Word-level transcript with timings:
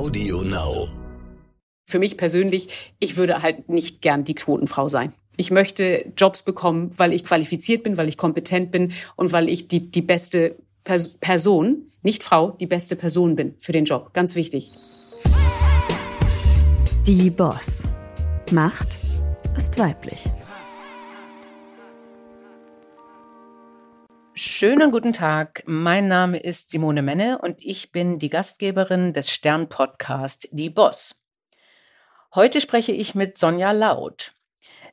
Audio 0.00 0.40
Now. 0.40 0.88
Für 1.86 1.98
mich 1.98 2.16
persönlich, 2.16 2.68
ich 3.00 3.18
würde 3.18 3.42
halt 3.42 3.68
nicht 3.68 4.00
gern 4.00 4.24
die 4.24 4.34
Quotenfrau 4.34 4.88
sein. 4.88 5.12
Ich 5.36 5.50
möchte 5.50 6.10
Jobs 6.16 6.42
bekommen, 6.42 6.90
weil 6.96 7.12
ich 7.12 7.22
qualifiziert 7.22 7.82
bin, 7.82 7.98
weil 7.98 8.08
ich 8.08 8.16
kompetent 8.16 8.70
bin 8.70 8.92
und 9.16 9.30
weil 9.32 9.50
ich 9.50 9.68
die, 9.68 9.90
die 9.90 10.00
beste 10.00 10.56
Pers 10.84 11.10
Person, 11.20 11.92
nicht 12.02 12.22
Frau, 12.22 12.52
die 12.52 12.64
beste 12.64 12.96
Person 12.96 13.36
bin 13.36 13.56
für 13.58 13.72
den 13.72 13.84
Job. 13.84 14.14
Ganz 14.14 14.36
wichtig. 14.36 14.72
Die 17.06 17.28
Boss. 17.28 17.82
Macht 18.52 18.96
ist 19.54 19.78
weiblich. 19.78 20.30
Schönen 24.42 24.90
guten 24.90 25.12
Tag. 25.12 25.64
Mein 25.66 26.08
Name 26.08 26.38
ist 26.38 26.70
Simone 26.70 27.02
Menne 27.02 27.40
und 27.42 27.62
ich 27.62 27.92
bin 27.92 28.18
die 28.18 28.30
Gastgeberin 28.30 29.12
des 29.12 29.30
Stern-Podcast 29.30 30.48
Die 30.50 30.70
Boss. 30.70 31.20
Heute 32.34 32.62
spreche 32.62 32.92
ich 32.92 33.14
mit 33.14 33.36
Sonja 33.36 33.72
Laut. 33.72 34.32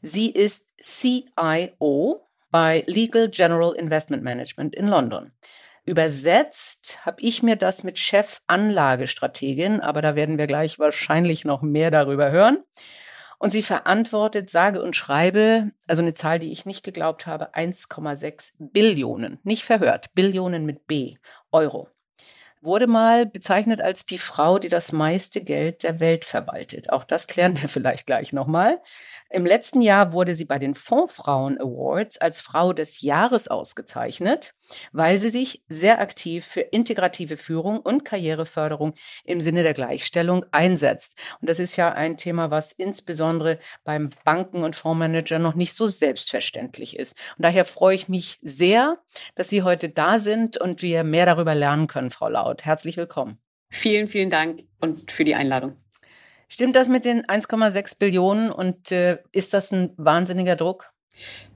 Sie 0.02 0.30
ist 0.30 0.70
CIO 0.82 2.28
bei 2.52 2.84
Legal 2.88 3.30
General 3.30 3.74
Investment 3.74 4.22
Management 4.22 4.76
in 4.76 4.90
London. 4.90 5.32
Übersetzt 5.86 7.06
habe 7.06 7.22
ich 7.22 7.42
mir 7.42 7.56
das 7.56 7.86
mit 7.86 7.98
Chef 8.00 8.42
Anlagestrategin, 8.48 9.80
aber 9.80 10.02
da 10.02 10.16
werden 10.18 10.38
wir 10.38 10.48
gleich 10.48 10.78
wahrscheinlich 10.78 11.46
noch 11.46 11.62
mehr 11.62 11.90
darüber 11.90 12.32
hören. 12.32 12.66
Und 13.40 13.52
sie 13.52 13.62
verantwortet, 13.62 14.50
sage 14.50 14.82
und 14.82 14.96
schreibe, 14.96 15.72
also 15.88 16.02
eine 16.02 16.16
Zahl, 16.16 16.40
die 16.40 16.52
ich 16.52 16.66
nicht 16.66 16.84
geglaubt 16.84 17.28
habe, 17.28 17.54
1,6 17.54 18.54
Billionen, 18.58 19.40
nicht 19.44 19.64
verhört, 19.64 20.14
Billionen 20.16 20.66
mit 20.66 20.88
B, 20.88 21.18
Euro 21.52 21.90
wurde 22.62 22.88
mal 22.88 23.26
bezeichnet 23.26 23.82
als 23.82 24.06
die 24.06 24.18
Frau, 24.18 24.60
die 24.60 24.70
das 24.70 24.92
meiste 24.92 25.42
Geld 25.42 25.84
der 25.84 26.00
Welt 26.00 26.26
verwaltet. 26.26 26.92
Auch 26.92 27.04
das 27.04 27.28
klären 27.28 27.60
wir 27.62 27.70
vielleicht 27.70 28.06
gleich 28.06 28.34
nochmal. 28.34 28.82
Im 29.30 29.46
letzten 29.46 29.82
Jahr 29.82 30.14
wurde 30.14 30.36
sie 30.36 30.46
bei 30.46 30.58
den 30.58 30.76
Fondsfrauen 30.76 31.60
Awards 31.60 32.18
als 32.18 32.40
Frau 32.40 32.72
des 32.72 33.02
Jahres 33.02 33.48
ausgezeichnet, 33.48 34.54
weil 34.92 35.18
sie 35.18 35.30
sich 35.30 35.64
sehr 35.68 36.00
aktiv 36.00 36.46
für 36.46 36.62
integrative 36.62 37.36
Führung 37.36 37.80
und 37.80 38.06
Karriereförderung 38.06 38.94
im 39.26 39.42
Sinne 39.42 39.64
der 39.64 39.74
Gleichstellung 39.74 40.46
einsetzt. 40.52 41.18
Und 41.42 41.50
das 41.50 41.60
ist 41.60 41.76
ja 41.76 41.92
ein 41.92 42.18
Thema, 42.18 42.52
was 42.52 42.72
insbesondere 42.72 43.60
beim 43.84 44.12
Banken- 44.24 44.64
und 44.64 44.76
Fondsmanager 44.76 45.40
noch 45.40 45.56
nicht 45.56 45.74
so 45.74 45.88
selbstverständlich 45.88 46.98
ist. 46.98 47.18
Und 47.38 47.44
daher 47.44 47.66
freue 47.66 47.96
ich 47.96 48.08
mich 48.08 48.40
sehr, 48.42 48.98
dass 49.36 49.50
Sie 49.50 49.64
heute 49.64 49.90
da 49.90 50.20
sind 50.20 50.58
und 50.58 50.82
wir 50.82 51.04
mehr 51.04 51.26
darüber 51.26 51.56
lernen 51.56 51.88
können, 51.88 52.12
Frau 52.12 52.30
Laut. 52.30 52.47
Cloud. 52.48 52.66
Herzlich 52.66 52.98
willkommen. 52.98 53.38
Vielen, 53.70 54.08
vielen 54.08 54.30
Dank 54.30 54.64
und 54.80 55.12
für 55.12 55.26
die 55.26 55.36
Einladung. 55.36 55.76
Stimmt 56.48 56.78
das 56.78 56.88
mit 56.88 57.04
den 57.04 57.26
1,6 57.26 57.98
Billionen 58.00 58.52
und 58.52 58.92
äh, 58.92 59.18
ist 59.34 59.54
das 59.54 59.72
ein 59.74 59.94
wahnsinniger 59.98 60.56
Druck? 60.56 60.94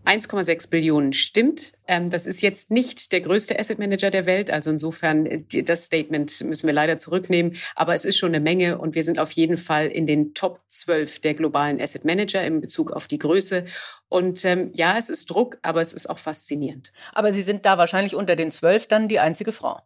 1,6 0.06 0.70
Billionen 0.70 1.14
stimmt. 1.14 1.74
Ähm, 1.88 2.10
das 2.10 2.26
ist 2.26 2.42
jetzt 2.42 2.72
nicht 2.72 3.14
der 3.14 3.22
größte 3.22 3.58
Asset 3.58 3.80
Manager 3.80 4.10
der 4.10 4.26
Welt. 4.26 4.52
Also 4.52 4.72
insofern, 4.72 5.26
äh, 5.26 5.64
das 5.64 5.86
Statement 5.86 6.44
müssen 6.44 6.68
wir 6.68 6.74
leider 6.74 6.98
zurücknehmen. 6.98 7.56
Aber 7.76 7.94
es 7.94 8.04
ist 8.04 8.18
schon 8.18 8.32
eine 8.32 8.42
Menge 8.42 8.80
und 8.80 8.96
wir 8.96 9.06
sind 9.06 9.20
auf 9.20 9.32
jeden 9.32 9.56
Fall 9.56 9.88
in 9.88 10.08
den 10.08 10.34
Top 10.34 10.60
12 10.68 11.22
der 11.22 11.36
globalen 11.36 11.80
Asset 11.80 12.04
Manager 12.04 12.44
in 12.44 12.60
Bezug 12.60 12.92
auf 12.92 13.08
die 13.08 13.20
Größe. 13.20 13.66
Und 14.10 14.44
ähm, 14.44 14.72
ja, 14.74 14.98
es 14.98 15.10
ist 15.10 15.30
Druck, 15.30 15.58
aber 15.62 15.80
es 15.80 15.94
ist 15.94 16.10
auch 16.10 16.18
faszinierend. 16.18 16.92
Aber 17.14 17.32
Sie 17.32 17.44
sind 17.44 17.66
da 17.66 17.78
wahrscheinlich 17.78 18.16
unter 18.16 18.36
den 18.36 18.52
zwölf 18.52 18.88
dann 18.88 19.08
die 19.08 19.20
einzige 19.20 19.54
Frau. 19.54 19.80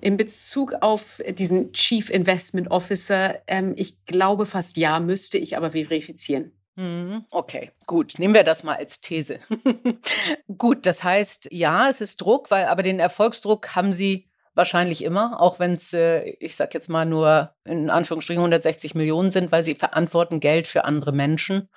In 0.00 0.16
Bezug 0.16 0.74
auf 0.80 1.22
diesen 1.28 1.72
Chief 1.72 2.10
Investment 2.10 2.70
Officer, 2.70 3.36
ähm, 3.46 3.74
ich 3.76 4.04
glaube 4.04 4.46
fast 4.46 4.76
ja, 4.76 5.00
müsste 5.00 5.38
ich 5.38 5.56
aber 5.56 5.72
verifizieren. 5.72 6.52
Mhm. 6.76 7.24
Okay, 7.30 7.70
gut. 7.86 8.14
Nehmen 8.18 8.34
wir 8.34 8.42
das 8.42 8.64
mal 8.64 8.76
als 8.76 9.00
These. 9.00 9.38
gut, 10.58 10.86
das 10.86 11.04
heißt, 11.04 11.48
ja, 11.52 11.88
es 11.88 12.00
ist 12.00 12.20
Druck, 12.20 12.50
weil 12.50 12.66
aber 12.66 12.82
den 12.82 12.98
Erfolgsdruck 12.98 13.76
haben 13.76 13.92
Sie 13.92 14.28
wahrscheinlich 14.54 15.02
immer, 15.04 15.40
auch 15.40 15.58
wenn 15.58 15.74
es, 15.74 15.92
äh, 15.92 16.36
ich 16.40 16.56
sag 16.56 16.74
jetzt 16.74 16.88
mal 16.88 17.06
nur 17.06 17.54
in 17.64 17.90
Anführungsstrichen 17.90 18.40
160 18.40 18.94
Millionen 18.94 19.30
sind, 19.30 19.52
weil 19.52 19.64
Sie 19.64 19.74
verantworten 19.74 20.40
Geld 20.40 20.66
für 20.66 20.84
andere 20.84 21.12
Menschen 21.12 21.68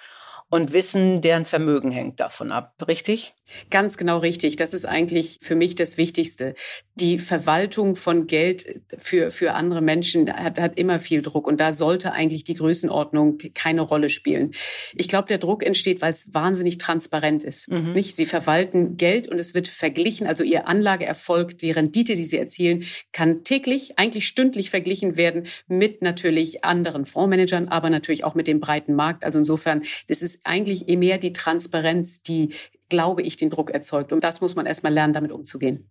und 0.50 0.74
wissen, 0.74 1.22
deren 1.22 1.46
Vermögen 1.46 1.92
hängt 1.92 2.20
davon 2.20 2.52
ab, 2.52 2.76
richtig? 2.88 3.36
Ganz 3.70 3.98
genau 3.98 4.18
richtig. 4.18 4.56
Das 4.56 4.74
ist 4.74 4.86
eigentlich 4.86 5.40
für 5.42 5.56
mich 5.56 5.76
das 5.76 5.98
Wichtigste. 5.98 6.56
Die 6.96 7.20
Verwaltung 7.20 7.96
von 7.96 8.28
Geld 8.28 8.82
für, 8.98 9.32
für 9.32 9.54
andere 9.54 9.82
Menschen 9.82 10.32
hat, 10.32 10.60
hat 10.60 10.78
immer 10.78 11.00
viel 11.00 11.22
Druck 11.22 11.48
und 11.48 11.60
da 11.60 11.72
sollte 11.72 12.12
eigentlich 12.12 12.44
die 12.44 12.56
Größenordnung 12.56 13.38
keine 13.54 13.82
Rolle 13.82 14.10
spielen. 14.10 14.52
Ich 14.96 15.08
glaube, 15.08 15.28
der 15.28 15.38
Druck 15.38 15.66
entsteht, 15.66 16.02
weil 16.02 16.12
es 16.12 16.34
wahnsinnig 16.34 16.78
transparent 16.78 17.44
ist. 17.44 17.70
Mhm. 17.70 17.94
Nicht? 17.94 18.16
Sie 18.16 18.26
verwalten 18.26 18.98
Geld 18.98 19.28
und 19.28 19.40
es 19.40 19.54
wird 19.54 19.68
verglichen, 19.68 20.28
also 20.28 20.44
ihr 20.44 20.68
Anlageerfolg, 20.68 21.58
die 21.58 21.72
Rendite, 21.72 22.16
die 22.16 22.26
sie 22.26 22.38
erzielen, 22.38 22.84
kann 23.12 23.44
täglich, 23.44 23.98
eigentlich 23.98 24.28
stündlich 24.28 24.70
verglichen 24.70 25.18
werden 25.18 25.48
mit 25.68 26.02
natürlich 26.02 26.64
anderen 26.64 27.06
Fondsmanagern, 27.06 27.68
aber 27.68 27.90
natürlich 27.90 28.24
auch 28.24 28.36
mit 28.36 28.48
dem 28.48 28.60
breiten 28.60 28.96
Markt. 28.96 29.24
Also 29.24 29.40
insofern, 29.40 29.84
das 30.08 30.22
ist 30.22 30.42
eigentlich 30.46 30.90
eher 30.90 30.98
mehr 30.98 31.18
die 31.18 31.34
Transparenz, 31.34 32.22
die 32.24 32.50
glaube 32.90 33.22
ich, 33.22 33.38
den 33.38 33.50
Druck 33.50 33.70
erzeugt. 33.70 34.12
Und 34.12 34.24
das 34.24 34.42
muss 34.42 34.56
man 34.56 34.66
erstmal 34.66 34.94
lernen, 34.94 35.14
damit 35.14 35.32
umzugehen. 35.32 35.90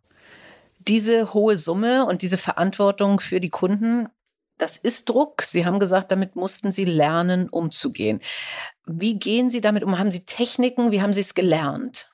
Diese 0.79 1.34
hohe 1.34 1.57
Summe 1.57 2.07
und 2.07 2.23
diese 2.23 2.39
Verantwortung 2.39 3.21
für 3.21 3.41
die 3.41 3.51
Kunden, 3.51 4.09
das 4.59 4.77
ist 4.77 5.09
Druck. 5.09 5.43
Sie 5.43 5.67
haben 5.67 5.81
gesagt, 5.81 6.11
damit 6.11 6.37
mussten 6.37 6.73
Sie 6.73 6.84
lernen, 6.84 7.49
umzugehen. 7.49 8.21
Wie 8.87 9.19
gehen 9.19 9.51
Sie 9.51 9.61
damit 9.61 9.83
um? 9.83 9.99
Haben 9.99 10.12
Sie 10.12 10.25
Techniken? 10.25 10.93
Wie 10.93 11.03
haben 11.03 11.12
Sie 11.12 11.21
es 11.21 11.34
gelernt? 11.34 12.11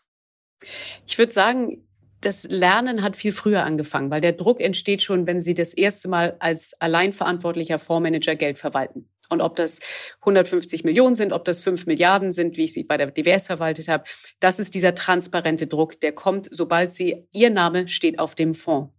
Ich 1.07 1.19
würde 1.19 1.33
sagen, 1.33 1.87
das 2.21 2.45
Lernen 2.45 3.03
hat 3.03 3.17
viel 3.17 3.33
früher 3.33 3.65
angefangen, 3.65 4.11
weil 4.11 4.21
der 4.21 4.33
Druck 4.33 4.61
entsteht 4.61 5.03
schon, 5.03 5.27
wenn 5.27 5.41
Sie 5.41 5.55
das 5.55 5.75
erste 5.75 6.09
Mal 6.09 6.37
als 6.39 6.75
alleinverantwortlicher 6.81 7.79
Fondsmanager 7.79 8.37
Geld 8.37 8.59
verwalten. 8.59 9.09
Und 9.33 9.41
ob 9.41 9.57
das 9.57 9.81
150 10.21 10.85
Millionen 10.85 11.15
sind, 11.15 11.33
ob 11.33 11.45
das 11.45 11.61
5 11.61 11.87
Milliarden 11.87 12.33
sind, 12.33 12.57
wie 12.57 12.65
ich 12.65 12.73
sie 12.73 12.85
bei 12.85 12.97
der 12.97 13.11
DWS 13.11 13.47
verwaltet 13.49 13.89
habe, 13.89 14.05
das 14.41 14.59
ist 14.59 14.75
dieser 14.75 14.95
transparente 14.95 15.67
Druck, 15.67 16.01
der 16.01 16.13
kommt, 16.13 16.49
sobald 16.51 16.93
sie, 16.93 17.27
ihr 17.33 17.51
Name 17.51 17.89
steht 17.89 18.19
auf 18.19 18.35
dem 18.35 18.55
Fonds. 18.55 18.93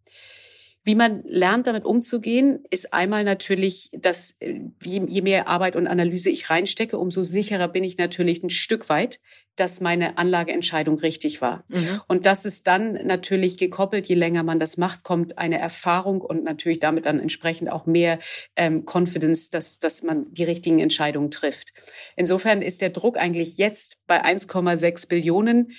Wie 0.86 0.96
man 0.96 1.24
lernt, 1.26 1.68
damit 1.68 1.86
umzugehen, 1.86 2.64
ist 2.70 2.94
einmal 2.94 3.24
natürlich, 3.24 3.90
dass 3.94 4.38
je, 4.84 5.22
mehr 5.22 5.48
Arbeit 5.48 5.78
und 5.78 5.88
Analyse 5.88 6.30
ich 6.30 6.50
reinstecke, 6.50 6.98
umso 6.98 7.24
sicherer 7.24 7.70
bin 7.70 7.86
ich 7.86 7.98
natürlich 7.98 8.44
ein 8.44 8.50
Stück 8.50 8.90
weit, 8.90 9.22
dass 9.56 9.82
meine 9.82 10.18
Anlageentscheidung 10.18 10.98
richtig 11.00 11.42
war. 11.42 11.64
Mhm. 11.68 12.02
Und 12.08 12.26
das 12.26 12.46
ist 12.46 12.68
dann 12.68 12.94
natürlich 13.06 13.58
gekoppelt, 13.58 14.08
je 14.08 14.16
länger 14.16 14.44
man 14.44 14.60
das 14.60 14.78
macht, 14.78 15.04
kommt 15.04 15.38
eine 15.38 15.60
Erfahrung 15.60 16.22
und 16.22 16.44
natürlich 16.44 16.80
damit 16.80 17.06
dann 17.06 17.20
entsprechend 17.20 17.72
auch 17.72 17.86
mehr 17.86 18.20
ähm, 18.56 18.84
Confidence, 18.86 19.52
dass, 19.52 19.80
dass 19.80 20.02
man 20.04 20.26
die 20.34 20.44
richtigen 20.44 20.80
Entscheidungen 20.80 21.30
trifft. 21.32 21.74
Insofern 22.16 22.62
ist 22.62 22.82
der 22.82 22.90
Druck 22.90 23.18
eigentlich 23.18 23.58
jetzt 23.58 24.00
bei 24.08 24.24
1,6 24.26 25.08
Billionen 25.08 25.72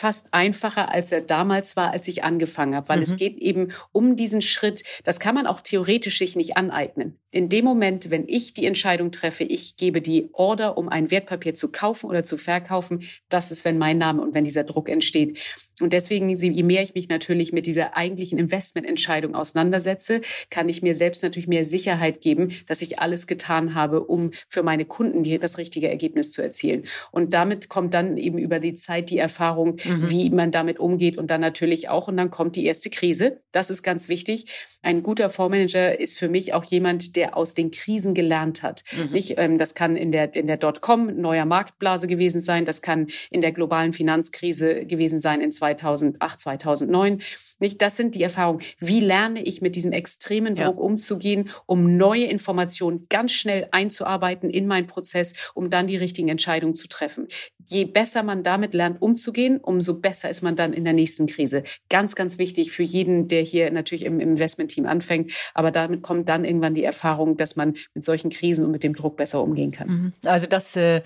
fast 0.00 0.32
einfacher, 0.32 0.90
als 0.90 1.12
er 1.12 1.20
damals 1.20 1.76
war, 1.76 1.90
als 1.90 2.08
ich 2.08 2.24
angefangen 2.24 2.74
habe, 2.74 2.88
weil 2.88 2.96
mhm. 2.98 3.02
es 3.02 3.16
geht 3.16 3.36
eben 3.36 3.72
um 3.92 4.16
diesen 4.16 4.40
Schritt. 4.40 4.82
Das 5.04 5.20
kann 5.20 5.34
man 5.34 5.46
auch 5.46 5.60
theoretisch 5.60 6.18
sich 6.18 6.36
nicht 6.36 6.56
aneignen. 6.56 7.18
In 7.32 7.48
dem 7.48 7.64
Moment, 7.64 8.10
wenn 8.10 8.24
ich 8.26 8.54
die 8.54 8.66
Entscheidung 8.66 9.12
treffe, 9.12 9.44
ich 9.44 9.76
gebe 9.76 10.00
die 10.02 10.28
Order, 10.32 10.76
um 10.76 10.88
ein 10.88 11.12
Wertpapier 11.12 11.54
zu 11.54 11.70
kaufen 11.70 12.06
oder 12.06 12.24
zu 12.24 12.36
verkaufen, 12.36 13.04
das 13.28 13.52
ist, 13.52 13.64
wenn 13.64 13.78
mein 13.78 13.98
Name 13.98 14.20
und 14.20 14.34
wenn 14.34 14.44
dieser 14.44 14.64
Druck 14.64 14.88
entsteht. 14.88 15.38
Und 15.80 15.92
deswegen, 15.92 16.28
je 16.28 16.62
mehr 16.62 16.82
ich 16.82 16.94
mich 16.94 17.08
natürlich 17.08 17.52
mit 17.52 17.66
dieser 17.66 17.96
eigentlichen 17.96 18.38
Investmententscheidung 18.38 19.34
auseinandersetze, 19.34 20.20
kann 20.50 20.68
ich 20.68 20.82
mir 20.82 20.94
selbst 20.94 21.22
natürlich 21.22 21.48
mehr 21.48 21.64
Sicherheit 21.64 22.20
geben, 22.20 22.52
dass 22.66 22.82
ich 22.82 22.98
alles 22.98 23.26
getan 23.26 23.74
habe, 23.74 24.04
um 24.04 24.32
für 24.48 24.62
meine 24.62 24.84
Kunden 24.84 25.22
das 25.40 25.56
richtige 25.56 25.88
Ergebnis 25.88 26.32
zu 26.32 26.42
erzielen. 26.42 26.84
Und 27.12 27.32
damit 27.32 27.68
kommt 27.68 27.94
dann 27.94 28.16
eben 28.16 28.38
über 28.38 28.58
die 28.58 28.74
Zeit 28.74 29.08
die 29.08 29.18
Erfahrung, 29.18 29.76
mhm. 29.84 30.10
wie 30.10 30.30
man 30.30 30.50
damit 30.50 30.78
umgeht 30.78 31.16
und 31.16 31.30
dann 31.30 31.40
natürlich 31.40 31.88
auch, 31.88 32.08
und 32.08 32.16
dann 32.16 32.30
kommt 32.30 32.56
die 32.56 32.66
erste 32.66 32.90
Krise. 32.90 33.40
Das 33.52 33.70
ist 33.70 33.82
ganz 33.82 34.08
wichtig. 34.08 34.46
Ein 34.82 35.02
guter 35.02 35.30
Fondsmanager 35.30 35.98
ist 35.98 36.18
für 36.18 36.28
mich 36.28 36.52
auch 36.54 36.64
jemand, 36.64 37.16
der 37.16 37.19
aus 37.28 37.54
den 37.54 37.70
Krisen 37.70 38.14
gelernt 38.14 38.62
hat. 38.62 38.84
Mhm. 38.92 39.12
Nicht, 39.12 39.34
ähm, 39.38 39.58
das 39.58 39.74
kann 39.74 39.96
in 39.96 40.12
der, 40.12 40.34
in 40.34 40.46
der 40.46 40.56
Dotcom 40.56 41.20
neuer 41.20 41.44
Marktblase 41.44 42.06
gewesen 42.06 42.40
sein. 42.40 42.64
Das 42.64 42.82
kann 42.82 43.08
in 43.30 43.40
der 43.40 43.52
globalen 43.52 43.92
Finanzkrise 43.92 44.86
gewesen 44.86 45.18
sein 45.18 45.40
in 45.40 45.52
2008, 45.52 46.40
2009. 46.40 47.22
Nicht, 47.58 47.82
das 47.82 47.96
sind 47.96 48.14
die 48.14 48.22
Erfahrungen. 48.22 48.62
Wie 48.78 49.00
lerne 49.00 49.42
ich 49.42 49.60
mit 49.60 49.76
diesem 49.76 49.92
extremen 49.92 50.54
Druck 50.54 50.76
ja. 50.76 50.82
umzugehen, 50.82 51.50
um 51.66 51.96
neue 51.96 52.24
Informationen 52.24 53.06
ganz 53.08 53.32
schnell 53.32 53.68
einzuarbeiten 53.70 54.48
in 54.48 54.66
meinen 54.66 54.86
Prozess, 54.86 55.34
um 55.54 55.68
dann 55.68 55.86
die 55.86 55.96
richtigen 55.96 56.28
Entscheidungen 56.28 56.74
zu 56.74 56.88
treffen? 56.88 57.28
je 57.70 57.84
besser 57.84 58.22
man 58.22 58.42
damit 58.42 58.74
lernt, 58.74 59.00
umzugehen, 59.00 59.58
umso 59.58 59.94
besser 59.94 60.28
ist 60.28 60.42
man 60.42 60.56
dann 60.56 60.72
in 60.72 60.84
der 60.84 60.92
nächsten 60.92 61.26
Krise. 61.26 61.62
Ganz, 61.88 62.14
ganz 62.14 62.38
wichtig 62.38 62.72
für 62.72 62.82
jeden, 62.82 63.28
der 63.28 63.42
hier 63.42 63.70
natürlich 63.70 64.04
im 64.04 64.20
Investmentteam 64.20 64.86
anfängt. 64.86 65.32
Aber 65.54 65.70
damit 65.70 66.02
kommt 66.02 66.28
dann 66.28 66.44
irgendwann 66.44 66.74
die 66.74 66.84
Erfahrung, 66.84 67.09
dass 67.36 67.56
man 67.56 67.74
mit 67.94 68.04
solchen 68.04 68.30
Krisen 68.30 68.64
und 68.64 68.70
mit 68.70 68.82
dem 68.82 68.94
Druck 68.94 69.16
besser 69.16 69.42
umgehen 69.42 69.70
kann. 69.70 69.88
Mhm. 69.88 70.12
Also 70.24 70.46
das, 70.46 70.76
äh, 70.76 71.02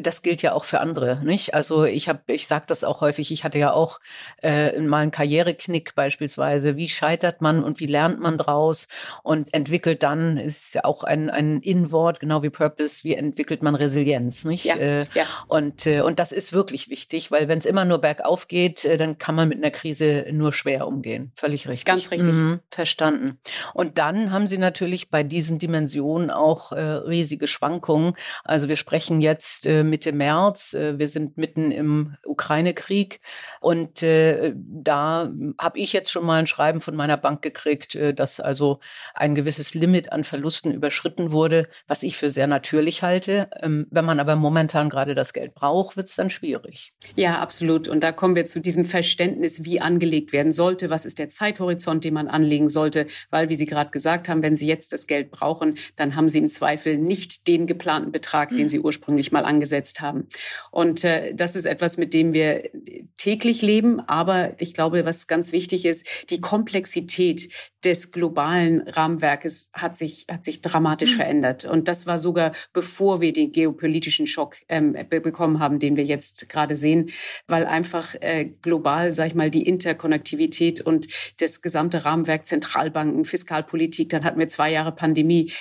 das 0.00 0.22
gilt 0.22 0.42
ja 0.42 0.52
auch 0.52 0.64
für 0.64 0.80
andere, 0.80 1.20
nicht? 1.24 1.54
Also 1.54 1.84
ich 1.84 2.08
habe, 2.08 2.20
ich 2.26 2.46
sage 2.46 2.64
das 2.66 2.84
auch 2.84 3.00
häufig. 3.00 3.30
Ich 3.30 3.44
hatte 3.44 3.58
ja 3.58 3.72
auch 3.72 4.00
äh, 4.42 4.78
mal 4.80 5.02
einen 5.02 5.10
Karriereknick 5.10 5.94
beispielsweise. 5.94 6.76
Wie 6.76 6.88
scheitert 6.88 7.40
man 7.40 7.62
und 7.62 7.80
wie 7.80 7.86
lernt 7.86 8.20
man 8.20 8.38
draus 8.38 8.88
und 9.22 9.52
entwickelt 9.54 10.02
dann 10.02 10.36
ist 10.36 10.74
ja 10.74 10.84
auch 10.84 11.04
ein 11.04 11.30
ein 11.30 11.60
In-Wort, 11.60 12.20
genau 12.20 12.42
wie 12.42 12.50
Purpose. 12.50 13.04
Wie 13.04 13.14
entwickelt 13.14 13.62
man 13.62 13.74
Resilienz, 13.74 14.44
nicht? 14.44 14.64
Ja, 14.64 14.76
äh, 14.76 15.06
ja. 15.14 15.24
Und 15.46 15.86
äh, 15.86 16.00
und 16.00 16.18
das 16.18 16.32
ist 16.32 16.52
wirklich 16.52 16.88
wichtig, 16.88 17.30
weil 17.30 17.48
wenn 17.48 17.58
es 17.58 17.66
immer 17.66 17.84
nur 17.84 17.98
bergauf 17.98 18.48
geht, 18.48 18.84
äh, 18.84 18.96
dann 18.96 19.18
kann 19.18 19.34
man 19.34 19.48
mit 19.48 19.58
einer 19.58 19.70
Krise 19.70 20.26
nur 20.32 20.52
schwer 20.52 20.86
umgehen. 20.86 21.32
Völlig 21.36 21.68
richtig. 21.68 21.84
Ganz 21.84 22.10
richtig. 22.10 22.34
Mhm, 22.34 22.60
verstanden. 22.70 23.38
Und 23.74 23.98
dann 23.98 24.32
haben 24.32 24.46
Sie 24.46 24.58
natürlich 24.58 25.10
bei 25.10 25.22
diesen 25.38 25.60
Dimensionen 25.60 26.30
auch 26.30 26.72
äh, 26.72 26.80
riesige 26.80 27.46
Schwankungen. 27.46 28.14
Also 28.42 28.68
wir 28.68 28.74
sprechen 28.74 29.20
jetzt 29.20 29.66
äh, 29.66 29.84
Mitte 29.84 30.12
März, 30.12 30.74
äh, 30.74 30.98
wir 30.98 31.08
sind 31.08 31.38
mitten 31.38 31.70
im 31.70 32.16
Ukraine-Krieg 32.26 33.20
und 33.60 34.02
äh, 34.02 34.52
da 34.56 35.30
habe 35.60 35.78
ich 35.78 35.92
jetzt 35.92 36.10
schon 36.10 36.26
mal 36.26 36.40
ein 36.40 36.48
Schreiben 36.48 36.80
von 36.80 36.96
meiner 36.96 37.16
Bank 37.16 37.40
gekriegt, 37.40 37.94
äh, 37.94 38.12
dass 38.12 38.40
also 38.40 38.80
ein 39.14 39.36
gewisses 39.36 39.74
Limit 39.74 40.10
an 40.10 40.24
Verlusten 40.24 40.72
überschritten 40.72 41.30
wurde, 41.30 41.68
was 41.86 42.02
ich 42.02 42.16
für 42.16 42.30
sehr 42.30 42.48
natürlich 42.48 43.04
halte. 43.04 43.48
Ähm, 43.62 43.86
wenn 43.92 44.04
man 44.04 44.18
aber 44.18 44.34
momentan 44.34 44.90
gerade 44.90 45.14
das 45.14 45.32
Geld 45.32 45.54
braucht, 45.54 45.96
wird 45.96 46.08
es 46.08 46.16
dann 46.16 46.30
schwierig. 46.30 46.92
Ja, 47.14 47.38
absolut. 47.38 47.86
Und 47.86 48.00
da 48.00 48.10
kommen 48.10 48.34
wir 48.34 48.44
zu 48.44 48.58
diesem 48.60 48.84
Verständnis, 48.84 49.62
wie 49.62 49.80
angelegt 49.80 50.32
werden 50.32 50.50
sollte. 50.50 50.90
Was 50.90 51.04
ist 51.04 51.20
der 51.20 51.28
Zeithorizont, 51.28 52.02
den 52.02 52.14
man 52.14 52.26
anlegen 52.26 52.68
sollte? 52.68 53.06
Weil, 53.30 53.48
wie 53.48 53.54
Sie 53.54 53.66
gerade 53.66 53.90
gesagt 53.90 54.28
haben, 54.28 54.42
wenn 54.42 54.56
Sie 54.56 54.66
jetzt 54.66 54.92
das 54.92 55.06
Geld 55.06 55.27
brauchen, 55.30 55.78
dann 55.96 56.16
haben 56.16 56.28
Sie 56.28 56.38
im 56.38 56.48
Zweifel 56.48 56.98
nicht 56.98 57.46
den 57.48 57.66
geplanten 57.66 58.12
Betrag, 58.12 58.50
den 58.50 58.60
hm. 58.60 58.68
Sie 58.68 58.80
ursprünglich 58.80 59.32
mal 59.32 59.44
angesetzt 59.44 60.00
haben. 60.00 60.28
Und 60.70 61.04
äh, 61.04 61.34
das 61.34 61.56
ist 61.56 61.64
etwas, 61.64 61.96
mit 61.96 62.14
dem 62.14 62.32
wir 62.32 62.70
täglich 63.16 63.62
leben. 63.62 64.00
Aber 64.00 64.52
ich 64.60 64.74
glaube, 64.74 65.04
was 65.04 65.26
ganz 65.26 65.52
wichtig 65.52 65.84
ist, 65.84 66.06
die 66.30 66.40
Komplexität 66.40 67.48
des 67.84 68.10
globalen 68.10 68.80
Rahmenwerkes 68.88 69.70
hat 69.72 69.96
sich, 69.96 70.26
hat 70.28 70.44
sich 70.44 70.60
dramatisch 70.60 71.12
mhm. 71.12 71.16
verändert. 71.16 71.64
Und 71.64 71.86
das 71.86 72.06
war 72.06 72.18
sogar 72.18 72.52
bevor 72.72 73.20
wir 73.20 73.32
den 73.32 73.52
geopolitischen 73.52 74.26
Schock 74.26 74.56
ähm, 74.68 74.96
bekommen 75.08 75.60
haben, 75.60 75.78
den 75.78 75.96
wir 75.96 76.04
jetzt 76.04 76.48
gerade 76.48 76.74
sehen, 76.74 77.10
weil 77.46 77.66
einfach 77.66 78.16
äh, 78.20 78.46
global, 78.62 79.14
sag 79.14 79.28
ich 79.28 79.34
mal, 79.34 79.50
die 79.50 79.62
Interkonnektivität 79.62 80.80
und 80.80 81.06
das 81.40 81.62
gesamte 81.62 82.04
Rahmenwerk 82.04 82.46
Zentralbanken, 82.46 83.24
Fiskalpolitik, 83.24 84.08
dann 84.10 84.24
hatten 84.24 84.40
wir 84.40 84.48
zwei 84.48 84.72
Jahre 84.72 84.92
Pandemie. 84.92 85.17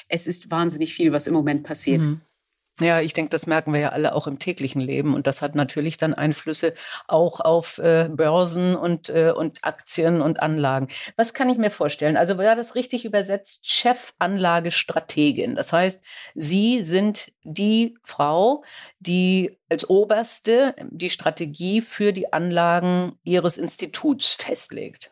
Es 0.07 0.27
ist 0.27 0.51
wahnsinnig 0.51 0.94
viel, 0.94 1.12
was 1.12 1.27
im 1.27 1.33
Moment 1.33 1.63
passiert. 1.63 2.01
Mhm. 2.01 2.21
Ja, 2.80 3.01
ich 3.01 3.13
denke, 3.13 3.31
das 3.31 3.48
merken 3.48 3.74
wir 3.74 3.80
ja 3.80 3.89
alle 3.89 4.13
auch 4.13 4.27
im 4.27 4.38
täglichen 4.38 4.81
Leben. 4.81 5.15
Und 5.15 5.25
das 5.25 5.42
hat 5.42 5.56
natürlich 5.56 5.98
dann 5.98 6.13
Einflüsse 6.13 6.75
auch 7.07 7.39
auf 7.39 7.80
äh, 7.80 8.07
Börsen 8.12 8.75
und, 8.75 9.09
äh, 9.09 9.33
und 9.36 9.63
Aktien 9.63 10.21
und 10.21 10.39
Anlagen. 10.42 10.88
Was 11.15 11.33
kann 11.33 11.50
ich 11.50 11.57
mir 11.57 11.71
vorstellen? 11.71 12.18
Also 12.18 12.38
war 12.38 12.56
das 12.56 12.75
richtig 12.75 13.04
übersetzt? 13.04 13.65
Chefanlagestrategin. 13.65 15.56
Das 15.56 15.74
heißt, 15.74 16.03
Sie 16.36 16.83
sind 16.83 17.31
die 17.44 17.98
Frau, 18.03 18.63
die 19.00 19.57
als 19.69 19.89
Oberste 19.89 20.75
die 20.92 21.10
Strategie 21.10 21.81
für 21.81 22.13
die 22.13 22.31
Anlagen 22.31 23.18
Ihres 23.24 23.57
Instituts 23.57 24.33
festlegt. 24.33 25.12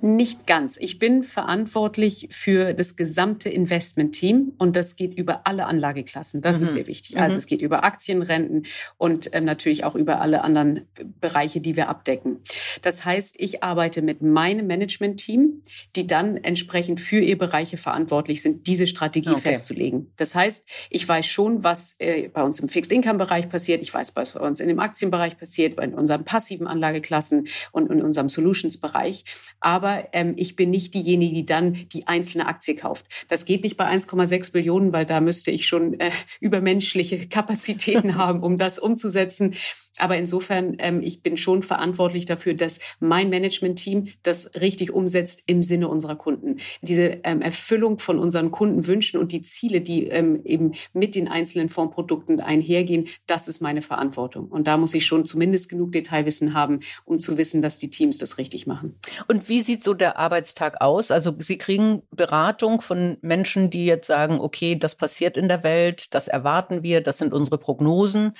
Nicht 0.00 0.46
ganz. 0.46 0.76
Ich 0.80 1.00
bin 1.00 1.24
verantwortlich 1.24 2.28
für 2.30 2.72
das 2.72 2.94
gesamte 2.94 3.48
Investment-Team 3.48 4.52
und 4.56 4.76
das 4.76 4.94
geht 4.94 5.18
über 5.18 5.44
alle 5.46 5.66
Anlageklassen. 5.66 6.40
Das 6.40 6.58
mhm. 6.58 6.62
ist 6.62 6.72
sehr 6.74 6.86
wichtig. 6.86 7.18
Also 7.18 7.32
mhm. 7.32 7.38
es 7.38 7.46
geht 7.46 7.62
über 7.62 7.82
Aktien, 7.82 8.22
Renten 8.22 8.62
und 8.96 9.30
ähm, 9.32 9.44
natürlich 9.44 9.82
auch 9.82 9.96
über 9.96 10.20
alle 10.20 10.42
anderen 10.42 10.86
Bereiche, 11.20 11.60
die 11.60 11.74
wir 11.74 11.88
abdecken. 11.88 12.38
Das 12.82 13.04
heißt, 13.04 13.40
ich 13.40 13.64
arbeite 13.64 14.00
mit 14.00 14.22
meinem 14.22 14.68
Management-Team, 14.68 15.62
die 15.96 16.06
dann 16.06 16.36
entsprechend 16.36 17.00
für 17.00 17.18
ihr 17.18 17.36
Bereiche 17.36 17.76
verantwortlich 17.76 18.40
sind, 18.40 18.68
diese 18.68 18.86
Strategie 18.86 19.30
okay. 19.30 19.40
festzulegen. 19.40 20.12
Das 20.16 20.36
heißt, 20.36 20.64
ich 20.90 21.08
weiß 21.08 21.26
schon, 21.26 21.64
was 21.64 21.96
äh, 21.98 22.28
bei 22.28 22.44
uns 22.44 22.60
im 22.60 22.68
Fixed-Income-Bereich 22.68 23.48
passiert. 23.48 23.82
Ich 23.82 23.92
weiß, 23.92 24.14
was 24.14 24.34
bei 24.34 24.46
uns 24.46 24.60
in 24.60 24.68
dem 24.68 24.78
Aktienbereich 24.78 25.38
passiert, 25.38 25.74
bei 25.74 25.88
unseren 25.88 26.24
passiven 26.24 26.68
Anlageklassen 26.68 27.48
und 27.72 27.90
in 27.90 28.00
unserem 28.00 28.28
Solutions-Bereich. 28.28 29.24
Aber 29.58 29.87
aber 29.88 30.08
ähm, 30.12 30.34
ich 30.36 30.56
bin 30.56 30.70
nicht 30.70 30.94
diejenige, 30.94 31.34
die 31.34 31.46
dann 31.46 31.88
die 31.92 32.06
einzelne 32.06 32.46
Aktie 32.46 32.76
kauft. 32.76 33.06
Das 33.28 33.44
geht 33.44 33.62
nicht 33.62 33.76
bei 33.76 33.86
1,6 33.86 34.52
Billionen, 34.52 34.92
weil 34.92 35.06
da 35.06 35.20
müsste 35.20 35.50
ich 35.50 35.66
schon 35.66 35.98
äh, 35.98 36.10
übermenschliche 36.40 37.28
Kapazitäten 37.28 38.14
haben, 38.16 38.42
um 38.42 38.58
das 38.58 38.78
umzusetzen. 38.78 39.54
Aber 39.98 40.16
insofern, 40.16 40.76
ähm, 40.78 41.02
ich 41.02 41.22
bin 41.22 41.36
schon 41.36 41.62
verantwortlich 41.62 42.24
dafür, 42.24 42.54
dass 42.54 42.80
mein 43.00 43.30
Management-Team 43.30 44.08
das 44.22 44.54
richtig 44.60 44.92
umsetzt 44.92 45.42
im 45.46 45.62
Sinne 45.62 45.88
unserer 45.88 46.16
Kunden. 46.16 46.58
Diese 46.82 47.18
ähm, 47.24 47.42
Erfüllung 47.42 47.98
von 47.98 48.18
unseren 48.18 48.50
Kundenwünschen 48.50 49.18
und 49.20 49.32
die 49.32 49.42
Ziele, 49.42 49.80
die 49.80 50.06
ähm, 50.06 50.40
eben 50.44 50.72
mit 50.92 51.14
den 51.14 51.28
einzelnen 51.28 51.68
Fondsprodukten 51.68 52.40
einhergehen, 52.40 53.08
das 53.26 53.48
ist 53.48 53.60
meine 53.60 53.82
Verantwortung. 53.82 54.48
Und 54.48 54.66
da 54.66 54.76
muss 54.76 54.94
ich 54.94 55.06
schon 55.06 55.24
zumindest 55.24 55.68
genug 55.68 55.92
Detailwissen 55.92 56.54
haben, 56.54 56.80
um 57.04 57.18
zu 57.18 57.36
wissen, 57.36 57.62
dass 57.62 57.78
die 57.78 57.90
Teams 57.90 58.18
das 58.18 58.38
richtig 58.38 58.66
machen. 58.66 58.98
Und 59.26 59.48
wie 59.48 59.60
sieht 59.60 59.84
so 59.84 59.94
der 59.94 60.18
Arbeitstag 60.18 60.80
aus? 60.80 61.10
Also 61.10 61.34
Sie 61.38 61.58
kriegen 61.58 62.02
Beratung 62.10 62.80
von 62.80 63.16
Menschen, 63.20 63.70
die 63.70 63.86
jetzt 63.86 64.06
sagen, 64.06 64.40
okay, 64.40 64.76
das 64.76 64.94
passiert 64.94 65.36
in 65.36 65.48
der 65.48 65.62
Welt, 65.62 66.14
das 66.14 66.28
erwarten 66.28 66.82
wir, 66.82 67.00
das 67.00 67.18
sind 67.18 67.32
unsere 67.32 67.58
Prognosen 67.58 68.32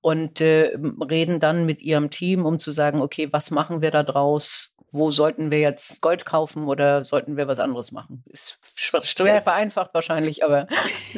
und 0.00 0.40
äh, 0.40 0.76
reden 1.10 1.40
dann 1.40 1.66
mit 1.66 1.82
ihrem 1.82 2.10
Team, 2.10 2.44
um 2.44 2.58
zu 2.58 2.70
sagen, 2.70 3.00
okay, 3.00 3.28
was 3.30 3.50
machen 3.50 3.82
wir 3.82 3.90
da 3.90 4.02
draus? 4.02 4.74
Wo 4.90 5.10
sollten 5.10 5.50
wir 5.50 5.60
jetzt 5.60 6.00
Gold 6.00 6.24
kaufen 6.24 6.66
oder 6.66 7.04
sollten 7.04 7.36
wir 7.36 7.46
was 7.46 7.58
anderes 7.58 7.92
machen? 7.92 8.24
Ist 8.26 8.58
schwer 8.74 9.40
vereinfacht 9.42 9.92
wahrscheinlich, 9.92 10.44
aber. 10.44 10.66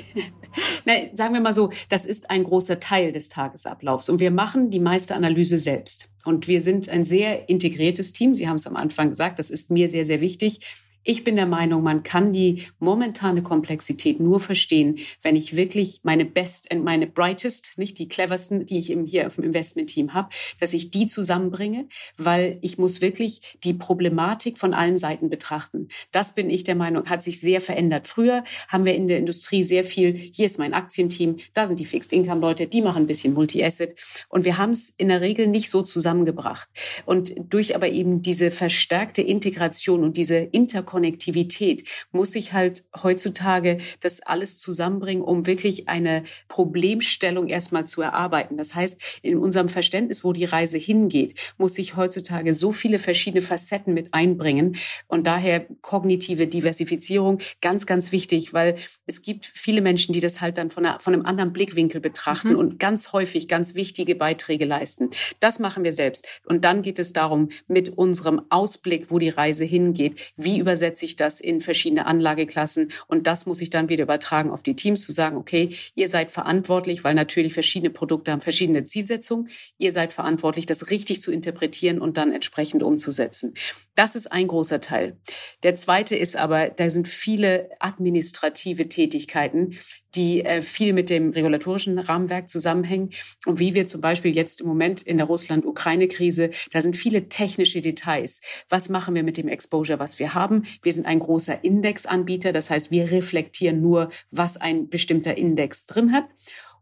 Nein, 0.84 1.10
sagen 1.14 1.34
wir 1.34 1.40
mal 1.40 1.52
so, 1.52 1.70
das 1.88 2.04
ist 2.04 2.30
ein 2.30 2.44
großer 2.44 2.80
Teil 2.80 3.12
des 3.12 3.28
Tagesablaufs 3.28 4.08
und 4.08 4.18
wir 4.20 4.32
machen 4.32 4.70
die 4.70 4.80
meiste 4.80 5.14
Analyse 5.14 5.58
selbst. 5.58 6.10
Und 6.24 6.48
wir 6.48 6.60
sind 6.60 6.88
ein 6.88 7.04
sehr 7.04 7.48
integriertes 7.48 8.12
Team. 8.12 8.34
Sie 8.34 8.48
haben 8.48 8.56
es 8.56 8.66
am 8.66 8.76
Anfang 8.76 9.10
gesagt, 9.10 9.38
das 9.38 9.50
ist 9.50 9.70
mir 9.70 9.88
sehr, 9.88 10.04
sehr 10.04 10.20
wichtig. 10.20 10.60
Ich 11.02 11.24
bin 11.24 11.36
der 11.36 11.46
Meinung, 11.46 11.82
man 11.82 12.02
kann 12.02 12.34
die 12.34 12.66
momentane 12.78 13.42
Komplexität 13.42 14.20
nur 14.20 14.38
verstehen, 14.38 14.98
wenn 15.22 15.34
ich 15.34 15.56
wirklich 15.56 16.00
meine 16.02 16.26
Best 16.26 16.70
und 16.70 16.84
meine 16.84 17.06
Brightest, 17.06 17.78
nicht 17.78 17.98
die 17.98 18.06
cleversten, 18.06 18.66
die 18.66 18.78
ich 18.78 18.94
hier 19.06 19.26
auf 19.26 19.36
dem 19.36 19.44
Investment-Team 19.44 20.12
habe, 20.12 20.28
dass 20.60 20.74
ich 20.74 20.90
die 20.90 21.06
zusammenbringe, 21.06 21.88
weil 22.18 22.58
ich 22.60 22.76
muss 22.76 23.00
wirklich 23.00 23.56
die 23.64 23.72
Problematik 23.72 24.58
von 24.58 24.74
allen 24.74 24.98
Seiten 24.98 25.30
betrachten. 25.30 25.88
Das 26.12 26.34
bin 26.34 26.50
ich 26.50 26.64
der 26.64 26.74
Meinung, 26.74 27.06
hat 27.06 27.22
sich 27.22 27.40
sehr 27.40 27.62
verändert. 27.62 28.06
Früher 28.06 28.44
haben 28.68 28.84
wir 28.84 28.94
in 28.94 29.08
der 29.08 29.18
Industrie 29.18 29.62
sehr 29.62 29.84
viel, 29.84 30.14
hier 30.14 30.44
ist 30.44 30.58
mein 30.58 30.74
Aktienteam, 30.74 31.38
da 31.54 31.66
sind 31.66 31.80
die 31.80 31.86
Fixed-Income-Leute, 31.86 32.66
die 32.66 32.82
machen 32.82 33.04
ein 33.04 33.06
bisschen 33.06 33.32
Multi-Asset 33.32 33.96
und 34.28 34.44
wir 34.44 34.58
haben 34.58 34.72
es 34.72 34.90
in 34.90 35.08
der 35.08 35.22
Regel 35.22 35.46
nicht 35.46 35.70
so 35.70 35.80
zusammengebracht. 35.80 36.68
Und 37.06 37.32
durch 37.48 37.74
aber 37.74 37.88
eben 37.88 38.20
diese 38.20 38.50
verstärkte 38.50 39.22
Integration 39.22 40.04
und 40.04 40.18
diese 40.18 40.36
Interkonnektivität 40.36 40.89
Konnektivität 40.90 41.88
muss 42.10 42.34
ich 42.34 42.52
halt 42.52 42.82
heutzutage 43.00 43.78
das 44.00 44.22
alles 44.22 44.58
zusammenbringen, 44.58 45.22
um 45.22 45.46
wirklich 45.46 45.88
eine 45.88 46.24
Problemstellung 46.48 47.46
erstmal 47.46 47.86
zu 47.86 48.02
erarbeiten. 48.02 48.56
Das 48.56 48.74
heißt, 48.74 49.00
in 49.22 49.38
unserem 49.38 49.68
Verständnis, 49.68 50.24
wo 50.24 50.32
die 50.32 50.44
Reise 50.44 50.78
hingeht, 50.78 51.38
muss 51.58 51.78
ich 51.78 51.94
heutzutage 51.94 52.54
so 52.54 52.72
viele 52.72 52.98
verschiedene 52.98 53.40
Facetten 53.40 53.94
mit 53.94 54.12
einbringen 54.12 54.78
und 55.06 55.28
daher 55.28 55.64
kognitive 55.80 56.48
Diversifizierung 56.48 57.38
ganz, 57.60 57.86
ganz 57.86 58.10
wichtig, 58.10 58.52
weil 58.52 58.76
es 59.06 59.22
gibt 59.22 59.46
viele 59.46 59.82
Menschen, 59.82 60.12
die 60.12 60.20
das 60.20 60.40
halt 60.40 60.58
dann 60.58 60.70
von, 60.70 60.84
einer, 60.84 60.98
von 60.98 61.14
einem 61.14 61.24
anderen 61.24 61.52
Blickwinkel 61.52 62.00
betrachten 62.00 62.54
mhm. 62.54 62.58
und 62.58 62.78
ganz 62.80 63.12
häufig 63.12 63.46
ganz 63.46 63.76
wichtige 63.76 64.16
Beiträge 64.16 64.64
leisten. 64.64 65.10
Das 65.38 65.60
machen 65.60 65.84
wir 65.84 65.92
selbst. 65.92 66.26
Und 66.46 66.64
dann 66.64 66.82
geht 66.82 66.98
es 66.98 67.12
darum, 67.12 67.50
mit 67.68 67.90
unserem 67.90 68.42
Ausblick, 68.48 69.12
wo 69.12 69.20
die 69.20 69.28
Reise 69.28 69.64
hingeht, 69.64 70.18
wie 70.36 70.58
über 70.58 70.79
übersetze 70.80 71.04
ich 71.04 71.16
das 71.16 71.40
in 71.40 71.60
verschiedene 71.60 72.06
Anlageklassen 72.06 72.90
und 73.06 73.26
das 73.26 73.44
muss 73.44 73.60
ich 73.60 73.68
dann 73.68 73.90
wieder 73.90 74.04
übertragen 74.04 74.50
auf 74.50 74.62
die 74.62 74.74
Teams 74.74 75.04
zu 75.04 75.12
sagen, 75.12 75.36
okay, 75.36 75.76
ihr 75.94 76.08
seid 76.08 76.32
verantwortlich, 76.32 77.04
weil 77.04 77.14
natürlich 77.14 77.52
verschiedene 77.52 77.90
Produkte 77.90 78.32
haben 78.32 78.40
verschiedene 78.40 78.84
Zielsetzungen. 78.84 79.50
Ihr 79.76 79.92
seid 79.92 80.12
verantwortlich, 80.12 80.64
das 80.64 80.90
richtig 80.90 81.20
zu 81.20 81.32
interpretieren 81.32 82.00
und 82.00 82.16
dann 82.16 82.32
entsprechend 82.32 82.82
umzusetzen. 82.82 83.54
Das 83.94 84.16
ist 84.16 84.32
ein 84.32 84.46
großer 84.46 84.80
Teil. 84.80 85.18
Der 85.62 85.74
zweite 85.74 86.16
ist 86.16 86.36
aber, 86.36 86.70
da 86.70 86.88
sind 86.88 87.06
viele 87.06 87.68
administrative 87.78 88.88
Tätigkeiten, 88.88 89.78
die 90.14 90.44
äh, 90.44 90.62
viel 90.62 90.92
mit 90.92 91.10
dem 91.10 91.30
regulatorischen 91.30 91.98
Rahmenwerk 91.98 92.48
zusammenhängen. 92.48 93.10
Und 93.46 93.58
wie 93.58 93.74
wir 93.74 93.86
zum 93.86 94.00
Beispiel 94.00 94.34
jetzt 94.34 94.60
im 94.60 94.68
Moment 94.68 95.02
in 95.02 95.18
der 95.18 95.26
Russland-Ukraine-Krise, 95.26 96.50
da 96.72 96.82
sind 96.82 96.96
viele 96.96 97.28
technische 97.28 97.80
Details. 97.80 98.40
Was 98.68 98.88
machen 98.88 99.14
wir 99.14 99.22
mit 99.22 99.36
dem 99.36 99.48
Exposure, 99.48 99.98
was 99.98 100.18
wir 100.18 100.34
haben? 100.34 100.64
Wir 100.82 100.92
sind 100.92 101.06
ein 101.06 101.18
großer 101.18 101.64
Indexanbieter. 101.64 102.52
Das 102.52 102.70
heißt, 102.70 102.90
wir 102.90 103.10
reflektieren 103.10 103.80
nur, 103.80 104.10
was 104.30 104.56
ein 104.56 104.88
bestimmter 104.88 105.36
Index 105.36 105.86
drin 105.86 106.12
hat. 106.12 106.24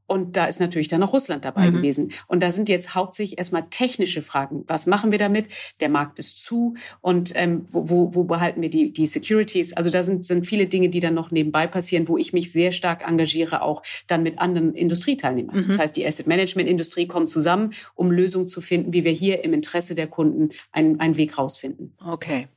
Und 0.08 0.38
da 0.38 0.46
ist 0.46 0.58
natürlich 0.58 0.88
dann 0.88 1.00
noch 1.00 1.12
Russland 1.12 1.44
dabei 1.44 1.70
mhm. 1.70 1.76
gewesen. 1.76 2.12
Und 2.26 2.42
da 2.42 2.50
sind 2.50 2.70
jetzt 2.70 2.94
hauptsächlich 2.94 3.38
erstmal 3.38 3.66
technische 3.68 4.22
Fragen. 4.22 4.64
Was 4.66 4.86
machen 4.86 5.12
wir 5.12 5.18
damit? 5.18 5.48
Der 5.80 5.90
Markt 5.90 6.18
ist 6.18 6.42
zu 6.42 6.74
und 7.02 7.32
ähm, 7.36 7.66
wo, 7.68 7.90
wo, 7.90 8.14
wo 8.14 8.24
behalten 8.24 8.62
wir 8.62 8.70
die, 8.70 8.90
die 8.90 9.06
Securities? 9.06 9.74
Also 9.74 9.90
da 9.90 10.02
sind, 10.02 10.24
sind 10.24 10.46
viele 10.46 10.66
Dinge, 10.66 10.88
die 10.88 11.00
dann 11.00 11.12
noch 11.12 11.30
nebenbei 11.30 11.66
passieren, 11.66 12.08
wo 12.08 12.16
ich 12.16 12.32
mich 12.32 12.50
sehr 12.50 12.72
stark 12.72 13.06
engagiere, 13.06 13.60
auch 13.60 13.82
dann 14.06 14.22
mit 14.22 14.38
anderen 14.38 14.74
Industrieteilnehmern. 14.74 15.54
Mhm. 15.54 15.68
Das 15.68 15.78
heißt, 15.78 15.96
die 15.96 16.06
Asset 16.06 16.26
Management 16.26 16.70
Industrie 16.70 17.06
kommt 17.06 17.28
zusammen, 17.28 17.74
um 17.94 18.10
Lösungen 18.10 18.48
zu 18.48 18.62
finden, 18.62 18.94
wie 18.94 19.04
wir 19.04 19.12
hier 19.12 19.44
im 19.44 19.52
Interesse 19.52 19.94
der 19.94 20.06
Kunden 20.06 20.50
einen, 20.72 21.00
einen 21.00 21.18
Weg 21.18 21.36
rausfinden. 21.36 21.92
Okay. 22.02 22.48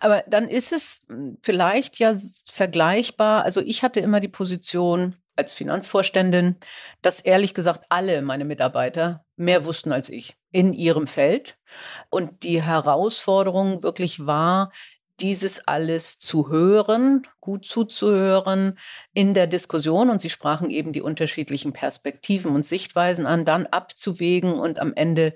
Aber 0.00 0.24
dann 0.28 0.48
ist 0.48 0.72
es 0.72 1.06
vielleicht 1.42 1.98
ja 1.98 2.14
vergleichbar. 2.50 3.44
Also 3.44 3.60
ich 3.60 3.82
hatte 3.82 4.00
immer 4.00 4.20
die 4.20 4.28
Position, 4.28 5.14
als 5.36 5.54
Finanzvorständin, 5.54 6.56
dass 7.02 7.20
ehrlich 7.20 7.54
gesagt 7.54 7.86
alle 7.88 8.22
meine 8.22 8.44
Mitarbeiter 8.44 9.24
mehr 9.36 9.64
wussten 9.64 9.92
als 9.92 10.08
ich 10.08 10.36
in 10.50 10.72
ihrem 10.72 11.06
Feld. 11.06 11.58
Und 12.10 12.42
die 12.42 12.62
Herausforderung 12.62 13.82
wirklich 13.82 14.26
war, 14.26 14.72
dieses 15.20 15.66
alles 15.66 16.18
zu 16.18 16.50
hören, 16.50 17.26
gut 17.40 17.64
zuzuhören 17.64 18.78
in 19.14 19.34
der 19.34 19.46
Diskussion. 19.46 20.10
Und 20.10 20.20
Sie 20.20 20.30
sprachen 20.30 20.70
eben 20.70 20.92
die 20.92 21.00
unterschiedlichen 21.02 21.72
Perspektiven 21.72 22.54
und 22.54 22.66
Sichtweisen 22.66 23.26
an, 23.26 23.44
dann 23.44 23.66
abzuwägen 23.66 24.54
und 24.54 24.78
am 24.78 24.92
Ende 24.94 25.34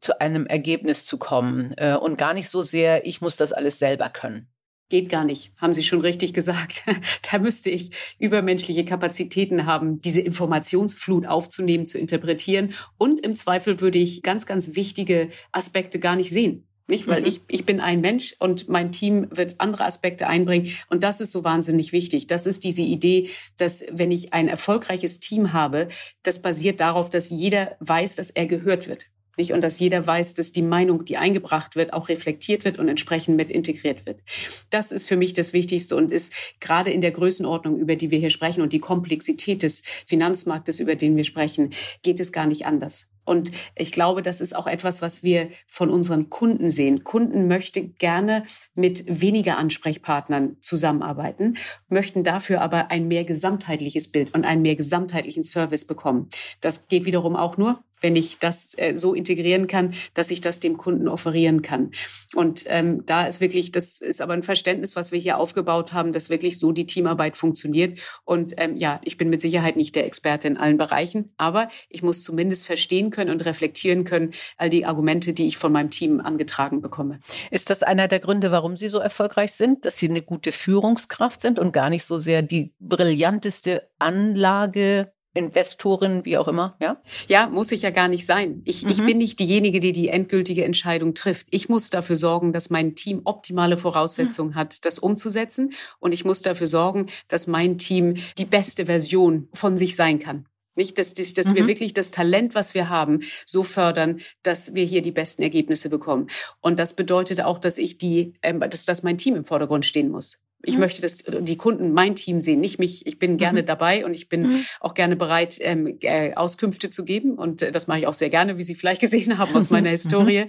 zu 0.00 0.20
einem 0.20 0.46
Ergebnis 0.46 1.06
zu 1.06 1.18
kommen. 1.18 1.74
Äh, 1.76 1.96
und 1.96 2.18
gar 2.18 2.34
nicht 2.34 2.48
so 2.48 2.62
sehr, 2.62 3.06
ich 3.06 3.20
muss 3.20 3.36
das 3.36 3.52
alles 3.52 3.78
selber 3.78 4.10
können. 4.10 4.48
Geht 4.90 5.10
gar 5.10 5.24
nicht, 5.24 5.52
haben 5.60 5.74
Sie 5.74 5.82
schon 5.82 6.00
richtig 6.00 6.32
gesagt. 6.32 6.84
da 7.30 7.38
müsste 7.38 7.68
ich 7.68 7.90
übermenschliche 8.18 8.86
Kapazitäten 8.86 9.66
haben, 9.66 10.00
diese 10.00 10.20
Informationsflut 10.20 11.26
aufzunehmen, 11.26 11.84
zu 11.84 11.98
interpretieren. 11.98 12.72
Und 12.96 13.20
im 13.20 13.34
Zweifel 13.34 13.80
würde 13.80 13.98
ich 13.98 14.22
ganz, 14.22 14.46
ganz 14.46 14.76
wichtige 14.76 15.28
Aspekte 15.52 15.98
gar 15.98 16.16
nicht 16.16 16.30
sehen. 16.30 16.64
Nicht, 16.90 17.06
weil 17.06 17.20
mhm. 17.20 17.26
ich, 17.26 17.42
ich 17.48 17.66
bin 17.66 17.80
ein 17.80 18.00
Mensch 18.00 18.34
und 18.38 18.70
mein 18.70 18.90
Team 18.90 19.28
wird 19.30 19.60
andere 19.60 19.84
Aspekte 19.84 20.26
einbringen. 20.26 20.74
Und 20.88 21.02
das 21.02 21.20
ist 21.20 21.32
so 21.32 21.44
wahnsinnig 21.44 21.92
wichtig. 21.92 22.26
Das 22.26 22.46
ist 22.46 22.64
diese 22.64 22.80
Idee, 22.80 23.28
dass 23.58 23.84
wenn 23.92 24.10
ich 24.10 24.32
ein 24.32 24.48
erfolgreiches 24.48 25.20
Team 25.20 25.52
habe, 25.52 25.88
das 26.22 26.40
basiert 26.40 26.80
darauf, 26.80 27.10
dass 27.10 27.28
jeder 27.28 27.76
weiß, 27.80 28.16
dass 28.16 28.30
er 28.30 28.46
gehört 28.46 28.88
wird. 28.88 29.04
Nicht? 29.38 29.52
Und 29.52 29.62
dass 29.62 29.78
jeder 29.78 30.06
weiß, 30.06 30.34
dass 30.34 30.52
die 30.52 30.62
Meinung, 30.62 31.04
die 31.04 31.16
eingebracht 31.16 31.76
wird, 31.76 31.92
auch 31.92 32.08
reflektiert 32.08 32.64
wird 32.64 32.78
und 32.78 32.88
entsprechend 32.88 33.36
mit 33.36 33.50
integriert 33.50 34.04
wird. 34.04 34.20
Das 34.68 34.92
ist 34.92 35.08
für 35.08 35.16
mich 35.16 35.32
das 35.32 35.52
Wichtigste 35.52 35.96
und 35.96 36.12
ist 36.12 36.34
gerade 36.60 36.90
in 36.90 37.00
der 37.00 37.12
Größenordnung, 37.12 37.78
über 37.78 37.96
die 37.96 38.10
wir 38.10 38.18
hier 38.18 38.30
sprechen 38.30 38.62
und 38.62 38.72
die 38.72 38.80
Komplexität 38.80 39.62
des 39.62 39.84
Finanzmarktes, 40.06 40.80
über 40.80 40.96
den 40.96 41.16
wir 41.16 41.24
sprechen, 41.24 41.72
geht 42.02 42.20
es 42.20 42.32
gar 42.32 42.46
nicht 42.46 42.66
anders. 42.66 43.10
Und 43.28 43.52
ich 43.76 43.92
glaube, 43.92 44.22
das 44.22 44.40
ist 44.40 44.56
auch 44.56 44.66
etwas, 44.66 45.02
was 45.02 45.22
wir 45.22 45.50
von 45.66 45.90
unseren 45.90 46.30
Kunden 46.30 46.70
sehen. 46.70 47.04
Kunden 47.04 47.46
möchten 47.46 47.94
gerne 47.98 48.44
mit 48.74 49.04
weniger 49.06 49.58
Ansprechpartnern 49.58 50.56
zusammenarbeiten, 50.60 51.56
möchten 51.88 52.24
dafür 52.24 52.60
aber 52.62 52.90
ein 52.90 53.06
mehr 53.06 53.24
gesamtheitliches 53.24 54.10
Bild 54.10 54.34
und 54.34 54.44
einen 54.44 54.62
mehr 54.62 54.76
gesamtheitlichen 54.76 55.44
Service 55.44 55.86
bekommen. 55.86 56.28
Das 56.60 56.88
geht 56.88 57.04
wiederum 57.04 57.36
auch 57.36 57.56
nur, 57.56 57.82
wenn 58.00 58.16
ich 58.16 58.38
das 58.38 58.76
äh, 58.78 58.94
so 58.94 59.14
integrieren 59.14 59.66
kann, 59.66 59.94
dass 60.14 60.30
ich 60.30 60.40
das 60.40 60.60
dem 60.60 60.76
Kunden 60.76 61.08
offerieren 61.08 61.62
kann. 61.62 61.90
Und 62.34 62.64
ähm, 62.68 63.04
da 63.06 63.26
ist 63.26 63.40
wirklich, 63.40 63.72
das 63.72 64.00
ist 64.00 64.20
aber 64.20 64.34
ein 64.34 64.42
Verständnis, 64.42 64.96
was 64.96 65.12
wir 65.12 65.18
hier 65.18 65.38
aufgebaut 65.38 65.92
haben, 65.92 66.12
dass 66.12 66.30
wirklich 66.30 66.58
so 66.58 66.72
die 66.72 66.86
Teamarbeit 66.86 67.36
funktioniert. 67.36 67.98
Und 68.24 68.54
ähm, 68.56 68.76
ja, 68.76 69.00
ich 69.04 69.16
bin 69.16 69.30
mit 69.30 69.40
Sicherheit 69.40 69.76
nicht 69.76 69.96
der 69.96 70.06
Experte 70.06 70.48
in 70.48 70.56
allen 70.56 70.76
Bereichen, 70.76 71.32
aber 71.36 71.68
ich 71.88 72.02
muss 72.02 72.22
zumindest 72.22 72.66
verstehen 72.66 73.10
können 73.10 73.17
und 73.26 73.44
reflektieren 73.44 74.04
können 74.04 74.32
all 74.56 74.70
die 74.70 74.86
Argumente, 74.86 75.32
die 75.32 75.46
ich 75.46 75.58
von 75.58 75.72
meinem 75.72 75.90
Team 75.90 76.20
angetragen 76.20 76.80
bekomme. 76.80 77.20
Ist 77.50 77.70
das 77.70 77.82
einer 77.82 78.08
der 78.08 78.20
Gründe, 78.20 78.50
warum 78.50 78.76
Sie 78.76 78.88
so 78.88 78.98
erfolgreich 78.98 79.52
sind, 79.52 79.84
dass 79.84 79.96
Sie 79.96 80.08
eine 80.08 80.22
gute 80.22 80.52
Führungskraft 80.52 81.40
sind 81.40 81.58
und 81.58 81.72
gar 81.72 81.90
nicht 81.90 82.04
so 82.04 82.18
sehr 82.18 82.42
die 82.42 82.72
brillanteste 82.78 83.88
Anlage 83.98 85.12
Investorin, 85.38 86.24
wie 86.24 86.36
auch 86.36 86.48
immer, 86.48 86.76
ja? 86.80 87.00
Ja, 87.28 87.48
muss 87.48 87.70
ich 87.70 87.82
ja 87.82 87.90
gar 87.90 88.08
nicht 88.08 88.26
sein. 88.26 88.60
Ich, 88.64 88.82
mhm. 88.82 88.90
ich 88.90 89.04
bin 89.04 89.18
nicht 89.18 89.38
diejenige, 89.38 89.78
die 89.78 89.92
die 89.92 90.08
endgültige 90.08 90.64
Entscheidung 90.64 91.14
trifft. 91.14 91.46
Ich 91.50 91.68
muss 91.68 91.90
dafür 91.90 92.16
sorgen, 92.16 92.52
dass 92.52 92.70
mein 92.70 92.94
Team 92.96 93.22
optimale 93.24 93.76
Voraussetzungen 93.76 94.50
mhm. 94.50 94.54
hat, 94.56 94.84
das 94.84 94.98
umzusetzen. 94.98 95.72
Und 96.00 96.12
ich 96.12 96.24
muss 96.24 96.42
dafür 96.42 96.66
sorgen, 96.66 97.06
dass 97.28 97.46
mein 97.46 97.78
Team 97.78 98.16
die 98.36 98.46
beste 98.46 98.86
Version 98.86 99.48
von 99.52 99.78
sich 99.78 99.94
sein 99.94 100.18
kann. 100.18 100.47
Nicht, 100.78 100.96
dass, 100.96 101.12
dass 101.12 101.48
mhm. 101.48 101.56
wir 101.56 101.66
wirklich 101.66 101.92
das 101.92 102.12
Talent, 102.12 102.54
was 102.54 102.72
wir 102.72 102.88
haben, 102.88 103.22
so 103.44 103.64
fördern, 103.64 104.20
dass 104.44 104.74
wir 104.74 104.84
hier 104.84 105.02
die 105.02 105.10
besten 105.10 105.42
Ergebnisse 105.42 105.90
bekommen. 105.90 106.28
Und 106.60 106.78
das 106.78 106.94
bedeutet 106.94 107.40
auch, 107.40 107.58
dass 107.58 107.78
ich 107.78 107.98
die, 107.98 108.34
ähm, 108.42 108.60
dass, 108.60 108.84
dass 108.84 109.02
mein 109.02 109.18
Team 109.18 109.34
im 109.34 109.44
Vordergrund 109.44 109.84
stehen 109.84 110.08
muss. 110.08 110.38
Ich 110.62 110.74
mhm. 110.74 110.80
möchte, 110.80 111.02
dass 111.02 111.18
die 111.18 111.56
Kunden 111.56 111.92
mein 111.92 112.14
Team 112.14 112.40
sehen, 112.40 112.60
nicht 112.60 112.78
mich. 112.78 113.04
Ich 113.08 113.18
bin 113.18 113.38
gerne 113.38 113.62
mhm. 113.62 113.66
dabei 113.66 114.06
und 114.06 114.14
ich 114.14 114.28
bin 114.28 114.42
mhm. 114.42 114.64
auch 114.78 114.94
gerne 114.94 115.16
bereit, 115.16 115.56
ähm, 115.58 115.98
äh, 116.00 116.34
Auskünfte 116.34 116.88
zu 116.88 117.04
geben. 117.04 117.34
Und 117.34 117.62
äh, 117.62 117.72
das 117.72 117.88
mache 117.88 117.98
ich 117.98 118.06
auch 118.06 118.14
sehr 118.14 118.30
gerne, 118.30 118.56
wie 118.56 118.62
Sie 118.62 118.76
vielleicht 118.76 119.00
gesehen 119.00 119.36
haben 119.36 119.56
aus 119.56 119.70
meiner 119.70 119.90
Historie. 119.98 120.46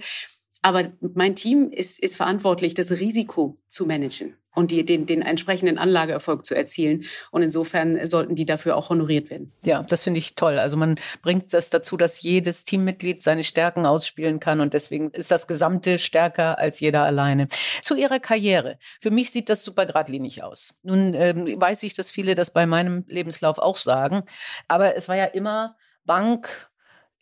Aber 0.62 0.92
mein 1.14 1.34
Team 1.34 1.70
ist, 1.70 1.98
ist 1.98 2.16
verantwortlich, 2.16 2.74
das 2.74 2.90
Risiko 2.90 3.58
zu 3.68 3.86
managen 3.86 4.36
und 4.54 4.70
die, 4.70 4.84
den, 4.84 5.06
den 5.06 5.22
entsprechenden 5.22 5.78
Anlageerfolg 5.78 6.44
zu 6.44 6.54
erzielen. 6.54 7.04
Und 7.30 7.42
insofern 7.42 8.04
sollten 8.06 8.34
die 8.34 8.44
dafür 8.44 8.76
auch 8.76 8.90
honoriert 8.90 9.30
werden. 9.30 9.52
Ja, 9.64 9.82
das 9.82 10.04
finde 10.04 10.18
ich 10.18 10.34
toll. 10.34 10.58
Also 10.58 10.76
man 10.76 10.96
bringt 11.22 11.52
das 11.54 11.70
dazu, 11.70 11.96
dass 11.96 12.20
jedes 12.22 12.64
Teammitglied 12.64 13.22
seine 13.22 13.44
Stärken 13.44 13.86
ausspielen 13.86 14.40
kann 14.40 14.60
und 14.60 14.74
deswegen 14.74 15.10
ist 15.10 15.30
das 15.30 15.46
Gesamte 15.46 15.98
stärker 15.98 16.58
als 16.58 16.80
jeder 16.80 17.04
alleine. 17.04 17.48
Zu 17.82 17.94
Ihrer 17.94 18.18
Karriere. 18.18 18.78
Für 19.00 19.10
mich 19.10 19.30
sieht 19.30 19.48
das 19.48 19.64
super 19.64 19.86
geradlinig 19.86 20.42
aus. 20.42 20.74
Nun 20.82 21.14
ähm, 21.14 21.60
weiß 21.60 21.82
ich, 21.84 21.94
dass 21.94 22.10
viele 22.10 22.34
das 22.34 22.52
bei 22.52 22.66
meinem 22.66 23.04
Lebenslauf 23.08 23.58
auch 23.58 23.76
sagen, 23.76 24.24
aber 24.68 24.96
es 24.96 25.08
war 25.08 25.16
ja 25.16 25.26
immer 25.26 25.76
Bank, 26.04 26.70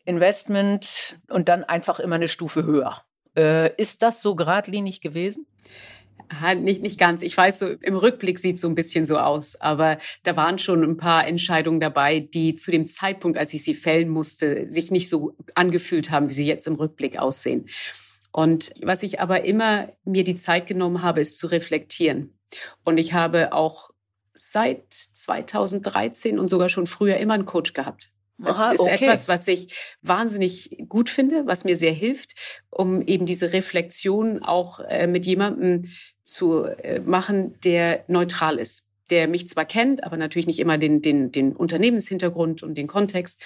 Investment 0.04 1.18
und 1.28 1.48
dann 1.48 1.64
einfach 1.64 2.00
immer 2.00 2.16
eine 2.16 2.28
Stufe 2.28 2.64
höher. 2.64 3.02
Äh, 3.38 3.74
ist 3.80 4.02
das 4.02 4.20
so 4.20 4.34
geradlinig 4.34 5.00
gewesen? 5.00 5.46
nicht, 6.56 6.82
nicht 6.82 6.98
ganz. 6.98 7.22
Ich 7.22 7.36
weiß, 7.36 7.58
so 7.58 7.68
im 7.68 7.96
Rückblick 7.96 8.38
sieht 8.38 8.60
so 8.60 8.68
ein 8.68 8.74
bisschen 8.74 9.06
so 9.06 9.16
aus, 9.16 9.58
aber 9.60 9.98
da 10.24 10.36
waren 10.36 10.58
schon 10.58 10.82
ein 10.82 10.98
paar 10.98 11.26
Entscheidungen 11.26 11.80
dabei, 11.80 12.20
die 12.20 12.54
zu 12.54 12.70
dem 12.70 12.86
Zeitpunkt, 12.86 13.38
als 13.38 13.54
ich 13.54 13.64
sie 13.64 13.74
fällen 13.74 14.10
musste, 14.10 14.68
sich 14.68 14.90
nicht 14.90 15.08
so 15.08 15.34
angefühlt 15.54 16.10
haben, 16.10 16.28
wie 16.28 16.34
sie 16.34 16.46
jetzt 16.46 16.66
im 16.66 16.74
Rückblick 16.74 17.18
aussehen. 17.18 17.68
Und 18.30 18.72
was 18.82 19.02
ich 19.02 19.20
aber 19.20 19.44
immer 19.44 19.88
mir 20.04 20.22
die 20.22 20.34
Zeit 20.34 20.66
genommen 20.66 21.00
habe, 21.02 21.22
ist 21.22 21.38
zu 21.38 21.46
reflektieren. 21.46 22.38
Und 22.84 22.98
ich 22.98 23.14
habe 23.14 23.54
auch 23.54 23.90
seit 24.34 24.92
2013 24.92 26.38
und 26.38 26.48
sogar 26.48 26.68
schon 26.68 26.86
früher 26.86 27.16
immer 27.16 27.34
einen 27.34 27.46
Coach 27.46 27.72
gehabt. 27.72 28.10
Das 28.38 28.58
Aha, 28.58 28.72
ist 28.72 28.80
okay. 28.80 29.04
etwas, 29.04 29.26
was 29.28 29.48
ich 29.48 29.74
wahnsinnig 30.00 30.84
gut 30.88 31.10
finde, 31.10 31.46
was 31.46 31.64
mir 31.64 31.76
sehr 31.76 31.92
hilft, 31.92 32.34
um 32.70 33.02
eben 33.02 33.26
diese 33.26 33.52
Reflexion 33.52 34.42
auch 34.42 34.80
äh, 34.80 35.06
mit 35.06 35.26
jemandem 35.26 35.90
zu 36.22 36.64
äh, 36.64 37.00
machen, 37.00 37.58
der 37.60 38.04
neutral 38.06 38.58
ist 38.58 38.87
der 39.10 39.28
mich 39.28 39.48
zwar 39.48 39.64
kennt, 39.64 40.04
aber 40.04 40.16
natürlich 40.16 40.46
nicht 40.46 40.58
immer 40.58 40.78
den, 40.78 41.02
den, 41.02 41.32
den 41.32 41.54
Unternehmenshintergrund 41.54 42.62
und 42.62 42.76
den 42.76 42.86
Kontext. 42.86 43.42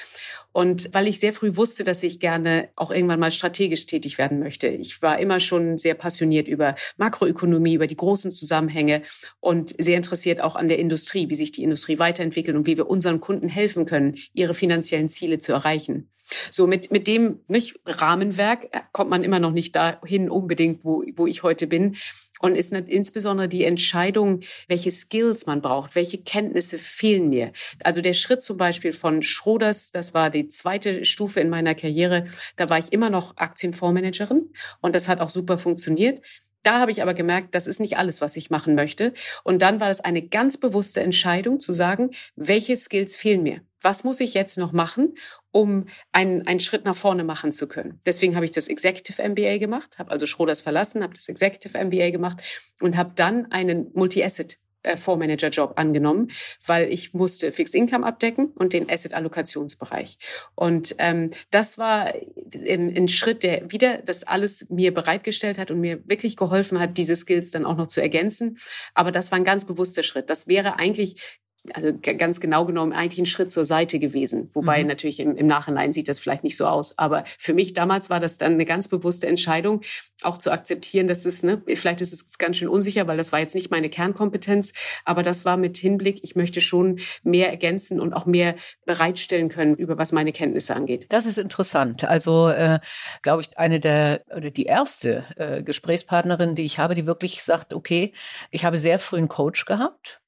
Und 0.52 0.90
weil 0.92 1.08
ich 1.08 1.20
sehr 1.20 1.32
früh 1.32 1.56
wusste, 1.56 1.84
dass 1.84 2.02
ich 2.02 2.20
gerne 2.20 2.68
auch 2.76 2.90
irgendwann 2.90 3.20
mal 3.20 3.30
strategisch 3.30 3.86
tätig 3.86 4.18
werden 4.18 4.38
möchte. 4.38 4.68
Ich 4.68 5.00
war 5.02 5.18
immer 5.18 5.40
schon 5.40 5.78
sehr 5.78 5.94
passioniert 5.94 6.48
über 6.48 6.74
Makroökonomie, 6.96 7.74
über 7.74 7.86
die 7.86 7.96
großen 7.96 8.30
Zusammenhänge 8.30 9.02
und 9.40 9.74
sehr 9.82 9.96
interessiert 9.96 10.40
auch 10.40 10.56
an 10.56 10.68
der 10.68 10.78
Industrie, 10.78 11.28
wie 11.28 11.34
sich 11.36 11.52
die 11.52 11.62
Industrie 11.62 11.98
weiterentwickelt 11.98 12.56
und 12.56 12.66
wie 12.66 12.76
wir 12.76 12.88
unseren 12.88 13.20
Kunden 13.20 13.48
helfen 13.48 13.86
können, 13.86 14.16
ihre 14.34 14.54
finanziellen 14.54 15.08
Ziele 15.08 15.38
zu 15.38 15.52
erreichen. 15.52 16.10
So 16.50 16.66
mit, 16.66 16.90
mit 16.90 17.06
dem 17.06 17.40
nicht, 17.48 17.78
Rahmenwerk 17.86 18.68
kommt 18.92 19.10
man 19.10 19.24
immer 19.24 19.38
noch 19.38 19.52
nicht 19.52 19.76
dahin 19.76 20.30
unbedingt, 20.30 20.84
wo, 20.84 21.04
wo 21.16 21.26
ich 21.26 21.42
heute 21.42 21.66
bin. 21.66 21.96
Und 22.42 22.56
ist 22.56 22.72
nicht 22.72 22.88
insbesondere 22.88 23.48
die 23.48 23.64
Entscheidung, 23.64 24.40
welche 24.68 24.90
Skills 24.90 25.46
man 25.46 25.62
braucht, 25.62 25.94
welche 25.94 26.18
Kenntnisse 26.18 26.76
fehlen 26.76 27.30
mir. 27.30 27.52
Also 27.82 28.02
der 28.02 28.12
Schritt 28.12 28.42
zum 28.42 28.56
Beispiel 28.56 28.92
von 28.92 29.22
Schroders, 29.22 29.92
das 29.92 30.12
war 30.12 30.28
die 30.28 30.48
zweite 30.48 31.04
Stufe 31.04 31.40
in 31.40 31.48
meiner 31.48 31.74
Karriere, 31.74 32.26
da 32.56 32.68
war 32.68 32.78
ich 32.78 32.92
immer 32.92 33.08
noch 33.10 33.36
Aktienfondsmanagerin 33.36 34.50
und 34.80 34.94
das 34.94 35.08
hat 35.08 35.20
auch 35.20 35.30
super 35.30 35.56
funktioniert. 35.56 36.20
Da 36.62 36.78
habe 36.78 36.90
ich 36.92 37.02
aber 37.02 37.14
gemerkt, 37.14 37.54
das 37.54 37.66
ist 37.66 37.80
nicht 37.80 37.96
alles, 37.96 38.20
was 38.20 38.36
ich 38.36 38.50
machen 38.50 38.74
möchte. 38.74 39.14
Und 39.42 39.62
dann 39.62 39.80
war 39.80 39.88
das 39.88 40.00
eine 40.00 40.22
ganz 40.22 40.56
bewusste 40.56 41.00
Entscheidung 41.00 41.58
zu 41.58 41.72
sagen, 41.72 42.10
welche 42.36 42.76
Skills 42.76 43.16
fehlen 43.16 43.42
mir? 43.42 43.62
Was 43.80 44.04
muss 44.04 44.20
ich 44.20 44.34
jetzt 44.34 44.58
noch 44.58 44.70
machen, 44.70 45.14
um 45.52 45.86
einen, 46.10 46.46
einen 46.46 46.60
Schritt 46.60 46.84
nach 46.84 46.96
vorne 46.96 47.24
machen 47.24 47.52
zu 47.52 47.68
können? 47.68 48.00
Deswegen 48.04 48.34
habe 48.34 48.44
ich 48.44 48.50
das 48.50 48.68
Executive 48.68 49.22
MBA 49.22 49.58
gemacht, 49.58 49.98
habe 49.98 50.10
also 50.10 50.26
Schroders 50.26 50.60
verlassen, 50.60 51.02
habe 51.02 51.14
das 51.14 51.28
Executive 51.28 51.78
MBA 51.78 52.10
gemacht 52.10 52.42
und 52.80 52.96
habe 52.96 53.12
dann 53.14 53.50
einen 53.52 53.90
Multi-Asset 53.94 54.58
äh, 54.82 54.96
Fondsmanager-Job 54.96 55.74
angenommen, 55.76 56.32
weil 56.66 56.92
ich 56.92 57.14
musste 57.14 57.52
Fixed 57.52 57.74
Income 57.74 58.04
abdecken 58.04 58.46
und 58.56 58.72
den 58.72 58.90
Asset-Allokationsbereich. 58.90 60.18
Und 60.56 60.96
ähm, 60.98 61.30
das 61.50 61.78
war 61.78 62.12
ein, 62.52 62.96
ein 62.96 63.06
Schritt, 63.06 63.44
der 63.44 63.70
wieder 63.70 63.98
das 63.98 64.24
alles 64.24 64.70
mir 64.70 64.92
bereitgestellt 64.92 65.58
hat 65.58 65.70
und 65.70 65.78
mir 65.78 66.02
wirklich 66.08 66.36
geholfen 66.36 66.80
hat, 66.80 66.98
diese 66.98 67.14
Skills 67.14 67.52
dann 67.52 67.64
auch 67.64 67.76
noch 67.76 67.86
zu 67.86 68.00
ergänzen. 68.00 68.58
Aber 68.92 69.12
das 69.12 69.30
war 69.30 69.38
ein 69.38 69.44
ganz 69.44 69.64
bewusster 69.64 70.02
Schritt. 70.02 70.28
Das 70.28 70.48
wäre 70.48 70.80
eigentlich 70.80 71.40
also 71.74 71.92
ganz 72.00 72.40
genau 72.40 72.64
genommen 72.64 72.92
eigentlich 72.92 73.20
ein 73.20 73.26
Schritt 73.26 73.52
zur 73.52 73.64
Seite 73.64 74.00
gewesen. 74.00 74.50
Wobei 74.52 74.82
mhm. 74.82 74.88
natürlich 74.88 75.20
im, 75.20 75.36
im, 75.36 75.46
Nachhinein 75.46 75.92
sieht 75.92 76.08
das 76.08 76.18
vielleicht 76.18 76.42
nicht 76.42 76.56
so 76.56 76.66
aus. 76.66 76.98
Aber 76.98 77.22
für 77.38 77.54
mich 77.54 77.72
damals 77.72 78.10
war 78.10 78.18
das 78.18 78.36
dann 78.36 78.54
eine 78.54 78.64
ganz 78.64 78.88
bewusste 78.88 79.28
Entscheidung, 79.28 79.82
auch 80.22 80.38
zu 80.38 80.50
akzeptieren, 80.50 81.06
dass 81.06 81.24
es, 81.24 81.44
ne, 81.44 81.62
vielleicht 81.76 82.00
ist 82.00 82.12
es 82.12 82.38
ganz 82.38 82.56
schön 82.56 82.68
unsicher, 82.68 83.06
weil 83.06 83.16
das 83.16 83.30
war 83.30 83.38
jetzt 83.38 83.54
nicht 83.54 83.70
meine 83.70 83.90
Kernkompetenz. 83.90 84.72
Aber 85.04 85.22
das 85.22 85.44
war 85.44 85.56
mit 85.56 85.78
Hinblick, 85.78 86.24
ich 86.24 86.34
möchte 86.34 86.60
schon 86.60 86.98
mehr 87.22 87.50
ergänzen 87.50 88.00
und 88.00 88.12
auch 88.12 88.26
mehr 88.26 88.56
bereitstellen 88.84 89.48
können, 89.48 89.76
über 89.76 89.98
was 89.98 90.10
meine 90.10 90.32
Kenntnisse 90.32 90.74
angeht. 90.74 91.06
Das 91.10 91.26
ist 91.26 91.38
interessant. 91.38 92.02
Also, 92.02 92.48
äh, 92.48 92.80
glaube 93.22 93.42
ich, 93.42 93.56
eine 93.56 93.78
der, 93.78 94.22
oder 94.34 94.50
die 94.50 94.64
erste 94.64 95.24
äh, 95.36 95.62
Gesprächspartnerin, 95.62 96.56
die 96.56 96.64
ich 96.64 96.80
habe, 96.80 96.96
die 96.96 97.06
wirklich 97.06 97.44
sagt, 97.44 97.72
okay, 97.72 98.12
ich 98.50 98.64
habe 98.64 98.78
sehr 98.78 98.98
früh 98.98 99.18
einen 99.18 99.28
Coach 99.28 99.64
gehabt 99.64 100.21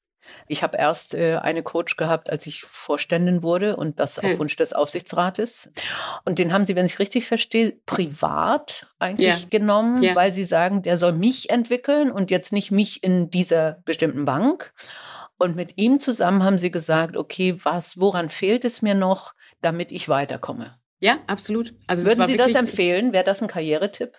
ich 0.47 0.63
habe 0.63 0.77
erst 0.77 1.13
äh, 1.13 1.37
eine 1.37 1.63
Coach 1.63 1.97
gehabt, 1.97 2.29
als 2.29 2.45
ich 2.47 2.61
Vorständin 2.61 3.43
wurde 3.43 3.75
und 3.75 3.99
das 3.99 4.19
auf 4.19 4.39
Wunsch 4.39 4.55
des 4.55 4.73
Aufsichtsrates. 4.73 5.71
Und 6.23 6.39
den 6.39 6.53
haben 6.53 6.65
sie, 6.65 6.75
wenn 6.75 6.85
ich 6.85 6.99
richtig 6.99 7.27
verstehe, 7.27 7.73
privat 7.85 8.87
eigentlich 8.99 9.43
ja. 9.43 9.49
genommen, 9.49 10.01
ja. 10.01 10.15
weil 10.15 10.31
sie 10.31 10.45
sagen, 10.45 10.81
der 10.81 10.97
soll 10.97 11.13
mich 11.13 11.49
entwickeln 11.49 12.11
und 12.11 12.31
jetzt 12.31 12.53
nicht 12.53 12.71
mich 12.71 13.03
in 13.03 13.29
dieser 13.29 13.81
bestimmten 13.85 14.25
Bank. 14.25 14.73
Und 15.37 15.55
mit 15.55 15.77
ihm 15.77 15.99
zusammen 15.99 16.43
haben 16.43 16.57
sie 16.57 16.71
gesagt, 16.71 17.17
okay, 17.17 17.57
was, 17.63 17.99
woran 17.99 18.29
fehlt 18.29 18.63
es 18.63 18.81
mir 18.81 18.95
noch, 18.95 19.33
damit 19.61 19.91
ich 19.91 20.07
weiterkomme? 20.07 20.77
Ja, 20.99 21.17
absolut. 21.27 21.73
Also 21.87 22.05
Würden 22.05 22.25
Sie 22.25 22.37
das 22.37 22.53
empfehlen? 22.53 23.11
Wäre 23.11 23.25
das 23.25 23.41
ein 23.41 23.47
Karrieretipp? 23.47 24.13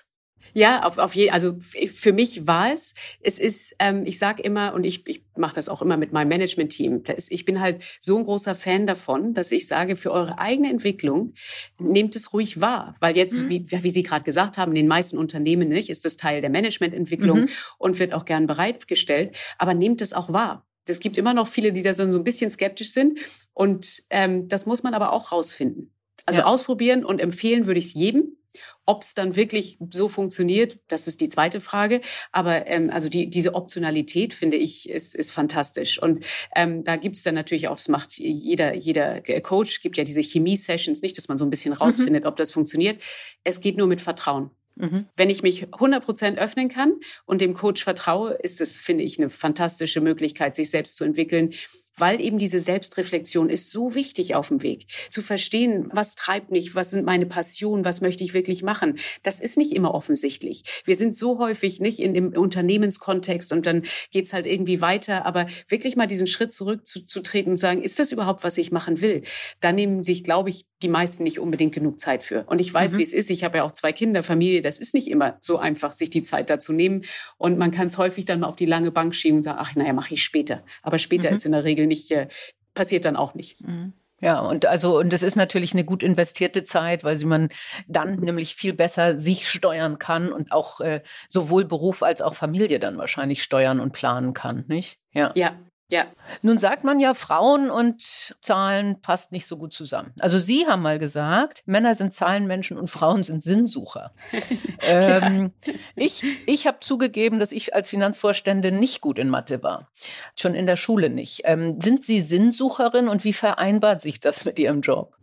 Ja, 0.54 0.82
auf, 0.82 0.98
auf 0.98 1.14
je, 1.14 1.30
also 1.30 1.56
für 1.60 2.12
mich 2.12 2.46
war 2.46 2.72
es, 2.72 2.94
es 3.20 3.38
ist, 3.38 3.74
ähm, 3.78 4.04
ich 4.06 4.18
sage 4.18 4.42
immer, 4.42 4.74
und 4.74 4.84
ich, 4.84 5.06
ich 5.06 5.24
mache 5.36 5.54
das 5.54 5.68
auch 5.68 5.82
immer 5.82 5.96
mit 5.96 6.12
meinem 6.12 6.28
Management-Team, 6.28 7.02
ich 7.28 7.44
bin 7.44 7.60
halt 7.60 7.84
so 8.00 8.16
ein 8.16 8.24
großer 8.24 8.54
Fan 8.54 8.86
davon, 8.86 9.34
dass 9.34 9.52
ich 9.52 9.66
sage, 9.66 9.96
für 9.96 10.12
eure 10.12 10.38
eigene 10.38 10.70
Entwicklung 10.70 11.34
nehmt 11.78 12.16
es 12.16 12.32
ruhig 12.32 12.60
wahr. 12.60 12.94
Weil 13.00 13.16
jetzt, 13.16 13.36
mhm. 13.36 13.48
wie, 13.48 13.66
wie 13.70 13.90
Sie 13.90 14.02
gerade 14.02 14.24
gesagt 14.24 14.58
haben, 14.58 14.72
in 14.72 14.76
den 14.76 14.88
meisten 14.88 15.18
Unternehmen 15.18 15.68
nicht, 15.68 15.90
ist 15.90 16.04
das 16.04 16.16
Teil 16.16 16.40
der 16.40 16.50
Managemententwicklung 16.50 17.40
mhm. 17.40 17.48
und 17.78 17.98
wird 17.98 18.14
auch 18.14 18.24
gern 18.24 18.46
bereitgestellt, 18.46 19.36
aber 19.58 19.74
nehmt 19.74 20.00
es 20.02 20.12
auch 20.12 20.32
wahr. 20.32 20.66
Es 20.88 21.00
gibt 21.00 21.18
immer 21.18 21.34
noch 21.34 21.48
viele, 21.48 21.72
die 21.72 21.82
da 21.82 21.92
so 21.94 22.02
ein 22.04 22.24
bisschen 22.24 22.50
skeptisch 22.50 22.92
sind. 22.92 23.18
Und 23.52 24.04
ähm, 24.10 24.48
das 24.48 24.66
muss 24.66 24.82
man 24.82 24.94
aber 24.94 25.12
auch 25.12 25.32
rausfinden. 25.32 25.92
Also 26.24 26.40
ja. 26.40 26.46
ausprobieren 26.46 27.04
und 27.04 27.20
empfehlen 27.20 27.66
würde 27.66 27.78
ich 27.78 27.86
es 27.86 27.94
jedem. 27.94 28.36
Ob 28.84 29.02
es 29.02 29.14
dann 29.14 29.36
wirklich 29.36 29.78
so 29.90 30.08
funktioniert, 30.08 30.78
das 30.88 31.08
ist 31.08 31.20
die 31.20 31.28
zweite 31.28 31.60
Frage. 31.60 32.00
Aber 32.32 32.66
ähm, 32.66 32.90
also 32.90 33.08
die, 33.08 33.28
diese 33.28 33.54
Optionalität, 33.54 34.34
finde 34.34 34.56
ich, 34.56 34.88
ist, 34.88 35.14
ist 35.14 35.32
fantastisch. 35.32 36.00
Und 36.00 36.24
ähm, 36.54 36.84
da 36.84 36.96
gibt 36.96 37.16
es 37.16 37.22
dann 37.22 37.34
natürlich 37.34 37.68
auch, 37.68 37.76
das 37.76 37.88
macht 37.88 38.18
jeder, 38.18 38.74
jeder 38.74 39.20
Coach, 39.40 39.80
gibt 39.80 39.96
ja 39.96 40.04
diese 40.04 40.22
Chemie-Sessions, 40.22 41.02
nicht, 41.02 41.18
dass 41.18 41.28
man 41.28 41.38
so 41.38 41.44
ein 41.44 41.50
bisschen 41.50 41.72
mhm. 41.72 41.78
rausfindet, 41.78 42.24
mhm. 42.24 42.28
ob 42.28 42.36
das 42.36 42.52
funktioniert. 42.52 43.02
Es 43.44 43.60
geht 43.60 43.76
nur 43.76 43.86
mit 43.86 44.00
Vertrauen. 44.00 44.50
Mhm. 44.76 45.06
Wenn 45.16 45.30
ich 45.30 45.42
mich 45.42 45.72
100 45.72 46.04
Prozent 46.04 46.38
öffnen 46.38 46.68
kann 46.68 46.94
und 47.24 47.40
dem 47.40 47.54
Coach 47.54 47.82
vertraue, 47.82 48.34
ist 48.34 48.60
es, 48.60 48.76
finde 48.76 49.04
ich, 49.04 49.18
eine 49.18 49.30
fantastische 49.30 50.00
Möglichkeit, 50.00 50.54
sich 50.54 50.70
selbst 50.70 50.96
zu 50.96 51.04
entwickeln 51.04 51.54
weil 51.96 52.20
eben 52.20 52.38
diese 52.38 52.58
Selbstreflexion 52.58 53.48
ist 53.48 53.70
so 53.70 53.94
wichtig 53.94 54.34
auf 54.34 54.48
dem 54.48 54.62
Weg. 54.62 54.86
Zu 55.10 55.22
verstehen, 55.22 55.88
was 55.92 56.14
treibt 56.14 56.50
mich, 56.50 56.74
was 56.74 56.90
sind 56.90 57.04
meine 57.04 57.26
Passionen, 57.26 57.84
was 57.84 58.00
möchte 58.00 58.24
ich 58.24 58.34
wirklich 58.34 58.62
machen. 58.62 58.98
Das 59.22 59.40
ist 59.40 59.56
nicht 59.56 59.72
immer 59.72 59.94
offensichtlich. 59.94 60.62
Wir 60.84 60.96
sind 60.96 61.16
so 61.16 61.38
häufig 61.38 61.80
nicht 61.80 61.98
in 61.98 62.14
dem 62.14 62.32
Unternehmenskontext 62.32 63.52
und 63.52 63.66
dann 63.66 63.82
geht's 64.12 64.32
halt 64.32 64.46
irgendwie 64.46 64.80
weiter. 64.80 65.26
Aber 65.26 65.46
wirklich 65.68 65.96
mal 65.96 66.06
diesen 66.06 66.26
Schritt 66.26 66.52
zurückzutreten 66.52 67.52
und 67.52 67.56
sagen, 67.56 67.82
ist 67.82 67.98
das 67.98 68.12
überhaupt, 68.12 68.44
was 68.44 68.58
ich 68.58 68.72
machen 68.72 69.00
will? 69.00 69.22
Da 69.60 69.72
nehmen 69.72 70.02
sich, 70.02 70.24
glaube 70.24 70.50
ich, 70.50 70.66
die 70.82 70.88
meisten 70.88 71.22
nicht 71.22 71.38
unbedingt 71.38 71.74
genug 71.74 72.00
Zeit 72.00 72.22
für. 72.22 72.44
Und 72.44 72.60
ich 72.60 72.72
weiß, 72.72 72.94
mhm. 72.94 72.98
wie 72.98 73.02
es 73.02 73.12
ist. 73.14 73.30
Ich 73.30 73.44
habe 73.44 73.58
ja 73.58 73.64
auch 73.64 73.72
zwei 73.72 73.92
Kinder, 73.92 74.22
Familie. 74.22 74.60
Das 74.60 74.78
ist 74.78 74.92
nicht 74.92 75.08
immer 75.08 75.38
so 75.40 75.56
einfach, 75.56 75.94
sich 75.94 76.10
die 76.10 76.22
Zeit 76.22 76.50
dazu 76.50 76.72
nehmen. 76.72 77.04
Und 77.38 77.56
man 77.56 77.70
kann 77.70 77.86
es 77.86 77.96
häufig 77.96 78.26
dann 78.26 78.40
mal 78.40 78.48
auf 78.48 78.56
die 78.56 78.66
lange 78.66 78.90
Bank 78.90 79.14
schieben 79.14 79.38
und 79.38 79.42
sagen, 79.42 79.58
ach, 79.60 79.74
naja, 79.74 79.94
mache 79.94 80.12
ich 80.12 80.22
später. 80.22 80.64
Aber 80.82 80.98
später 80.98 81.30
mhm. 81.30 81.34
ist 81.34 81.46
in 81.46 81.52
der 81.52 81.64
Regel 81.64 81.85
nicht, 81.86 82.10
äh, 82.10 82.28
passiert 82.74 83.04
dann 83.04 83.16
auch 83.16 83.34
nicht. 83.34 83.66
Mhm. 83.66 83.92
Ja, 84.20 84.40
und 84.40 84.64
also, 84.64 84.98
und 84.98 85.12
es 85.12 85.22
ist 85.22 85.36
natürlich 85.36 85.74
eine 85.74 85.84
gut 85.84 86.02
investierte 86.02 86.64
Zeit, 86.64 87.04
weil 87.04 87.18
sie 87.18 87.26
man 87.26 87.50
dann 87.86 88.18
nämlich 88.18 88.54
viel 88.54 88.72
besser 88.72 89.18
sich 89.18 89.50
steuern 89.50 89.98
kann 89.98 90.32
und 90.32 90.52
auch 90.52 90.80
äh, 90.80 91.02
sowohl 91.28 91.66
Beruf 91.66 92.02
als 92.02 92.22
auch 92.22 92.34
Familie 92.34 92.78
dann 92.78 92.96
wahrscheinlich 92.96 93.42
steuern 93.42 93.78
und 93.78 93.92
planen 93.92 94.32
kann, 94.32 94.64
nicht? 94.68 94.98
Ja. 95.12 95.32
Ja, 95.34 95.58
ja. 95.88 96.06
Nun 96.42 96.58
sagt 96.58 96.82
man 96.82 96.98
ja, 96.98 97.14
Frauen 97.14 97.70
und 97.70 98.34
Zahlen 98.40 99.00
passt 99.02 99.30
nicht 99.30 99.46
so 99.46 99.56
gut 99.56 99.72
zusammen. 99.72 100.12
Also 100.18 100.40
Sie 100.40 100.66
haben 100.66 100.82
mal 100.82 100.98
gesagt, 100.98 101.62
Männer 101.66 101.94
sind 101.94 102.12
Zahlenmenschen 102.12 102.76
und 102.76 102.90
Frauen 102.90 103.22
sind 103.22 103.42
Sinnsucher. 103.42 104.12
ähm, 104.82 105.52
ja. 105.64 105.74
Ich, 105.94 106.24
ich 106.46 106.66
habe 106.66 106.80
zugegeben, 106.80 107.38
dass 107.38 107.52
ich 107.52 107.74
als 107.74 107.90
Finanzvorständin 107.90 108.80
nicht 108.80 109.00
gut 109.00 109.18
in 109.18 109.30
Mathe 109.30 109.62
war. 109.62 109.88
Schon 110.34 110.54
in 110.54 110.66
der 110.66 110.76
Schule 110.76 111.08
nicht. 111.08 111.42
Ähm, 111.44 111.80
sind 111.80 112.04
Sie 112.04 112.20
Sinnsucherin 112.20 113.08
und 113.08 113.22
wie 113.22 113.32
vereinbart 113.32 114.02
sich 114.02 114.18
das 114.18 114.44
mit 114.44 114.58
Ihrem 114.58 114.80
Job? 114.80 115.16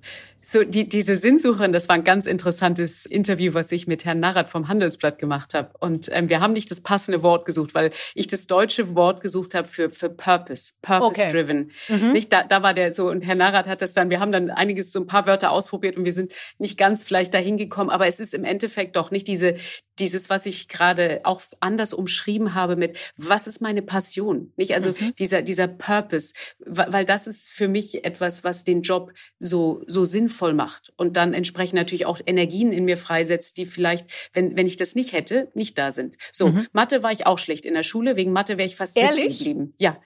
So, 0.46 0.66
die, 0.66 0.90
diese 0.90 1.16
Sinnsucherin, 1.16 1.72
das 1.72 1.88
war 1.88 1.96
ein 1.96 2.04
ganz 2.04 2.26
interessantes 2.26 3.06
Interview, 3.06 3.54
was 3.54 3.72
ich 3.72 3.88
mit 3.88 4.04
Herrn 4.04 4.20
Narrat 4.20 4.50
vom 4.50 4.68
Handelsblatt 4.68 5.18
gemacht 5.18 5.54
habe. 5.54 5.72
Und 5.80 6.10
ähm, 6.12 6.28
wir 6.28 6.42
haben 6.42 6.52
nicht 6.52 6.70
das 6.70 6.82
passende 6.82 7.24
Wort 7.24 7.46
gesucht, 7.46 7.74
weil 7.74 7.92
ich 8.14 8.28
das 8.28 8.46
deutsche 8.46 8.94
Wort 8.94 9.22
gesucht 9.22 9.56
habe 9.56 9.70
für, 9.70 9.90
für 9.90 10.10
Purpose, 10.10 10.74
Purpose-driven. 10.82 11.72
Okay. 11.88 11.98
Mhm. 11.98 12.12
Nicht, 12.12 12.34
da, 12.34 12.44
da 12.44 12.62
war 12.62 12.74
der 12.74 12.92
so, 12.92 13.10
und 13.10 13.22
Herr 13.22 13.36
Narrat 13.36 13.68
hat 13.68 13.82
das 13.82 13.94
dann, 13.94 14.10
wir 14.10 14.20
haben 14.20 14.34
dann 14.34 14.50
einiges, 14.50 14.92
so 14.92 15.00
ein 15.00 15.08
paar 15.08 15.28
Wörter 15.28 15.50
ausprobiert 15.52 15.96
und 15.96 16.04
wir 16.04 16.12
sind 16.12 16.34
nicht 16.58 16.78
ganz 16.78 17.06
vielleicht 17.06 17.34
dahin 17.34 17.56
gekommen, 17.56 17.90
aber 17.90 18.08
es 18.08 18.20
ist 18.20 18.34
im 18.34 18.44
Endeffekt 18.44 18.98
doch 18.98 19.12
nicht 19.12 19.30
diese, 19.30 19.56
dieses, 19.98 20.30
was 20.30 20.46
ich 20.46 20.68
gerade 20.68 21.22
auch 21.24 21.42
anders 21.62 21.94
umschrieben 21.94 22.54
habe 22.54 22.76
mit, 22.76 22.98
was 23.16 23.48
ist 23.48 23.62
meine 23.62 23.82
Passion? 23.82 24.52
Nicht, 24.58 24.76
also 24.76 24.90
mhm. 24.90 25.16
dieser, 25.18 25.42
dieser 25.42 25.70
Purpose, 25.70 26.34
weil 26.60 27.06
das 27.06 27.28
ist 27.28 27.48
für 27.48 27.70
mich 27.70 28.04
etwas, 28.04 28.44
was 28.44 28.66
den 28.66 28.82
Job 28.82 29.14
so, 29.40 29.84
so 29.88 30.04
sinnvoll 30.04 30.33
macht 30.54 30.92
und 30.98 31.18
dann 31.18 31.34
entsprechend 31.34 31.76
natürlich 31.76 32.06
auch 32.06 32.20
Energien 32.26 32.72
in 32.72 32.86
mir 32.86 32.98
freisetzt, 32.98 33.58
die 33.58 33.66
vielleicht, 33.66 34.06
wenn, 34.34 34.58
wenn 34.58 34.68
ich 34.68 34.78
das 34.78 34.96
nicht 34.96 35.14
hätte, 35.14 35.50
nicht 35.54 35.78
da 35.78 35.92
sind. 35.92 36.18
So, 36.32 36.48
mhm. 36.48 36.68
Mathe 36.74 37.04
war 37.04 37.12
ich 37.12 37.26
auch 37.26 37.40
schlecht 37.40 37.66
in 37.66 37.74
der 37.74 37.84
Schule, 37.84 38.16
wegen 38.16 38.32
Mathe 38.32 38.58
wäre 38.58 38.66
ich 38.66 38.76
fast 38.76 38.98
Ehrlich? 38.98 39.24
sitzen 39.24 39.38
geblieben. 39.38 39.74
Ja. 39.78 39.98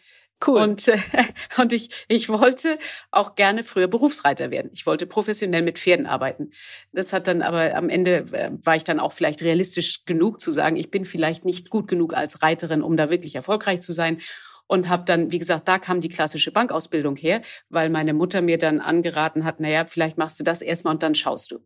Cool. 0.46 0.62
Und, 0.62 0.88
äh, 0.88 0.98
und 1.58 1.74
ich, 1.74 1.90
ich 2.08 2.30
wollte 2.30 2.78
auch 3.12 3.36
gerne 3.36 3.64
früher 3.64 3.88
Berufsreiter 3.88 4.52
werden. 4.52 4.70
Ich 4.74 4.86
wollte 4.86 5.08
professionell 5.08 5.64
mit 5.64 5.80
Pferden 5.80 6.06
arbeiten. 6.06 6.52
Das 6.92 7.12
hat 7.12 7.28
dann 7.28 7.42
aber 7.42 7.76
am 7.76 7.90
Ende 7.90 8.26
äh, 8.32 8.52
war 8.64 8.76
ich 8.76 8.84
dann 8.84 9.00
auch 9.00 9.14
vielleicht 9.14 9.42
realistisch 9.42 10.06
genug 10.06 10.40
zu 10.40 10.52
sagen, 10.52 10.76
ich 10.76 10.92
bin 10.92 11.06
vielleicht 11.06 11.44
nicht 11.44 11.70
gut 11.70 11.88
genug 11.88 12.14
als 12.14 12.44
Reiterin, 12.44 12.84
um 12.84 12.98
da 12.98 13.10
wirklich 13.10 13.36
erfolgreich 13.36 13.80
zu 13.82 13.94
sein. 13.94 14.20
Und 14.68 14.90
habe 14.90 15.06
dann, 15.06 15.32
wie 15.32 15.40
gesagt, 15.40 15.68
da 15.68 15.80
kam 15.80 16.02
die 16.02 16.10
klassische 16.10 16.52
Bankausbildung 16.52 17.16
her, 17.16 17.42
weil 17.70 17.90
meine 17.90 18.14
Mutter 18.14 18.42
mir 18.42 18.58
dann 18.58 18.80
angeraten 18.82 19.46
hat, 19.46 19.60
naja, 19.60 19.86
vielleicht 19.86 20.18
machst 20.18 20.40
du 20.40 20.44
das 20.44 20.62
erstmal 20.62 20.94
und 20.94 21.04
dann 21.04 21.16
schaust 21.16 21.52
du. 21.52 21.60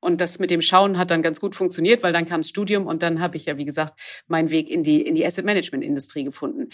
Und 0.00 0.20
das 0.22 0.38
mit 0.38 0.50
dem 0.50 0.62
Schauen 0.62 0.96
hat 0.96 1.10
dann 1.10 1.22
ganz 1.22 1.40
gut 1.40 1.54
funktioniert, 1.54 2.02
weil 2.02 2.12
dann 2.12 2.26
kam 2.26 2.40
das 2.40 2.48
Studium 2.48 2.86
und 2.86 3.02
dann 3.02 3.20
habe 3.20 3.36
ich 3.36 3.46
ja, 3.46 3.58
wie 3.58 3.66
gesagt, 3.66 4.00
meinen 4.26 4.50
Weg 4.50 4.70
in 4.70 4.82
die, 4.82 5.02
in 5.02 5.14
die 5.14 5.26
Asset 5.26 5.44
Management 5.44 5.84
Industrie 5.84 6.24
gefunden. 6.24 6.70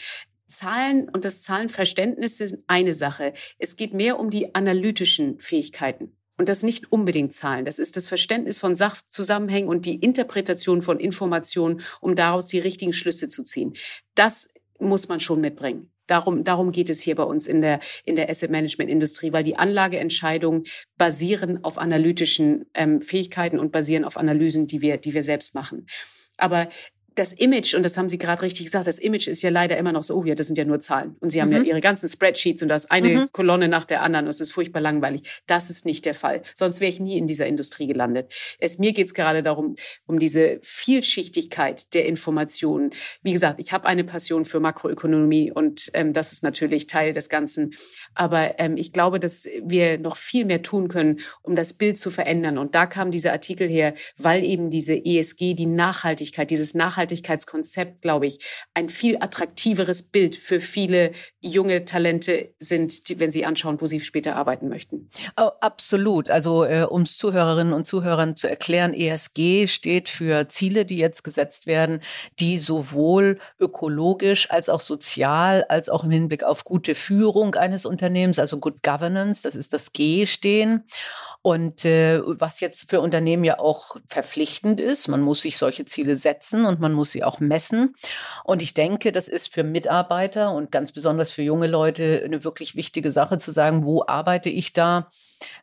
Zahlen 0.47 1.09
und 1.09 1.25
das 1.25 1.43
Zahlenverständnis 1.43 2.39
sind 2.39 2.63
eine 2.69 2.95
Sache. 2.95 3.33
Es 3.59 3.75
geht 3.75 3.93
mehr 3.95 4.21
um 4.21 4.31
die 4.31 4.55
analytischen 4.55 5.41
Fähigkeiten. 5.41 6.17
Und 6.39 6.49
das 6.51 6.63
nicht 6.63 6.93
unbedingt 6.93 7.33
Zahlen. 7.33 7.65
Das 7.65 7.79
ist 7.79 7.97
das 7.97 8.07
Verständnis 8.07 8.59
von 8.59 8.75
Sachzusammenhängen 8.75 9.71
und 9.71 9.87
die 9.87 9.97
Interpretation 9.97 10.83
von 10.83 11.01
Informationen, 11.01 11.81
um 12.01 12.15
daraus 12.15 12.47
die 12.47 12.59
richtigen 12.59 12.93
Schlüsse 12.93 13.29
zu 13.29 13.43
ziehen. 13.43 13.75
Das 14.15 14.51
muss 14.79 15.09
man 15.09 15.21
schon 15.21 15.41
mitbringen. 15.41 15.91
Darum, 16.07 16.45
darum 16.45 16.71
geht 16.71 16.89
es 16.89 17.03
hier 17.03 17.17
bei 17.17 17.25
uns 17.25 17.49
in 17.49 17.61
der, 17.61 17.81
in 18.05 18.15
der 18.15 18.31
Asset 18.31 18.51
Management 18.51 18.91
Industrie, 18.91 19.33
weil 19.33 19.43
die 19.43 19.57
Anlageentscheidungen 19.57 20.65
basieren 20.97 21.65
auf 21.65 21.79
analytischen 21.79 22.67
ähm, 22.75 23.01
Fähigkeiten 23.01 23.59
und 23.59 23.73
basieren 23.73 24.05
auf 24.05 24.17
Analysen, 24.17 24.69
die 24.69 24.81
wir, 24.81 24.99
die 24.99 25.15
wir 25.15 25.25
selbst 25.25 25.55
machen. 25.55 25.87
Aber 26.37 26.69
das 27.17 27.33
Image, 27.33 27.75
und 27.75 27.83
das 27.83 27.97
haben 27.97 28.11
Sie 28.11 28.19
gerade 28.19 28.43
richtig 28.43 28.67
gesagt, 28.67 28.87
das 28.87 28.99
Image 28.99 29.27
ist 29.27 29.43
ja 29.43 29.49
leider 29.49 29.77
immer 29.79 29.91
noch 29.91 30.05
so, 30.05 30.15
oh 30.15 30.25
ja, 30.25 30.35
das 30.35 30.47
sind 30.47 30.59
ja 30.59 30.65
nur 30.65 30.81
Zahlen. 30.81 31.17
Und 31.21 31.31
Sie 31.31 31.41
haben 31.41 31.49
mhm. 31.49 31.57
ja 31.57 31.63
Ihre 31.63 31.81
ganzen 31.81 32.09
Spreadsheets 32.09 32.63
und 32.63 32.69
das 32.69 32.91
eine 32.91 33.09
mhm. 33.09 33.29
Kolonne 33.33 33.69
nach 33.69 33.87
der 33.87 34.03
anderen. 34.03 34.27
Und 34.27 34.31
es 34.31 34.41
ist 34.41 34.53
furchtbar 34.53 34.81
langweilig. 34.81 35.23
Das 35.47 35.71
ist 35.71 35.87
nicht 35.87 36.05
der 36.05 36.13
Fall. 36.13 36.43
Sonst 36.55 36.81
wäre 36.81 36.91
ich 36.91 37.01
nie 37.01 37.17
in 37.17 37.27
dieser 37.27 37.47
Industrie 37.47 37.87
gelandet. 37.87 38.33
Es, 38.59 38.79
mir 38.79 38.93
geht 38.93 39.07
es 39.07 39.15
gerade 39.15 39.43
darum, 39.43 39.77
um 40.07 40.19
diese 40.19 40.59
Vielschichtigkeit 40.63 41.95
der 41.95 42.05
Informationen. 42.05 42.91
Wie 43.23 43.33
gesagt, 43.33 43.61
ich 43.61 43.73
habe 43.73 43.87
eine 43.87 44.05
Passion 44.05 44.45
für 44.45 44.61
Makroökonomie 44.61 45.51
und 45.51 45.91
ähm, 45.95 46.13
das 46.13 46.33
ist 46.33 46.43
natürlich 46.43 46.87
Teil 46.87 47.15
des 47.15 47.31
Ganzen. 47.31 47.75
Aber 48.15 48.59
ähm, 48.59 48.77
ich 48.77 48.93
glaube, 48.93 49.19
dass 49.21 49.49
wir 49.65 49.99
noch 49.99 50.17
viel 50.17 50.45
mehr 50.45 50.63
tun 50.63 50.89
können, 50.89 51.21
um 51.43 51.57
das 51.57 51.73
Bild 51.73 51.97
zu 51.97 52.11
verändern. 52.11 52.59
Und 52.59 52.75
da 52.75 52.85
kam 52.85 53.11
dieser 53.11 53.33
Artikel 53.33 53.69
her, 53.69 53.95
weil 54.19 54.45
eben 54.45 54.69
diese 54.69 54.95
ESG, 54.95 55.55
die 55.55 55.67
Nachhaltigkeit, 55.67 56.51
dieses 56.51 56.75
Nachhaltigkeitskonzept, 57.07 58.03
glaube 58.03 58.27
ich, 58.27 58.39
ein 58.75 58.89
viel 58.89 59.17
attraktiveres 59.21 60.03
Bild 60.03 60.37
für 60.37 60.61
viele 60.61 61.13
junge 61.41 61.85
Talente 61.85 62.55
sind, 62.59 63.09
die, 63.09 63.21
wenn 63.21 63.31
sie 63.31 63.45
anschauen, 63.45 63.81
wo 63.81 63.87
sie 63.87 64.01
später 64.01 64.37
arbeiten 64.37 64.69
möchten. 64.69 65.11
Oh, 65.37 65.51
absolut. 65.61 66.31
Also 66.31 66.65
äh, 66.65 66.87
um 66.89 67.03
es 67.03 67.17
Zuhörerinnen 67.17 67.73
und 67.73 67.87
Zuhörern 67.87 68.37
zu 68.37 68.49
erklären, 68.49 68.93
ESG 68.93 69.69
steht 69.69 70.09
für 70.09 70.49
Ziele, 70.49 70.85
die 70.85 70.97
jetzt 70.97 71.23
gesetzt 71.23 71.67
werden, 71.67 72.01
die 72.41 72.59
sowohl 72.59 73.39
ökologisch 73.61 74.51
als 74.51 74.69
auch 74.69 74.81
sozial, 74.81 75.65
als 75.69 75.89
auch 75.89 76.05
im 76.05 76.11
Hinblick 76.11 76.43
auf 76.43 76.65
gute 76.65 76.95
Führung 76.95 77.55
eines 77.55 77.87
Unternehmens, 77.87 78.39
also 78.39 78.59
Good 78.59 78.83
Governance, 78.83 79.43
das 79.43 79.55
ist 79.55 79.73
das 79.73 79.93
G 79.93 80.27
stehen. 80.27 80.85
Und 81.43 81.85
äh, 81.85 82.21
was 82.25 82.59
jetzt 82.59 82.91
für 82.91 83.01
Unternehmen 83.01 83.45
ja 83.45 83.61
auch 83.61 83.97
verpflichtend 84.09 84.81
ist, 84.81 85.07
man 85.07 85.21
muss 85.21 85.43
sich 85.43 85.59
solche 85.59 85.85
Ziele 85.85 86.17
setzen 86.17 86.65
und 86.65 86.81
man 86.81 86.93
muss 86.97 87.13
sie 87.13 87.23
auch 87.23 87.39
messen. 87.39 87.95
Und 88.43 88.63
ich 88.63 88.75
denke, 88.75 89.13
das 89.13 89.29
ist 89.29 89.53
für 89.53 89.63
Mitarbeiter 89.63 90.53
und 90.53 90.73
ganz 90.73 90.91
besonders 90.91 91.31
für 91.31 91.43
junge 91.43 91.69
Leute 91.69 92.23
eine 92.25 92.43
wirklich 92.43 92.75
wichtige 92.75 93.13
Sache 93.13 93.39
zu 93.39 93.53
sagen, 93.53 93.85
wo 93.85 94.05
arbeite 94.07 94.49
ich 94.49 94.73
da? 94.73 95.09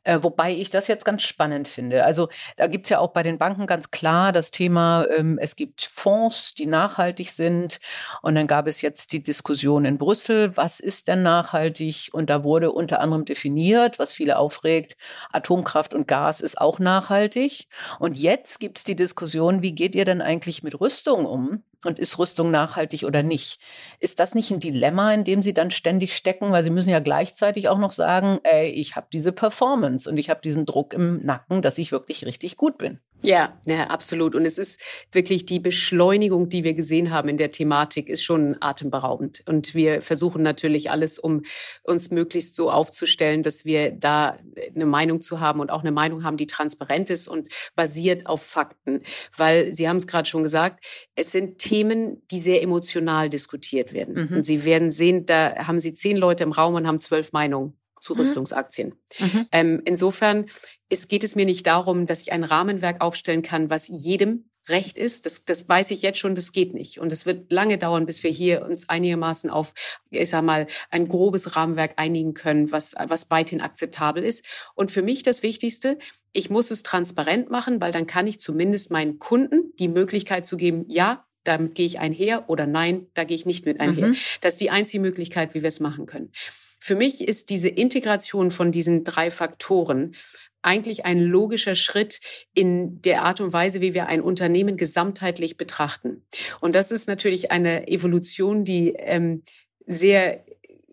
Äh, 0.03 0.19
wobei 0.21 0.51
ich 0.51 0.69
das 0.69 0.87
jetzt 0.87 1.05
ganz 1.05 1.23
spannend 1.23 1.67
finde. 1.67 2.03
Also 2.05 2.29
da 2.57 2.67
gibt 2.67 2.85
es 2.85 2.89
ja 2.89 2.99
auch 2.99 3.11
bei 3.11 3.23
den 3.23 3.37
Banken 3.37 3.67
ganz 3.67 3.91
klar 3.91 4.31
das 4.31 4.51
Thema, 4.51 5.05
ähm, 5.15 5.37
es 5.41 5.55
gibt 5.55 5.81
Fonds, 5.81 6.53
die 6.53 6.65
nachhaltig 6.65 7.31
sind. 7.31 7.79
Und 8.21 8.35
dann 8.35 8.47
gab 8.47 8.67
es 8.67 8.81
jetzt 8.81 9.13
die 9.13 9.23
Diskussion 9.23 9.85
in 9.85 9.97
Brüssel, 9.97 10.55
was 10.57 10.79
ist 10.79 11.07
denn 11.07 11.23
nachhaltig? 11.23 12.09
Und 12.13 12.29
da 12.29 12.43
wurde 12.43 12.71
unter 12.71 12.99
anderem 12.99 13.25
definiert, 13.25 13.99
was 13.99 14.13
viele 14.13 14.37
aufregt, 14.37 14.97
Atomkraft 15.31 15.93
und 15.93 16.07
Gas 16.07 16.41
ist 16.41 16.59
auch 16.59 16.79
nachhaltig. 16.79 17.67
Und 17.99 18.17
jetzt 18.17 18.59
gibt 18.59 18.79
es 18.79 18.83
die 18.83 18.95
Diskussion, 18.95 19.61
wie 19.61 19.73
geht 19.73 19.95
ihr 19.95 20.05
denn 20.05 20.21
eigentlich 20.21 20.63
mit 20.63 20.79
Rüstung 20.79 21.25
um? 21.25 21.63
Und 21.85 21.99
ist 21.99 22.17
Rüstung 22.19 22.51
nachhaltig 22.51 23.03
oder 23.03 23.23
nicht? 23.23 23.59
Ist 23.99 24.19
das 24.19 24.35
nicht 24.35 24.51
ein 24.51 24.59
Dilemma, 24.59 25.13
in 25.13 25.23
dem 25.23 25.41
Sie 25.41 25.53
dann 25.53 25.71
ständig 25.71 26.15
stecken? 26.15 26.51
Weil 26.51 26.63
Sie 26.63 26.69
müssen 26.69 26.89
ja 26.89 26.99
gleichzeitig 26.99 27.67
auch 27.69 27.77
noch 27.77 27.91
sagen, 27.91 28.39
ey, 28.43 28.69
ich 28.69 28.95
habe 28.95 29.07
diese 29.11 29.31
Performance 29.31 30.09
und 30.09 30.17
ich 30.17 30.29
habe 30.29 30.41
diesen 30.41 30.65
Druck 30.65 30.93
im 30.93 31.25
Nacken, 31.25 31.61
dass 31.61 31.77
ich 31.77 31.91
wirklich 31.91 32.25
richtig 32.25 32.57
gut 32.57 32.77
bin. 32.77 32.99
Ja, 33.25 33.57
ja, 33.65 33.87
absolut. 33.87 34.35
Und 34.35 34.45
es 34.45 34.57
ist 34.57 34.81
wirklich 35.13 35.45
die 35.45 35.59
Beschleunigung, 35.59 36.49
die 36.49 36.65
wir 36.65 36.73
gesehen 36.73 37.09
haben 37.09 37.29
in 37.29 37.37
der 37.37 37.51
Thematik, 37.51 38.09
ist 38.09 38.21
schon 38.21 38.57
atemberaubend. 38.59 39.43
Und 39.47 39.73
wir 39.73 40.01
versuchen 40.01 40.43
natürlich 40.43 40.91
alles, 40.91 41.19
um 41.19 41.43
uns 41.83 42.11
möglichst 42.11 42.53
so 42.53 42.69
aufzustellen, 42.69 43.41
dass 43.41 43.63
wir 43.63 43.91
da 43.91 44.37
eine 44.75 44.85
Meinung 44.85 45.21
zu 45.21 45.39
haben 45.39 45.61
und 45.61 45.71
auch 45.71 45.79
eine 45.81 45.93
Meinung 45.93 46.25
haben, 46.25 46.35
die 46.35 46.47
transparent 46.47 47.09
ist 47.09 47.29
und 47.29 47.47
basiert 47.75 48.27
auf 48.27 48.43
Fakten. 48.43 49.03
Weil 49.37 49.71
Sie 49.71 49.87
haben 49.87 49.97
es 49.97 50.07
gerade 50.07 50.27
schon 50.27 50.43
gesagt, 50.43 50.83
es 51.15 51.31
sind 51.31 51.59
Themen, 51.59 51.72
die 51.73 52.39
sehr 52.39 52.61
emotional 52.61 53.29
diskutiert 53.29 53.93
werden. 53.93 54.27
Mhm. 54.29 54.37
Und 54.37 54.43
Sie 54.43 54.65
werden 54.65 54.91
sehen, 54.91 55.25
da 55.25 55.67
haben 55.67 55.79
Sie 55.79 55.93
zehn 55.93 56.17
Leute 56.17 56.43
im 56.43 56.51
Raum 56.51 56.75
und 56.75 56.87
haben 56.87 56.99
zwölf 56.99 57.33
Meinungen 57.33 57.73
zu 57.99 58.13
mhm. 58.13 58.19
Rüstungsaktien. 58.19 58.93
Mhm. 59.19 59.47
Ähm, 59.51 59.81
insofern 59.85 60.45
ist, 60.89 61.09
geht 61.09 61.23
es 61.23 61.35
mir 61.35 61.45
nicht 61.45 61.65
darum, 61.65 62.05
dass 62.05 62.21
ich 62.21 62.31
ein 62.31 62.43
Rahmenwerk 62.43 63.01
aufstellen 63.01 63.41
kann, 63.41 63.69
was 63.69 63.87
jedem 63.87 64.49
recht 64.69 64.97
ist. 64.97 65.25
Das, 65.25 65.45
das 65.45 65.67
weiß 65.67 65.91
ich 65.91 66.01
jetzt 66.01 66.19
schon, 66.19 66.35
das 66.35 66.51
geht 66.51 66.73
nicht. 66.73 66.99
Und 66.99 67.11
es 67.11 67.25
wird 67.25 67.51
lange 67.51 67.77
dauern, 67.77 68.05
bis 68.05 68.23
wir 68.23 68.31
hier 68.31 68.63
uns 68.63 68.89
einigermaßen 68.89 69.49
auf, 69.49 69.73
ich 70.09 70.29
sag 70.29 70.43
mal, 70.43 70.67
ein 70.89 71.07
grobes 71.07 71.55
Rahmenwerk 71.55 71.93
einigen 71.97 72.33
können, 72.33 72.71
was, 72.71 72.93
was 73.07 73.29
weithin 73.29 73.61
akzeptabel 73.61 74.23
ist. 74.23 74.45
Und 74.75 74.91
für 74.91 75.01
mich 75.01 75.23
das 75.23 75.43
Wichtigste, 75.43 75.97
ich 76.31 76.49
muss 76.49 76.71
es 76.71 76.83
transparent 76.83 77.49
machen, 77.49 77.81
weil 77.81 77.91
dann 77.91 78.07
kann 78.07 78.27
ich 78.27 78.39
zumindest 78.39 78.91
meinen 78.91 79.19
Kunden 79.19 79.73
die 79.79 79.89
Möglichkeit 79.89 80.45
zu 80.45 80.57
geben, 80.57 80.85
ja, 80.87 81.25
damit 81.43 81.75
gehe 81.75 81.85
ich 81.85 81.99
einher 81.99 82.49
oder 82.49 82.67
nein, 82.67 83.07
da 83.13 83.23
gehe 83.23 83.35
ich 83.35 83.45
nicht 83.45 83.65
mit 83.65 83.79
einher. 83.79 84.09
Mhm. 84.09 84.17
Das 84.41 84.55
ist 84.55 84.61
die 84.61 84.69
einzige 84.69 85.01
Möglichkeit, 85.01 85.53
wie 85.53 85.61
wir 85.61 85.69
es 85.69 85.79
machen 85.79 86.05
können. 86.05 86.31
Für 86.79 86.95
mich 86.95 87.25
ist 87.27 87.49
diese 87.49 87.69
Integration 87.69 88.51
von 88.51 88.71
diesen 88.71 89.03
drei 89.03 89.31
Faktoren 89.31 90.15
eigentlich 90.61 91.05
ein 91.05 91.19
logischer 91.19 91.75
Schritt 91.75 92.19
in 92.53 93.01
der 93.01 93.23
Art 93.23 93.41
und 93.41 93.53
Weise, 93.53 93.81
wie 93.81 93.93
wir 93.93 94.07
ein 94.07 94.21
Unternehmen 94.21 94.77
gesamtheitlich 94.77 95.57
betrachten. 95.57 96.25
Und 96.61 96.75
das 96.75 96.91
ist 96.91 97.07
natürlich 97.07 97.51
eine 97.51 97.87
Evolution, 97.87 98.63
die 98.63 98.93
ähm, 98.97 99.43
sehr 99.85 100.45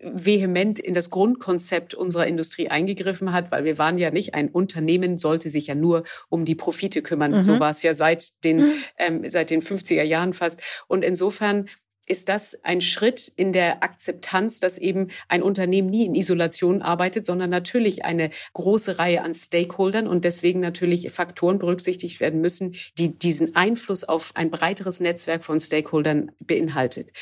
vehement 0.02 0.78
in 0.78 0.94
das 0.94 1.10
Grundkonzept 1.10 1.94
unserer 1.94 2.26
Industrie 2.26 2.68
eingegriffen 2.68 3.32
hat, 3.32 3.50
weil 3.50 3.64
wir 3.64 3.78
waren 3.78 3.98
ja 3.98 4.10
nicht 4.10 4.34
ein 4.34 4.48
Unternehmen, 4.48 5.18
sollte 5.18 5.50
sich 5.50 5.66
ja 5.66 5.74
nur 5.74 6.04
um 6.28 6.44
die 6.44 6.54
Profite 6.54 7.02
kümmern. 7.02 7.32
Mhm. 7.32 7.42
So 7.42 7.60
war 7.60 7.70
es 7.70 7.82
ja 7.82 7.94
seit 7.94 8.44
den, 8.44 8.58
mhm. 8.58 8.72
ähm, 8.98 9.30
seit 9.30 9.50
den 9.50 9.62
50er 9.62 10.02
Jahren 10.02 10.32
fast. 10.32 10.60
Und 10.88 11.04
insofern 11.04 11.68
ist 12.10 12.28
das 12.28 12.58
ein 12.64 12.80
Schritt 12.80 13.30
in 13.36 13.52
der 13.52 13.84
Akzeptanz, 13.84 14.58
dass 14.58 14.78
eben 14.78 15.08
ein 15.28 15.42
Unternehmen 15.42 15.90
nie 15.90 16.06
in 16.06 16.16
Isolation 16.16 16.82
arbeitet, 16.82 17.24
sondern 17.24 17.50
natürlich 17.50 18.04
eine 18.04 18.30
große 18.52 18.98
Reihe 18.98 19.22
an 19.22 19.32
Stakeholdern 19.32 20.08
und 20.08 20.24
deswegen 20.24 20.58
natürlich 20.58 21.08
Faktoren 21.12 21.60
berücksichtigt 21.60 22.18
werden 22.18 22.40
müssen, 22.40 22.74
die 22.98 23.16
diesen 23.16 23.54
Einfluss 23.54 24.02
auf 24.02 24.32
ein 24.34 24.50
breiteres 24.50 24.98
Netzwerk 24.98 25.44
von 25.44 25.60
Stakeholdern 25.60 26.32
beinhaltet. 26.40 27.12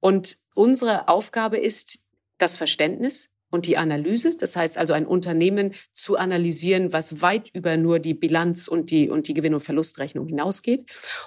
Und 0.00 0.38
unsere 0.54 1.08
Aufgabe 1.08 1.58
ist 1.58 2.00
das 2.42 2.56
Verständnis 2.56 3.30
und 3.52 3.66
die 3.66 3.76
Analyse. 3.76 4.36
Das 4.36 4.56
heißt 4.56 4.78
also 4.78 4.94
ein 4.94 5.06
Unternehmen 5.06 5.74
zu 5.92 6.16
analysieren, 6.16 6.92
was 6.92 7.22
weit 7.22 7.50
über 7.52 7.76
nur 7.76 7.98
die 7.98 8.14
Bilanz 8.14 8.66
und 8.66 8.90
die, 8.90 9.10
und 9.10 9.28
die 9.28 9.34
Gewinn- 9.34 9.54
und 9.54 9.60
Verlustrechnung 9.60 10.26
hinausgeht 10.26 10.86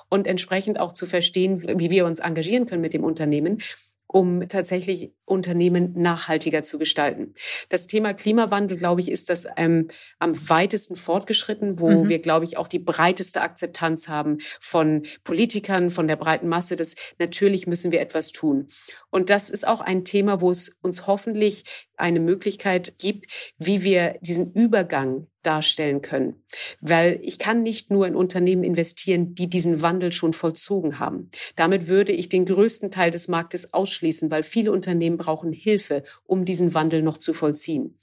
und 0.09 0.27
entsprechend 0.27 0.79
auch 0.79 0.91
zu 0.91 1.05
verstehen, 1.05 1.79
wie 1.79 1.91
wir 1.91 2.05
uns 2.05 2.19
engagieren 2.19 2.65
können 2.65 2.81
mit 2.81 2.93
dem 2.93 3.03
Unternehmen 3.03 3.61
um 4.07 4.47
tatsächlich 4.47 5.13
Unternehmen 5.25 5.93
nachhaltiger 5.95 6.63
zu 6.63 6.77
gestalten. 6.77 7.33
Das 7.69 7.87
Thema 7.87 8.13
Klimawandel, 8.13 8.77
glaube 8.77 9.01
ich, 9.01 9.09
ist 9.09 9.29
das 9.29 9.47
ähm, 9.57 9.89
am 10.19 10.49
weitesten 10.49 10.95
fortgeschritten, 10.95 11.79
wo 11.79 11.89
mhm. 11.89 12.09
wir, 12.09 12.19
glaube 12.19 12.45
ich, 12.45 12.57
auch 12.57 12.67
die 12.67 12.79
breiteste 12.79 13.41
Akzeptanz 13.41 14.07
haben 14.07 14.37
von 14.59 15.05
Politikern, 15.23 15.89
von 15.89 16.07
der 16.07 16.15
breiten 16.15 16.47
Masse. 16.47 16.75
Das 16.75 16.95
natürlich 17.19 17.67
müssen 17.67 17.91
wir 17.91 18.01
etwas 18.01 18.31
tun. 18.31 18.67
Und 19.09 19.29
das 19.29 19.49
ist 19.49 19.67
auch 19.67 19.81
ein 19.81 20.05
Thema, 20.05 20.41
wo 20.41 20.51
es 20.51 20.77
uns 20.81 21.07
hoffentlich 21.07 21.63
eine 21.97 22.19
Möglichkeit 22.19 22.99
gibt, 22.99 23.25
wie 23.57 23.83
wir 23.83 24.17
diesen 24.21 24.53
Übergang 24.53 25.27
darstellen 25.45 26.01
können. 26.01 26.43
Weil 26.81 27.19
ich 27.21 27.39
kann 27.39 27.63
nicht 27.63 27.91
nur 27.91 28.07
in 28.07 28.15
Unternehmen 28.15 28.63
investieren, 28.63 29.35
die 29.35 29.49
diesen 29.49 29.81
Wandel 29.81 30.11
schon 30.11 30.33
vollzogen 30.33 30.99
haben. 30.99 31.29
Damit 31.55 31.87
würde 31.87 32.11
ich 32.11 32.29
den 32.29 32.45
größten 32.45 32.91
Teil 32.91 33.11
des 33.11 33.27
Marktes 33.27 33.73
ausschließen, 33.73 34.31
weil 34.31 34.43
viele 34.43 34.71
Unternehmen 34.71 35.17
brauchen 35.17 35.53
Hilfe, 35.53 36.03
um 36.25 36.45
diesen 36.45 36.73
Wandel 36.73 37.01
noch 37.01 37.17
zu 37.17 37.33
vollziehen. 37.33 37.99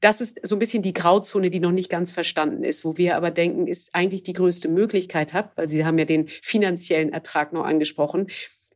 Das 0.00 0.20
ist 0.20 0.40
so 0.42 0.56
ein 0.56 0.58
bisschen 0.58 0.82
die 0.82 0.92
Grauzone, 0.92 1.50
die 1.50 1.60
noch 1.60 1.72
nicht 1.72 1.90
ganz 1.90 2.12
verstanden 2.12 2.64
ist, 2.64 2.84
wo 2.84 2.96
wir 2.96 3.16
aber 3.16 3.30
denken, 3.30 3.66
ist 3.66 3.94
eigentlich 3.94 4.22
die 4.22 4.32
größte 4.32 4.68
Möglichkeit 4.68 5.32
hat, 5.32 5.56
weil 5.56 5.68
Sie 5.68 5.84
haben 5.84 5.98
ja 5.98 6.04
den 6.04 6.28
finanziellen 6.42 7.12
Ertrag 7.12 7.52
noch 7.52 7.64
angesprochen, 7.64 8.28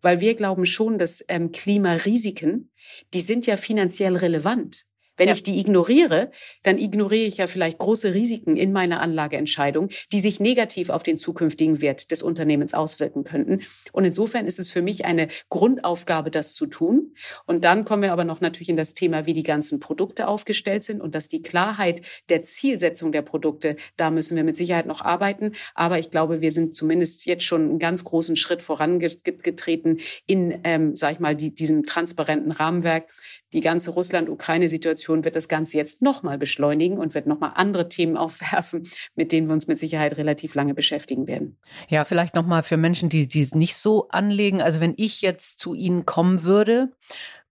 weil 0.03 0.21
wir 0.21 0.35
glauben 0.35 0.67
schon, 0.67 0.99
dass 0.99 1.25
ähm, 1.29 1.53
Klimarisiken, 1.53 2.71
die 3.15 3.21
sind 3.21 3.47
ja 3.47 3.57
finanziell 3.57 4.17
relevant. 4.17 4.85
Wenn 5.17 5.29
ja. 5.29 5.35
ich 5.35 5.43
die 5.43 5.61
ignoriere, 5.61 6.31
dann 6.63 6.79
ignoriere 6.79 7.27
ich 7.27 7.37
ja 7.37 7.47
vielleicht 7.47 7.79
große 7.79 8.15
Risiken 8.15 8.57
in 8.57 8.73
meiner 8.73 9.01
Anlageentscheidung, 9.01 9.91
die 10.11 10.21
sich 10.21 10.41
negativ 10.41 10.89
auf 10.89 11.03
den 11.03 11.19
zukünftigen 11.19 11.81
Wert 11.81 12.11
des 12.11 12.23
Unternehmens 12.23 12.75
auswirken 12.75 13.25
könnten. 13.25 13.63
Und 13.93 14.05
insofern 14.05 14.47
ist 14.47 14.59
es 14.59 14.71
für 14.71 14.83
mich 14.83 15.05
eine 15.05 15.29
Grundaufgabe, 15.51 16.31
das 16.31 16.55
zu 16.55 16.67
tun. 16.67 17.15
Und 17.47 17.65
dann 17.65 17.85
kommen 17.85 18.03
wir 18.03 18.13
aber 18.13 18.25
noch 18.25 18.41
natürlich 18.41 18.71
in 18.71 18.77
das 18.77 18.95
Thema, 18.95 19.27
wie 19.27 19.35
die 19.35 19.43
ganzen 19.43 19.81
Produkte 19.81 20.29
aufgestellt 20.29 20.85
sind 20.85 21.01
und 21.01 21.15
dass 21.15 21.29
die 21.29 21.43
Klarheit 21.43 22.03
der 22.29 22.43
Zielsetzung 22.43 23.13
der 23.13 23.23
Produkte, 23.23 23.77
da 23.97 24.11
müssen 24.11 24.37
wir 24.37 24.45
mit 24.45 24.57
Sicherheit 24.57 24.87
noch 24.87 25.03
arbeiten. 25.03 25.53
Aber 25.75 25.99
ich 25.99 26.11
glaube, 26.11 26.41
wir 26.41 26.51
sind 26.51 26.75
zumindest 26.75 27.27
jetzt 27.27 27.45
schon 27.45 27.63
einen 27.63 27.79
ganz 27.79 28.05
großen 28.05 28.37
Schritt 28.37 28.63
vorangetreten 28.63 30.01
in, 30.27 30.61
ähm, 30.65 30.97
sag 30.97 31.13
ich 31.13 31.21
mal, 31.21 31.37
die, 31.37 31.55
diesem 31.55 31.85
transparenten 31.85 32.53
Rahmenwerk 32.53 33.09
die 33.53 33.61
ganze 33.61 33.91
Russland-Ukraine-Situation 33.91 35.02
wird 35.09 35.37
das 35.37 35.49
Ganze 35.49 35.77
jetzt 35.77 36.03
nochmal 36.03 36.39
beschleunigen 36.39 36.99
und 36.99 37.15
wird 37.15 37.27
nochmal 37.27 37.53
andere 37.55 37.89
Themen 37.89 38.17
aufwerfen, 38.17 38.89
mit 39.15 39.33
denen 39.33 39.49
wir 39.49 39.55
uns 39.55 39.67
mit 39.67 39.79
Sicherheit 39.79 40.17
relativ 40.17 40.55
lange 40.55 40.75
beschäftigen 40.75 41.27
werden. 41.27 41.59
Ja, 41.89 42.05
vielleicht 42.05 42.35
nochmal 42.35 42.63
für 42.63 42.77
Menschen, 42.77 43.09
die, 43.09 43.29
die 43.29 43.43
es 43.43 43.55
nicht 43.55 43.77
so 43.77 44.09
anlegen. 44.09 44.63
Also 44.63 44.81
wenn 44.81 44.95
ich 44.97 45.23
jetzt 45.23 45.59
zu 45.59 45.75
Ihnen 45.75 46.07
kommen 46.07 46.45
würde, 46.45 46.91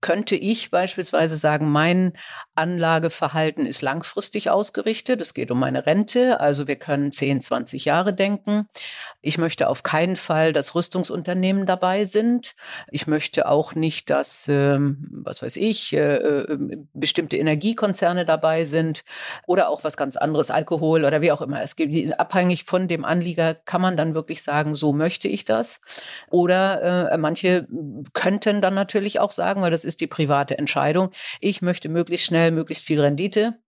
könnte 0.02 0.36
ich 0.36 0.72
beispielsweise 0.72 1.38
sagen, 1.38 1.72
mein 1.72 2.14
Anlageverhalten 2.56 3.68
ist 3.68 3.82
langfristig 3.84 4.50
ausgerichtet. 4.50 5.22
Es 5.22 5.36
geht 5.36 5.52
um 5.52 5.60
meine 5.60 5.86
Rente. 5.86 6.40
Also 6.40 6.68
wir 6.68 6.76
können 6.76 7.12
10, 7.12 7.42
20 7.42 7.86
Jahre 7.86 8.14
denken. 8.14 8.68
Ich 9.22 9.38
möchte 9.38 9.70
auf 9.70 9.84
keinen 9.84 10.16
Fall, 10.16 10.54
dass 10.54 10.74
Rüstungsunternehmen 10.74 11.68
dabei 11.68 12.06
sind. 12.06 12.56
Ich 12.90 13.06
möchte 13.06 13.48
auch 13.48 13.76
nicht, 13.76 14.10
dass, 14.10 14.48
ähm, 14.50 15.08
was 15.12 15.44
weiß 15.44 15.56
ich, 15.58 15.94
äh, 15.94 16.16
äh, 16.16 16.78
bestimmte 16.94 17.38
Energiekonzerne 17.38 18.26
dabei 18.26 18.66
sind 18.66 19.04
oder 19.46 19.70
auch 19.70 19.84
was 19.84 19.98
ganz 19.98 20.18
anderes, 20.18 20.50
Alkohol 20.50 21.06
oder 21.06 21.22
wie 21.22 21.32
auch 21.32 21.42
immer. 21.42 21.62
Es 21.62 21.76
gibt, 21.76 22.20
abhängig 22.20 22.64
von 22.64 22.88
dem 22.88 23.06
Anlieger 23.06 23.54
kann 23.54 23.82
man 23.82 23.98
dann 23.98 24.16
wirklich 24.16 24.42
sagen, 24.42 24.74
so 24.74 24.94
möchte 24.94 25.28
ich 25.28 25.46
das. 25.46 25.80
Oder 26.30 27.12
äh, 27.12 27.18
manche 27.18 27.68
könnten 28.14 28.62
dann 28.62 28.74
natürlich 28.74 29.20
auch 29.20 29.32
sagen, 29.32 29.62
weil 29.62 29.70
das 29.70 29.86
ist 29.86 29.91
ist 29.92 30.02
die 30.02 30.08
private 30.08 30.58
Entscheidung. 30.58 31.12
Ich 31.42 31.62
möchte 31.62 31.90
möglichst 31.90 32.26
schnell, 32.26 32.52
möglichst 32.52 32.86
viel 32.86 33.02
Rendite. 33.02 33.60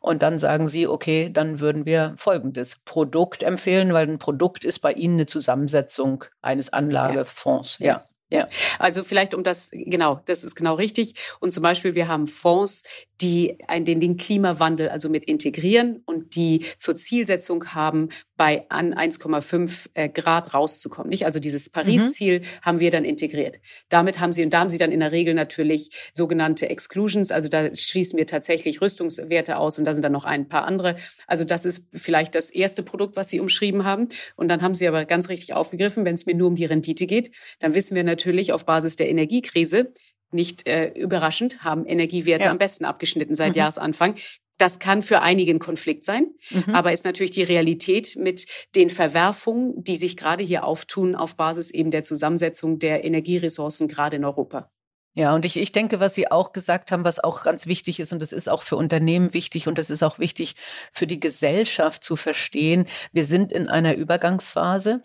Und 0.00 0.22
dann 0.22 0.38
sagen 0.38 0.68
Sie, 0.68 0.86
okay, 0.86 1.28
dann 1.30 1.60
würden 1.60 1.84
wir 1.84 2.14
folgendes 2.16 2.80
Produkt 2.86 3.42
empfehlen, 3.42 3.92
weil 3.92 4.08
ein 4.08 4.18
Produkt 4.18 4.64
ist 4.64 4.78
bei 4.78 4.92
Ihnen 4.92 5.14
eine 5.14 5.26
Zusammensetzung 5.26 6.24
eines 6.40 6.72
Anlagefonds. 6.72 7.78
Ja. 7.78 7.86
ja. 7.86 8.06
Ja, 8.28 8.48
also 8.80 9.04
vielleicht 9.04 9.34
um 9.34 9.44
das, 9.44 9.70
genau, 9.70 10.20
das 10.24 10.42
ist 10.42 10.56
genau 10.56 10.74
richtig. 10.74 11.14
Und 11.38 11.52
zum 11.52 11.62
Beispiel, 11.62 11.94
wir 11.94 12.08
haben 12.08 12.26
Fonds, 12.26 12.82
die 13.20 13.58
den, 13.78 14.00
den 14.00 14.16
Klimawandel 14.16 14.88
also 14.88 15.08
mit 15.08 15.24
integrieren 15.24 16.02
und 16.06 16.36
die 16.36 16.64
zur 16.76 16.96
Zielsetzung 16.96 17.74
haben, 17.74 18.10
bei 18.36 18.66
an 18.68 18.94
1,5 18.94 19.88
äh, 19.94 20.08
Grad 20.08 20.52
rauszukommen. 20.52 21.08
Nicht? 21.08 21.24
Also 21.24 21.40
dieses 21.40 21.70
Paris-Ziel 21.70 22.40
mhm. 22.40 22.44
haben 22.62 22.80
wir 22.80 22.90
dann 22.90 23.04
integriert. 23.04 23.60
Damit 23.88 24.20
haben 24.20 24.32
sie, 24.32 24.42
und 24.44 24.52
da 24.52 24.60
haben 24.60 24.70
sie 24.70 24.78
dann 24.78 24.92
in 24.92 25.00
der 25.00 25.12
Regel 25.12 25.34
natürlich 25.34 25.90
sogenannte 26.12 26.68
Exclusions, 26.68 27.30
also 27.30 27.48
da 27.48 27.74
schließen 27.74 28.18
wir 28.18 28.26
tatsächlich 28.26 28.80
Rüstungswerte 28.80 29.56
aus 29.56 29.78
und 29.78 29.86
da 29.86 29.94
sind 29.94 30.02
dann 30.02 30.12
noch 30.12 30.24
ein 30.24 30.48
paar 30.48 30.64
andere. 30.64 30.96
Also 31.26 31.44
das 31.44 31.64
ist 31.64 31.88
vielleicht 31.94 32.34
das 32.34 32.50
erste 32.50 32.82
Produkt, 32.82 33.16
was 33.16 33.30
sie 33.30 33.40
umschrieben 33.40 33.84
haben. 33.84 34.08
Und 34.36 34.48
dann 34.48 34.60
haben 34.60 34.74
sie 34.74 34.86
aber 34.86 35.06
ganz 35.06 35.28
richtig 35.30 35.54
aufgegriffen, 35.54 36.04
wenn 36.04 36.14
es 36.14 36.26
mir 36.26 36.34
nur 36.34 36.48
um 36.48 36.56
die 36.56 36.66
Rendite 36.66 37.06
geht, 37.06 37.30
dann 37.60 37.74
wissen 37.74 37.94
wir 37.94 38.04
natürlich 38.04 38.52
auf 38.52 38.66
Basis 38.66 38.96
der 38.96 39.08
Energiekrise, 39.08 39.92
nicht 40.30 40.66
äh, 40.66 40.88
überraschend, 40.88 41.62
haben 41.62 41.86
Energiewerte 41.86 42.46
ja. 42.46 42.50
am 42.50 42.58
besten 42.58 42.84
abgeschnitten 42.84 43.34
seit 43.34 43.50
mhm. 43.50 43.58
Jahresanfang. 43.58 44.16
Das 44.58 44.78
kann 44.78 45.02
für 45.02 45.20
einige 45.20 45.52
ein 45.52 45.58
Konflikt 45.58 46.04
sein, 46.04 46.32
mhm. 46.50 46.74
aber 46.74 46.92
ist 46.92 47.04
natürlich 47.04 47.32
die 47.32 47.42
Realität 47.42 48.16
mit 48.16 48.46
den 48.74 48.88
Verwerfungen, 48.88 49.82
die 49.82 49.96
sich 49.96 50.16
gerade 50.16 50.42
hier 50.42 50.64
auftun 50.64 51.14
auf 51.14 51.36
Basis 51.36 51.70
eben 51.70 51.90
der 51.90 52.02
Zusammensetzung 52.02 52.78
der 52.78 53.04
Energieressourcen 53.04 53.86
gerade 53.86 54.16
in 54.16 54.24
Europa. 54.24 54.70
Ja, 55.18 55.34
und 55.34 55.46
ich, 55.46 55.58
ich 55.58 55.72
denke, 55.72 55.98
was 55.98 56.14
Sie 56.14 56.30
auch 56.30 56.52
gesagt 56.52 56.92
haben, 56.92 57.02
was 57.04 57.18
auch 57.18 57.42
ganz 57.42 57.66
wichtig 57.66 58.00
ist, 58.00 58.12
und 58.12 58.20
das 58.20 58.32
ist 58.32 58.48
auch 58.48 58.62
für 58.62 58.76
Unternehmen 58.76 59.32
wichtig 59.32 59.66
und 59.66 59.78
das 59.78 59.88
ist 59.88 60.02
auch 60.02 60.18
wichtig 60.18 60.56
für 60.92 61.06
die 61.06 61.20
Gesellschaft 61.20 62.04
zu 62.04 62.16
verstehen, 62.16 62.84
wir 63.12 63.24
sind 63.24 63.50
in 63.50 63.68
einer 63.68 63.96
Übergangsphase. 63.96 65.04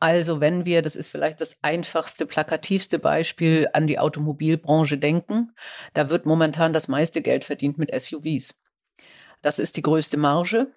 Also 0.00 0.40
wenn 0.40 0.66
wir, 0.66 0.82
das 0.82 0.96
ist 0.96 1.10
vielleicht 1.10 1.40
das 1.40 1.58
einfachste, 1.62 2.26
plakativste 2.26 2.98
Beispiel, 2.98 3.68
an 3.72 3.86
die 3.86 3.98
Automobilbranche 3.98 4.98
denken, 4.98 5.52
da 5.94 6.10
wird 6.10 6.26
momentan 6.26 6.72
das 6.72 6.88
meiste 6.88 7.22
Geld 7.22 7.44
verdient 7.44 7.78
mit 7.78 7.90
SUVs. 7.90 8.58
Das 9.42 9.58
ist 9.58 9.76
die 9.76 9.82
größte 9.82 10.16
Marge. 10.16 10.72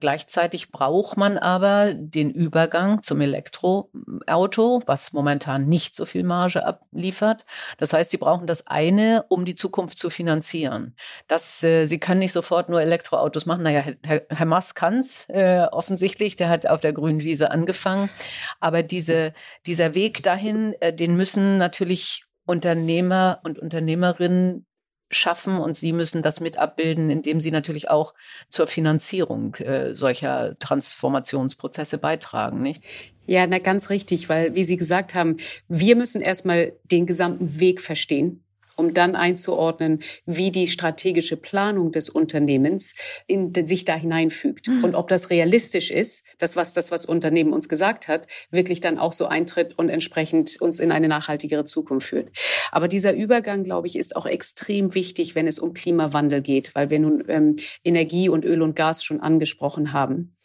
Gleichzeitig 0.00 0.72
braucht 0.72 1.16
man 1.16 1.38
aber 1.38 1.94
den 1.94 2.30
Übergang 2.30 3.04
zum 3.04 3.20
Elektroauto, 3.20 4.82
was 4.84 5.12
momentan 5.12 5.66
nicht 5.66 5.94
so 5.94 6.06
viel 6.06 6.24
Marge 6.24 6.66
abliefert. 6.66 7.44
Das 7.78 7.92
heißt, 7.92 8.10
sie 8.10 8.16
brauchen 8.16 8.48
das 8.48 8.66
eine, 8.66 9.24
um 9.28 9.44
die 9.44 9.54
Zukunft 9.54 9.98
zu 9.98 10.10
finanzieren. 10.10 10.96
Das, 11.28 11.62
äh, 11.62 11.86
sie 11.86 12.00
können 12.00 12.18
nicht 12.18 12.32
sofort 12.32 12.68
nur 12.68 12.82
Elektroautos 12.82 13.46
machen. 13.46 13.62
Naja, 13.62 13.84
Herr, 14.02 14.22
Herr 14.28 14.46
Maas 14.46 14.74
kann's 14.74 15.26
äh, 15.28 15.66
offensichtlich. 15.70 16.34
Der 16.34 16.48
hat 16.48 16.66
auf 16.66 16.80
der 16.80 16.92
grünen 16.92 17.22
Wiese 17.22 17.52
angefangen. 17.52 18.10
Aber 18.58 18.82
diese, 18.82 19.32
dieser 19.66 19.94
Weg 19.94 20.24
dahin, 20.24 20.74
äh, 20.80 20.92
den 20.92 21.16
müssen 21.16 21.58
natürlich 21.58 22.24
Unternehmer 22.44 23.40
und 23.44 23.60
Unternehmerinnen 23.60 24.66
schaffen 25.12 25.58
und 25.58 25.76
Sie 25.76 25.92
müssen 25.92 26.22
das 26.22 26.40
mit 26.40 26.58
abbilden, 26.58 27.10
indem 27.10 27.40
Sie 27.40 27.50
natürlich 27.50 27.90
auch 27.90 28.14
zur 28.48 28.66
Finanzierung 28.66 29.54
äh, 29.56 29.94
solcher 29.94 30.58
Transformationsprozesse 30.58 31.98
beitragen, 31.98 32.62
nicht? 32.62 32.82
Ja, 33.26 33.46
na 33.46 33.58
ganz 33.58 33.88
richtig, 33.90 34.28
weil 34.28 34.54
wie 34.54 34.64
Sie 34.64 34.76
gesagt 34.76 35.14
haben, 35.14 35.36
wir 35.68 35.94
müssen 35.96 36.20
erstmal 36.20 36.72
den 36.84 37.06
gesamten 37.06 37.60
Weg 37.60 37.80
verstehen 37.80 38.42
um 38.76 38.94
dann 38.94 39.14
einzuordnen, 39.14 40.00
wie 40.26 40.50
die 40.50 40.66
strategische 40.66 41.36
Planung 41.36 41.92
des 41.92 42.08
Unternehmens 42.08 42.94
in, 43.26 43.52
sich 43.66 43.84
da 43.84 43.94
hineinfügt 43.94 44.68
mhm. 44.68 44.84
und 44.84 44.94
ob 44.94 45.08
das 45.08 45.30
realistisch 45.30 45.90
ist, 45.90 46.24
das 46.38 46.56
was 46.56 46.74
das 46.74 46.90
was 46.90 47.06
Unternehmen 47.06 47.52
uns 47.52 47.68
gesagt 47.68 48.08
hat, 48.08 48.26
wirklich 48.50 48.80
dann 48.80 48.98
auch 48.98 49.12
so 49.12 49.26
eintritt 49.26 49.78
und 49.78 49.88
entsprechend 49.88 50.60
uns 50.60 50.80
in 50.80 50.92
eine 50.92 51.08
nachhaltigere 51.08 51.64
Zukunft 51.64 52.08
führt. 52.08 52.30
Aber 52.70 52.88
dieser 52.88 53.14
Übergang, 53.14 53.64
glaube 53.64 53.86
ich, 53.86 53.96
ist 53.96 54.16
auch 54.16 54.26
extrem 54.26 54.94
wichtig, 54.94 55.34
wenn 55.34 55.46
es 55.46 55.58
um 55.58 55.74
Klimawandel 55.74 56.42
geht, 56.42 56.74
weil 56.74 56.90
wir 56.90 56.98
nun 56.98 57.24
ähm, 57.28 57.56
Energie 57.84 58.28
und 58.28 58.44
Öl 58.44 58.62
und 58.62 58.76
Gas 58.76 59.04
schon 59.04 59.20
angesprochen 59.20 59.92
haben 59.92 60.36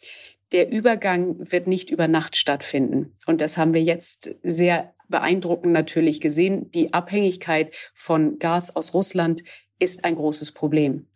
der 0.52 0.70
Übergang 0.70 1.36
wird 1.38 1.66
nicht 1.66 1.90
über 1.90 2.08
Nacht 2.08 2.36
stattfinden. 2.36 3.16
Und 3.26 3.40
das 3.40 3.58
haben 3.58 3.74
wir 3.74 3.82
jetzt 3.82 4.34
sehr 4.42 4.94
beeindruckend 5.08 5.72
natürlich 5.72 6.20
gesehen. 6.20 6.70
Die 6.70 6.92
Abhängigkeit 6.92 7.74
von 7.94 8.38
Gas 8.38 8.74
aus 8.74 8.94
Russland 8.94 9.42
ist 9.78 10.04
ein 10.04 10.16
großes 10.16 10.52
Problem. 10.52 11.06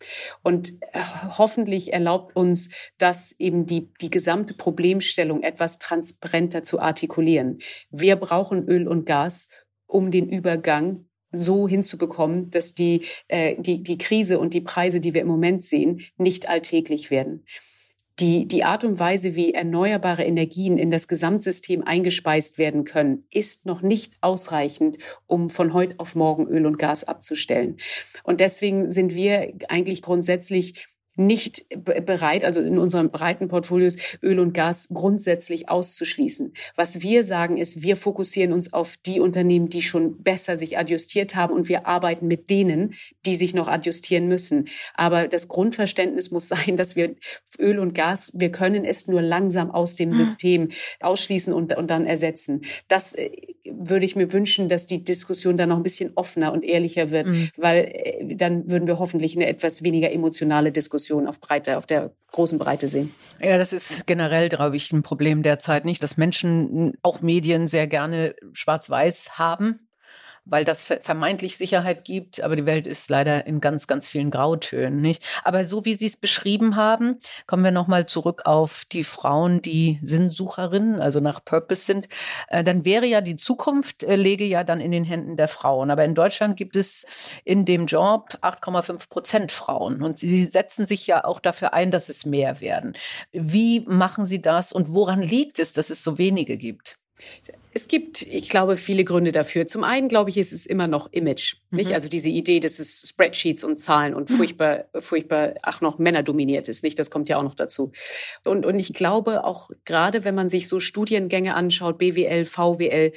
Und 0.42 0.72
äh, 0.92 1.00
hoffentlich 1.36 1.92
erlaubt 1.92 2.36
uns 2.36 2.70
das 2.98 3.34
eben 3.38 3.66
die, 3.66 3.92
die 4.00 4.10
gesamte 4.10 4.54
Problemstellung 4.54 5.42
etwas 5.42 5.78
transparenter 5.78 6.62
zu 6.62 6.80
artikulieren. 6.80 7.58
Wir 7.90 8.16
brauchen 8.16 8.68
Öl 8.68 8.86
und 8.86 9.04
Gas, 9.04 9.48
um 9.86 10.10
den 10.10 10.28
Übergang 10.28 11.06
so 11.32 11.66
hinzubekommen, 11.66 12.50
dass 12.50 12.74
die, 12.74 13.04
äh, 13.28 13.56
die, 13.58 13.82
die 13.82 13.98
Krise 13.98 14.38
und 14.38 14.54
die 14.54 14.60
Preise, 14.60 15.00
die 15.00 15.14
wir 15.14 15.22
im 15.22 15.28
Moment 15.28 15.64
sehen, 15.64 16.02
nicht 16.16 16.48
alltäglich 16.48 17.10
werden 17.10 17.44
die, 18.22 18.46
die 18.46 18.62
Art 18.62 18.84
und 18.84 19.00
Weise, 19.00 19.34
wie 19.34 19.52
erneuerbare 19.52 20.22
Energien 20.22 20.78
in 20.78 20.92
das 20.92 21.08
Gesamtsystem 21.08 21.82
eingespeist 21.82 22.56
werden 22.56 22.84
können, 22.84 23.26
ist 23.32 23.66
noch 23.66 23.82
nicht 23.82 24.14
ausreichend, 24.20 24.98
um 25.26 25.50
von 25.50 25.72
heute 25.72 25.96
auf 25.98 26.14
morgen 26.14 26.46
Öl 26.46 26.64
und 26.64 26.78
Gas 26.78 27.02
abzustellen. 27.02 27.78
Und 28.22 28.38
deswegen 28.38 28.90
sind 28.92 29.16
wir 29.16 29.52
eigentlich 29.68 30.02
grundsätzlich 30.02 30.91
nicht 31.14 31.66
bereit, 31.84 32.44
also 32.44 32.60
in 32.60 32.78
unseren 32.78 33.10
breiten 33.10 33.48
Portfolios 33.48 33.96
Öl 34.22 34.38
und 34.38 34.54
Gas 34.54 34.88
grundsätzlich 34.92 35.68
auszuschließen. 35.68 36.54
Was 36.74 37.02
wir 37.02 37.22
sagen 37.22 37.58
ist, 37.58 37.82
wir 37.82 37.96
fokussieren 37.96 38.52
uns 38.52 38.72
auf 38.72 38.96
die 39.04 39.20
Unternehmen, 39.20 39.68
die 39.68 39.82
schon 39.82 40.22
besser 40.22 40.56
sich 40.56 40.78
adjustiert 40.78 41.34
haben 41.34 41.52
und 41.52 41.68
wir 41.68 41.86
arbeiten 41.86 42.26
mit 42.26 42.48
denen, 42.48 42.94
die 43.26 43.34
sich 43.34 43.54
noch 43.54 43.68
adjustieren 43.68 44.26
müssen. 44.26 44.68
Aber 44.94 45.28
das 45.28 45.48
Grundverständnis 45.48 46.30
muss 46.30 46.48
sein, 46.52 46.76
dass 46.76 46.96
wir 46.96 47.14
Öl 47.58 47.78
und 47.78 47.94
Gas, 47.94 48.32
wir 48.34 48.50
können 48.50 48.84
es 48.84 49.06
nur 49.06 49.20
langsam 49.20 49.70
aus 49.70 49.96
dem 49.96 50.10
ah. 50.10 50.14
System 50.14 50.70
ausschließen 51.00 51.52
und, 51.52 51.76
und 51.76 51.90
dann 51.90 52.06
ersetzen. 52.06 52.62
Das 52.88 53.12
äh, 53.12 53.30
würde 53.64 54.04
ich 54.04 54.16
mir 54.16 54.32
wünschen, 54.32 54.68
dass 54.68 54.86
die 54.86 55.04
Diskussion 55.04 55.56
dann 55.56 55.68
noch 55.68 55.76
ein 55.76 55.82
bisschen 55.82 56.12
offener 56.14 56.52
und 56.52 56.64
ehrlicher 56.64 57.10
wird, 57.10 57.26
mhm. 57.26 57.50
weil 57.56 57.84
äh, 57.84 58.34
dann 58.34 58.68
würden 58.70 58.86
wir 58.86 58.98
hoffentlich 58.98 59.36
eine 59.36 59.46
etwas 59.46 59.82
weniger 59.82 60.10
emotionale 60.10 60.72
Diskussion 60.72 61.26
auf 61.26 61.40
Breite, 61.40 61.76
auf 61.76 61.86
der 61.86 62.12
großen 62.32 62.58
Breite 62.58 62.88
sehen. 62.88 63.14
Ja, 63.40 63.58
das 63.58 63.72
ist 63.72 64.06
generell, 64.06 64.48
glaube 64.48 64.76
ich, 64.76 64.92
ein 64.92 65.02
Problem 65.02 65.42
derzeit 65.42 65.84
nicht, 65.84 66.02
dass 66.02 66.16
Menschen, 66.16 66.94
auch 67.02 67.20
Medien 67.20 67.66
sehr 67.66 67.86
gerne 67.86 68.34
schwarz-weiß 68.52 69.38
haben 69.38 69.80
weil 70.44 70.64
das 70.64 70.82
vermeintlich 70.82 71.56
Sicherheit 71.56 72.04
gibt, 72.04 72.42
aber 72.42 72.56
die 72.56 72.66
Welt 72.66 72.86
ist 72.86 73.08
leider 73.08 73.46
in 73.46 73.60
ganz, 73.60 73.86
ganz 73.86 74.08
vielen 74.08 74.30
Grautönen, 74.30 75.00
nicht? 75.00 75.22
Aber 75.44 75.64
so 75.64 75.84
wie 75.84 75.94
Sie 75.94 76.06
es 76.06 76.16
beschrieben 76.16 76.76
haben, 76.76 77.18
kommen 77.46 77.62
wir 77.64 77.70
nochmal 77.70 78.06
zurück 78.06 78.42
auf 78.44 78.84
die 78.90 79.04
Frauen, 79.04 79.62
die 79.62 80.00
Sinnsucherinnen, 80.02 81.00
also 81.00 81.20
nach 81.20 81.44
Purpose 81.44 81.84
sind. 81.84 82.08
Äh, 82.48 82.64
dann 82.64 82.84
wäre 82.84 83.06
ja 83.06 83.20
die 83.20 83.36
Zukunft, 83.36 84.02
äh, 84.02 84.16
lege 84.16 84.44
ja 84.44 84.64
dann 84.64 84.80
in 84.80 84.90
den 84.90 85.04
Händen 85.04 85.36
der 85.36 85.48
Frauen. 85.48 85.90
Aber 85.90 86.04
in 86.04 86.14
Deutschland 86.14 86.56
gibt 86.56 86.76
es 86.76 87.06
in 87.44 87.64
dem 87.64 87.86
Job 87.86 88.38
8,5 88.42 89.08
Prozent 89.08 89.52
Frauen 89.52 90.02
und 90.02 90.18
Sie 90.18 90.44
setzen 90.44 90.86
sich 90.86 91.06
ja 91.06 91.24
auch 91.24 91.40
dafür 91.40 91.72
ein, 91.72 91.90
dass 91.90 92.08
es 92.08 92.26
mehr 92.26 92.60
werden. 92.60 92.94
Wie 93.32 93.80
machen 93.80 94.26
Sie 94.26 94.42
das 94.42 94.72
und 94.72 94.88
woran 94.92 95.20
liegt 95.20 95.58
es, 95.58 95.72
dass 95.72 95.90
es 95.90 96.02
so 96.02 96.18
wenige 96.18 96.56
gibt? 96.56 96.98
Es 97.74 97.88
gibt, 97.88 98.22
ich 98.22 98.50
glaube, 98.50 98.76
viele 98.76 99.02
Gründe 99.02 99.32
dafür. 99.32 99.66
Zum 99.66 99.82
einen, 99.82 100.08
glaube 100.08 100.28
ich, 100.28 100.36
ist 100.36 100.52
es 100.52 100.66
immer 100.66 100.88
noch 100.88 101.10
Image. 101.12 101.56
Mhm. 101.70 101.78
Nicht? 101.78 101.94
Also 101.94 102.08
diese 102.08 102.28
Idee, 102.28 102.60
dass 102.60 102.78
es 102.78 103.08
Spreadsheets 103.08 103.64
und 103.64 103.78
Zahlen 103.78 104.14
und 104.14 104.28
furchtbar, 104.28 104.84
furchtbar, 104.98 105.54
ach 105.62 105.80
noch 105.80 105.98
Männer 105.98 106.22
dominiert 106.22 106.68
ist. 106.68 106.82
Nicht? 106.82 106.98
Das 106.98 107.10
kommt 107.10 107.30
ja 107.30 107.38
auch 107.38 107.42
noch 107.42 107.54
dazu. 107.54 107.92
Und, 108.44 108.66
und 108.66 108.78
ich 108.78 108.92
glaube 108.92 109.44
auch 109.44 109.70
gerade, 109.86 110.24
wenn 110.24 110.34
man 110.34 110.50
sich 110.50 110.68
so 110.68 110.80
Studiengänge 110.80 111.54
anschaut, 111.54 111.96
BWL, 111.96 112.44
VWL, 112.44 113.12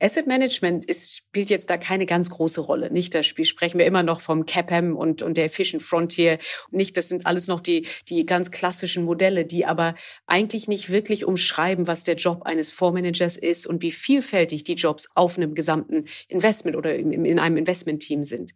Asset 0.00 0.26
Management 0.26 0.84
ist, 0.84 1.16
spielt 1.16 1.50
jetzt 1.50 1.70
da 1.70 1.76
keine 1.76 2.06
ganz 2.06 2.30
große 2.30 2.60
Rolle. 2.60 2.90
Nicht, 2.90 3.14
da 3.14 3.22
sprechen 3.22 3.78
wir 3.78 3.86
immer 3.86 4.02
noch 4.02 4.20
vom 4.20 4.46
CAPM 4.46 4.94
und, 4.96 5.22
und 5.22 5.36
der 5.36 5.46
Efficient 5.46 5.82
Frontier. 5.82 6.38
Nicht, 6.70 6.96
das 6.96 7.08
sind 7.08 7.26
alles 7.26 7.48
noch 7.48 7.60
die, 7.60 7.86
die 8.08 8.24
ganz 8.24 8.50
klassischen 8.50 9.04
Modelle, 9.04 9.44
die 9.44 9.66
aber 9.66 9.94
eigentlich 10.26 10.68
nicht 10.68 10.90
wirklich 10.90 11.24
umschreiben, 11.24 11.86
was 11.86 12.04
der 12.04 12.16
Job 12.16 12.42
eines 12.42 12.70
Fondsmanagers 12.70 13.36
ist 13.36 13.66
und 13.66 13.82
wie 13.82 13.90
vielfältig 13.90 14.64
die 14.64 14.74
Jobs 14.74 15.08
auf 15.14 15.36
einem 15.36 15.54
gesamten 15.54 16.04
Investment 16.28 16.76
oder 16.76 16.94
in 16.94 17.38
einem 17.38 17.56
Investmentteam 17.56 18.24
sind. 18.24 18.52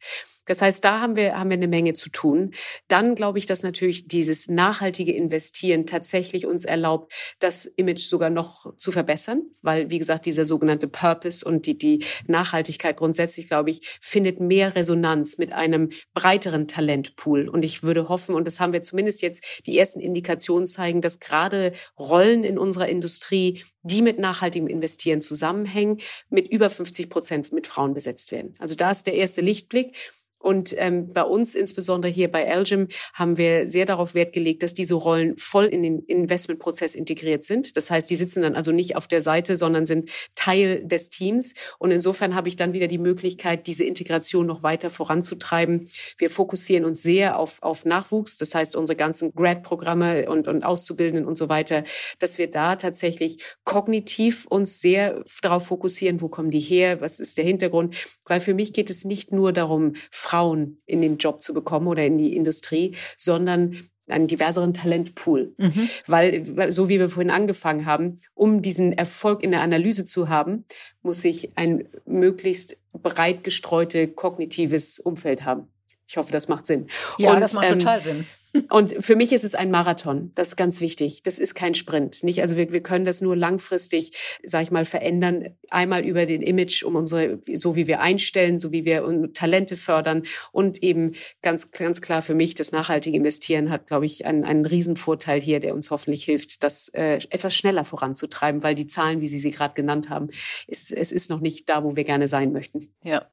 Das 0.47 0.61
heißt, 0.61 0.85
da 0.85 1.01
haben 1.01 1.17
wir, 1.17 1.39
haben 1.39 1.51
wir 1.51 1.57
eine 1.57 1.69
Menge 1.69 1.95
zu 1.95 2.11
tun. 2.11 2.53
Dann 2.89 3.15
glaube 3.15 3.39
ich, 3.39 3.47
dass 3.47 3.63
natürlich 3.63 4.09
dieses 4.09 4.49
nachhaltige 4.49 5.13
Investieren 5.13 5.87
tatsächlich 5.87 6.47
uns 6.47 6.65
erlaubt, 6.65 7.13
das 7.39 7.65
Image 7.65 8.01
sogar 8.01 8.31
noch 8.31 8.77
zu 8.77 8.91
verbessern, 8.91 9.43
weil, 9.63 9.91
wie 9.91 9.99
gesagt, 9.99 10.27
dieser 10.27 10.45
sogenannte 10.45 10.89
Purpose 10.89 11.45
und 11.45 11.67
die, 11.67 11.79
die 11.79 12.05
Nachhaltigkeit 12.27 12.97
grundsätzlich, 12.97 13.49
glaube 13.49 13.71
ich, 13.71 13.99
findet 14.01 14.41
mehr 14.41 14.75
Resonanz 14.75 15.39
mit 15.39 15.53
einem 15.53 15.91
breiteren 16.15 16.67
Talentpool. 16.67 17.49
Und 17.49 17.65
ich 17.65 17.83
würde 17.83 18.09
hoffen, 18.09 18.35
und 18.35 18.47
das 18.47 18.61
haben 18.61 18.73
wir 18.73 18.83
zumindest 18.83 19.23
jetzt 19.23 19.45
die 19.67 19.79
ersten 19.79 20.01
Indikationen 20.01 20.67
zeigen, 20.67 21.01
dass 21.01 21.21
gerade 21.21 21.73
Rollen 21.99 22.45
in 22.45 22.59
unserer 22.59 22.89
Industrie, 22.89 23.63
die 23.83 24.03
mit 24.03 24.19
nachhaltigem 24.19 24.67
Investieren 24.67 25.21
zusammenhängen, 25.21 25.99
mit 26.31 26.49
über 26.49 26.71
50 26.71 27.11
Prozent 27.11 27.53
mit 27.53 27.67
Frauen 27.67 27.95
besetzt 27.95 28.33
werden. 28.33 28.55
Also 28.59 28.75
da 28.75 28.91
ist 28.91 29.07
der 29.07 29.15
erste 29.15 29.41
Lichtblick. 29.41 29.97
Und 30.43 30.75
ähm, 30.77 31.13
bei 31.13 31.23
uns, 31.23 31.55
insbesondere 31.55 32.13
hier 32.13 32.31
bei 32.31 32.43
Elgin, 32.43 32.89
haben 33.15 33.37
wir 33.37 33.69
sehr 33.69 33.87
darauf 33.87 34.15
Wert 34.15 34.33
gelegt, 34.33 34.63
dass 34.63 34.75
diese 34.75 34.97
Rollen 34.97 35.37
voll 35.37 35.67
in 35.67 35.83
den 35.83 36.01
Investmentprozess 36.01 36.95
integriert 36.95 37.45
sind. 37.45 37.77
Das 37.77 37.91
heißt, 37.91 38.11
die 38.11 38.17
sitzen 38.17 38.43
dann 38.43 38.57
also 38.57 38.73
nicht 38.73 38.97
auf 38.97 39.07
der 39.07 39.21
Seite, 39.21 39.57
sondern 39.57 39.87
sind 39.87 40.11
Teil 40.35 40.85
des 40.85 41.11
Teams. 41.11 41.55
Und 41.79 41.93
insofern 41.93 42.35
habe 42.35 42.49
ich 42.49 42.57
dann 42.57 42.73
wieder 42.73 42.89
die 42.89 42.99
Möglichkeit, 42.99 43.67
diese 43.67 43.85
Integration 43.85 44.47
noch 44.47 44.63
weiter 44.63 44.91
voranzutreiben. 44.91 45.89
Wir 46.19 46.29
fokussieren 46.29 46.85
uns 46.85 47.03
sehr 47.03 47.39
auf, 47.39 47.63
auf 47.63 47.85
Nachwuchs, 47.85 48.37
das 48.37 48.55
heißt 48.55 48.75
unsere 48.75 48.97
ganzen 48.97 49.33
Grad-Programme 49.33 50.29
und, 50.29 50.49
und 50.49 50.65
Auszubildenden 50.65 51.27
und 51.27 51.39
so 51.39 51.49
weiter, 51.49 51.85
dass 52.19 52.39
wir 52.39 52.51
da 52.51 52.77
tatsächlich 52.77 53.39
kognitiv 53.65 54.47
uns 54.47 54.81
sehr 54.81 55.23
darauf 55.41 55.67
fokussieren, 55.67 56.21
wo 56.21 56.29
kommen 56.29 56.51
die 56.51 56.61
her, 56.61 57.01
was 57.01 57.21
ist 57.21 57.39
der 57.39 57.45
Hintergrund. 57.45 57.95
Weil 58.27 58.41
für 58.41 58.55
mich 58.55 58.73
geht 58.73 58.91
es 58.91 59.05
nicht 59.05 59.33
nur 59.33 59.53
darum, 59.53 59.95
Frauen 60.33 60.79
in 60.87 61.03
den 61.03 61.19
Job 61.19 61.43
zu 61.43 61.53
bekommen 61.53 61.87
oder 61.87 62.07
in 62.07 62.17
die 62.17 62.35
Industrie, 62.35 62.97
sondern 63.19 63.77
einen 64.09 64.27
diverseren 64.27 64.73
Talentpool. 64.73 65.55
Mhm. 65.59 65.89
Weil, 66.07 66.73
so 66.73 66.89
wie 66.89 66.99
wir 66.99 67.09
vorhin 67.11 67.31
angefangen 67.31 67.85
haben, 67.85 68.21
um 68.35 68.63
diesen 68.63 68.93
Erfolg 68.95 69.43
in 69.43 69.51
der 69.51 69.61
Analyse 69.61 70.07
zu 70.07 70.31
haben, 70.31 70.65
muss 71.03 71.23
ich 71.25 71.57
ein 71.57 71.87
möglichst 72.07 72.79
breit 72.95 73.45
gestreute 73.45 74.09
kognitives 74.09 74.99
Umfeld 74.99 75.45
haben. 75.45 75.69
Ich 76.07 76.17
hoffe, 76.17 76.33
das 76.33 76.49
macht 76.49 76.67
Sinn. 76.67 76.87
Ja, 77.19 77.35
Und, 77.35 77.41
das 77.41 77.53
macht 77.53 77.71
ähm, 77.71 77.79
total 77.79 78.03
Sinn. 78.03 78.27
Und 78.69 79.03
für 79.03 79.17
mich 79.17 79.33
ist 79.33 79.45
es 79.45 79.55
ein 79.55 79.71
Marathon. 79.71 80.31
Das 80.35 80.49
ist 80.49 80.57
ganz 80.57 80.81
wichtig. 80.81 81.23
Das 81.23 81.39
ist 81.39 81.55
kein 81.55 81.75
Sprint. 81.75 82.23
Nicht? 82.23 82.43
Also 82.43 82.57
wir, 82.57 82.71
wir 82.71 82.83
können 82.83 83.07
das 83.07 83.23
nur 83.23 83.35
langfristig, 83.35 84.13
sag 84.45 84.63
ich 84.63 84.71
mal, 84.71 84.85
verändern. 84.85 85.57
Einmal 85.71 86.05
über 86.05 86.27
den 86.27 86.43
Image, 86.43 86.83
um 86.83 86.97
unsere, 86.97 87.41
so 87.55 87.77
wie 87.77 87.87
wir 87.87 88.01
einstellen, 88.01 88.59
so 88.59 88.71
wie 88.71 88.85
wir 88.85 89.31
Talente 89.33 89.77
fördern 89.77 90.25
und 90.53 90.83
eben 90.83 91.13
ganz, 91.41 91.71
ganz 91.71 92.03
klar 92.03 92.21
für 92.21 92.35
mich, 92.35 92.55
das 92.55 92.73
nachhaltige 92.73 93.17
Investieren 93.17 93.71
hat, 93.71 93.87
glaube 93.87 94.05
ich, 94.05 94.27
einen, 94.27 94.45
einen 94.45 94.67
Riesenvorteil 94.67 95.41
hier, 95.41 95.59
der 95.59 95.75
uns 95.75 95.91
hoffentlich 95.91 96.25
hilft, 96.25 96.63
das 96.63 96.91
äh, 96.91 97.21
etwas 97.31 97.55
schneller 97.55 97.85
voranzutreiben, 97.85 98.63
weil 98.63 98.75
die 98.75 98.87
Zahlen, 98.87 99.23
wie 99.23 99.29
Sie 99.29 99.39
sie 99.39 99.51
gerade 99.51 99.75
genannt 99.75 100.11
haben, 100.11 100.29
ist, 100.67 100.93
es 100.93 101.11
ist 101.11 101.31
noch 101.31 101.41
nicht 101.41 101.69
da, 101.71 101.85
wo 101.85 101.97
wir 101.97 102.05
gerne 102.05 102.27
sein 102.27 102.53
möchten. 102.53 102.89
Ja. 103.03 103.27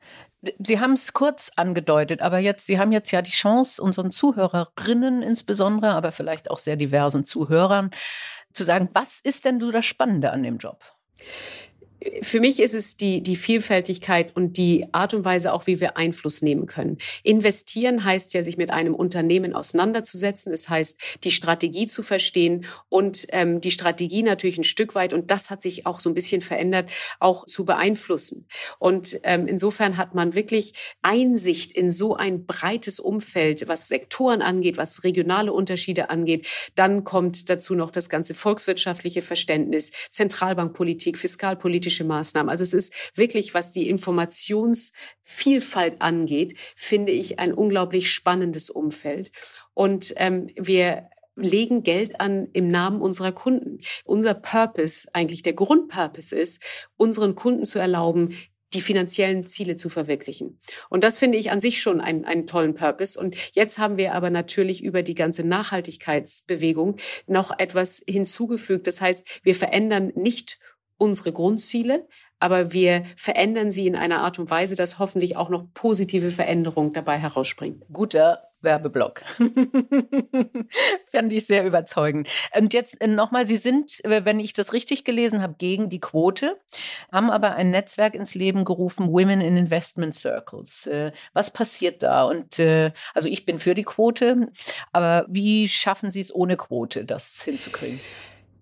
Sie 0.59 0.79
haben 0.79 0.93
es 0.93 1.13
kurz 1.13 1.51
angedeutet, 1.55 2.21
aber 2.21 2.39
jetzt, 2.39 2.65
Sie 2.65 2.79
haben 2.79 2.91
jetzt 2.91 3.11
ja 3.11 3.21
die 3.21 3.31
Chance, 3.31 3.81
unseren 3.81 4.11
Zuhörerinnen 4.11 5.21
insbesondere, 5.21 5.91
aber 5.91 6.11
vielleicht 6.11 6.49
auch 6.49 6.59
sehr 6.59 6.77
diversen 6.77 7.25
Zuhörern, 7.25 7.91
zu 8.53 8.63
sagen, 8.63 8.89
was 8.93 9.19
ist 9.21 9.45
denn 9.45 9.59
so 9.59 9.71
das 9.71 9.85
Spannende 9.85 10.31
an 10.31 10.43
dem 10.43 10.57
Job? 10.57 10.83
Für 12.21 12.39
mich 12.39 12.59
ist 12.59 12.73
es 12.73 12.95
die, 12.95 13.21
die 13.21 13.35
Vielfältigkeit 13.35 14.35
und 14.35 14.57
die 14.57 14.87
Art 14.93 15.13
und 15.13 15.25
Weise 15.25 15.53
auch, 15.53 15.67
wie 15.67 15.81
wir 15.81 15.97
Einfluss 15.97 16.41
nehmen 16.41 16.65
können. 16.65 16.97
Investieren 17.23 18.03
heißt 18.03 18.33
ja, 18.33 18.41
sich 18.41 18.57
mit 18.57 18.69
einem 18.69 18.95
Unternehmen 18.95 19.53
auseinanderzusetzen. 19.53 20.53
Es 20.53 20.69
heißt, 20.69 20.99
die 21.23 21.31
Strategie 21.31 21.87
zu 21.87 22.01
verstehen 22.01 22.65
und 22.87 23.27
ähm, 23.29 23.59
die 23.59 23.71
Strategie 23.71 24.23
natürlich 24.23 24.57
ein 24.57 24.63
Stück 24.63 24.95
weit, 24.95 25.13
und 25.13 25.29
das 25.29 25.49
hat 25.49 25.61
sich 25.61 25.85
auch 25.85 25.99
so 25.99 26.09
ein 26.09 26.13
bisschen 26.13 26.41
verändert, 26.41 26.89
auch 27.19 27.45
zu 27.45 27.65
beeinflussen. 27.65 28.47
Und 28.79 29.19
ähm, 29.23 29.47
insofern 29.47 29.97
hat 29.97 30.15
man 30.15 30.35
wirklich 30.35 30.73
Einsicht 31.01 31.73
in 31.73 31.91
so 31.91 32.15
ein 32.15 32.45
breites 32.45 32.99
Umfeld, 32.99 33.67
was 33.67 33.87
Sektoren 33.87 34.41
angeht, 34.41 34.77
was 34.77 35.03
regionale 35.03 35.51
Unterschiede 35.51 36.09
angeht. 36.09 36.47
Dann 36.75 37.03
kommt 37.03 37.49
dazu 37.49 37.75
noch 37.75 37.91
das 37.91 38.09
ganze 38.09 38.33
volkswirtschaftliche 38.33 39.21
Verständnis, 39.21 39.91
Zentralbankpolitik, 40.11 41.17
Fiskalpolitik, 41.17 41.88
politische 41.89 42.03
Maßnahmen. 42.03 42.49
Also 42.49 42.63
es 42.63 42.73
ist 42.73 42.93
wirklich, 43.15 43.53
was 43.53 43.71
die 43.71 43.87
Informationsvielfalt 43.89 46.01
angeht, 46.01 46.57
finde 46.75 47.11
ich 47.11 47.39
ein 47.39 47.53
unglaublich 47.53 48.11
spannendes 48.11 48.69
Umfeld. 48.69 49.31
Und 49.73 50.13
ähm, 50.17 50.49
wir 50.55 51.09
legen 51.35 51.83
Geld 51.83 52.19
an 52.19 52.49
im 52.53 52.69
Namen 52.69 53.01
unserer 53.01 53.31
Kunden. 53.31 53.79
Unser 54.03 54.33
Purpose, 54.33 55.07
eigentlich 55.13 55.41
der 55.41 55.53
Grundpurpose 55.53 56.37
ist, 56.37 56.61
unseren 56.97 57.35
Kunden 57.35 57.65
zu 57.65 57.79
erlauben, 57.79 58.35
die 58.73 58.81
finanziellen 58.81 59.47
Ziele 59.47 59.77
zu 59.77 59.89
verwirklichen. 59.89 60.59
Und 60.89 61.03
das 61.03 61.17
finde 61.17 61.39
ich 61.39 61.49
an 61.49 61.59
sich 61.59 61.81
schon 61.81 62.01
einen, 62.01 62.25
einen 62.25 62.45
tollen 62.45 62.75
Purpose. 62.75 63.19
Und 63.19 63.35
jetzt 63.55 63.79
haben 63.79 63.97
wir 63.97 64.13
aber 64.13 64.29
natürlich 64.29 64.83
über 64.83 65.01
die 65.01 65.15
ganze 65.15 65.43
Nachhaltigkeitsbewegung 65.43 66.97
noch 67.25 67.57
etwas 67.57 68.03
hinzugefügt. 68.07 68.85
Das 68.85 69.01
heißt, 69.01 69.25
wir 69.41 69.55
verändern 69.55 70.11
nicht 70.15 70.59
unsere 70.99 71.33
Grundziele, 71.33 72.07
aber 72.39 72.71
wir 72.71 73.03
verändern 73.15 73.71
sie 73.71 73.87
in 73.87 73.95
einer 73.95 74.21
Art 74.21 74.39
und 74.39 74.49
Weise, 74.49 74.75
dass 74.75 74.99
hoffentlich 74.99 75.35
auch 75.35 75.49
noch 75.49 75.65
positive 75.73 76.31
Veränderungen 76.31 76.93
dabei 76.93 77.17
herausspringen. 77.17 77.83
Guter 77.91 78.49
Werbeblock. 78.61 79.23
Fand 81.11 81.31
ich 81.31 81.47
sehr 81.47 81.65
überzeugend. 81.65 82.27
Und 82.55 82.73
jetzt 82.73 82.99
äh, 83.01 83.07
nochmal, 83.07 83.45
Sie 83.45 83.57
sind, 83.57 84.03
äh, 84.03 84.25
wenn 84.25 84.39
ich 84.39 84.53
das 84.53 84.73
richtig 84.73 85.03
gelesen 85.05 85.41
habe, 85.41 85.55
gegen 85.57 85.89
die 85.89 86.01
Quote, 86.01 86.57
haben 87.11 87.29
aber 87.29 87.55
ein 87.55 87.71
Netzwerk 87.71 88.15
ins 88.15 88.35
Leben 88.35 88.65
gerufen, 88.65 89.11
Women 89.11 89.41
in 89.41 89.55
Investment 89.55 90.13
Circles. 90.15 90.87
Äh, 90.87 91.11
was 91.33 91.51
passiert 91.51 92.03
da? 92.03 92.25
Und 92.25 92.59
also 93.13 93.29
ich 93.29 93.45
bin 93.45 93.59
für 93.59 93.73
die 93.73 93.83
Quote, 93.83 94.49
aber 94.91 95.25
wie 95.29 95.67
schaffen 95.67 96.11
Sie 96.11 96.19
es 96.19 96.33
ohne 96.33 96.57
Quote, 96.57 97.05
das 97.05 97.41
hinzukriegen? 97.43 97.99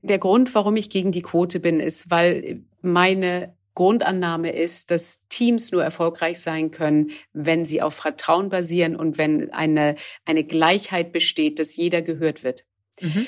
Der 0.07 0.19
Grund, 0.19 0.55
warum 0.55 0.75
ich 0.75 0.89
gegen 0.89 1.11
die 1.11 1.21
Quote 1.21 1.59
bin, 1.59 1.79
ist, 1.79 2.09
weil 2.09 2.61
meine 2.81 3.55
Grundannahme 3.77 4.53
ist, 4.53 4.89
dass 4.89 5.27
Teams 5.27 5.71
nur 5.71 5.83
erfolgreich 5.83 6.39
sein 6.39 6.71
können, 6.71 7.11
wenn 7.33 7.63
sie 7.63 7.81
auf 7.81 7.93
Vertrauen 7.93 8.49
basieren 8.49 8.95
und 8.95 9.19
wenn 9.19 9.51
eine, 9.53 9.95
eine 10.25 10.43
Gleichheit 10.43 11.11
besteht, 11.11 11.59
dass 11.59 11.75
jeder 11.75 12.01
gehört 12.01 12.43
wird. 12.43 12.65
Mhm. 12.99 13.27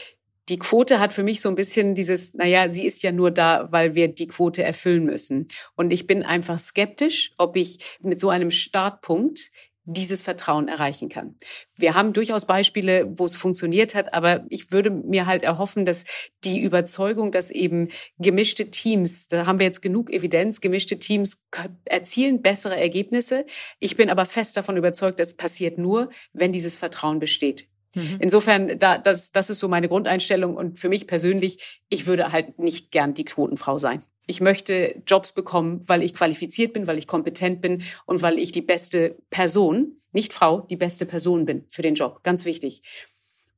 Die 0.50 0.58
Quote 0.58 1.00
hat 1.00 1.14
für 1.14 1.22
mich 1.22 1.42
so 1.42 1.50
ein 1.50 1.56
bisschen 1.56 1.94
dieses, 1.94 2.34
naja, 2.34 2.68
sie 2.70 2.88
ist 2.88 3.04
ja 3.04 3.12
nur 3.12 3.30
da, 3.30 3.68
weil 3.72 3.94
wir 3.94 4.08
die 4.08 4.28
Quote 4.28 4.64
erfüllen 4.64 5.06
müssen. 5.06 5.48
Und 5.76 5.94
ich 5.94 6.08
bin 6.08 6.24
einfach 6.24 6.58
skeptisch, 6.58 7.32
ob 7.38 7.56
ich 7.56 7.78
mit 8.02 8.20
so 8.20 8.30
einem 8.30 8.50
Startpunkt 8.50 9.52
dieses 9.94 10.22
Vertrauen 10.22 10.68
erreichen 10.68 11.10
kann. 11.10 11.36
Wir 11.76 11.96
haben 11.96 12.14
durchaus 12.14 12.46
Beispiele, 12.46 13.12
wo 13.18 13.26
es 13.26 13.36
funktioniert 13.36 13.96
hat, 13.96 14.14
aber 14.14 14.46
ich 14.50 14.72
würde 14.72 14.92
mir 14.92 15.26
halt 15.26 15.44
erhoffen, 15.44 15.86
dass 15.86 16.06
die 16.44 16.62
Überzeugung, 16.62 17.32
dass 17.32 17.50
eben 17.50 17.90
gemischte 18.20 18.70
Teams, 18.70 19.28
da 19.28 19.46
haben 19.46 19.60
wir 19.60 19.66
jetzt 19.66 19.82
genug 19.82 20.12
Evidenz, 20.12 20.62
gemischte 20.62 21.00
Teams 21.00 21.46
erzielen 21.86 22.42
bessere 22.42 22.80
Ergebnisse. 22.80 23.46
Ich 23.80 23.98
bin 23.98 24.10
aber 24.10 24.26
fest 24.26 24.56
davon 24.58 24.78
überzeugt, 24.78 25.20
das 25.20 25.36
passiert 25.36 25.78
nur, 25.78 26.10
wenn 26.34 26.52
dieses 26.52 26.78
Vertrauen 26.78 27.20
besteht. 27.20 27.68
Mhm. 27.96 28.18
Insofern, 28.20 28.78
da, 28.78 28.98
das, 28.98 29.32
das 29.32 29.50
ist 29.50 29.60
so 29.60 29.68
meine 29.68 29.88
Grundeinstellung 29.88 30.56
und 30.56 30.80
für 30.80 30.90
mich 30.90 31.08
persönlich, 31.08 31.82
ich 31.90 32.06
würde 32.06 32.32
halt 32.32 32.60
nicht 32.60 32.92
gern 32.92 33.16
die 33.16 33.26
Quotenfrau 33.26 33.78
sein. 33.78 34.04
Ich 34.30 34.42
möchte 34.42 35.02
Jobs 35.08 35.32
bekommen, 35.32 35.82
weil 35.88 36.04
ich 36.04 36.14
qualifiziert 36.14 36.74
bin, 36.74 36.86
weil 36.86 37.00
ich 37.00 37.08
kompetent 37.08 37.62
bin 37.62 37.82
und 38.06 38.22
weil 38.22 38.38
ich 38.38 38.52
die 38.52 38.62
beste 38.62 39.18
Person, 39.32 40.00
nicht 40.12 40.34
Frau, 40.34 40.62
die 40.70 40.76
beste 40.76 41.08
Person 41.08 41.48
bin 41.48 41.66
für 41.68 41.82
den 41.82 41.96
Job. 41.96 42.22
Ganz 42.22 42.46
wichtig. 42.46 42.84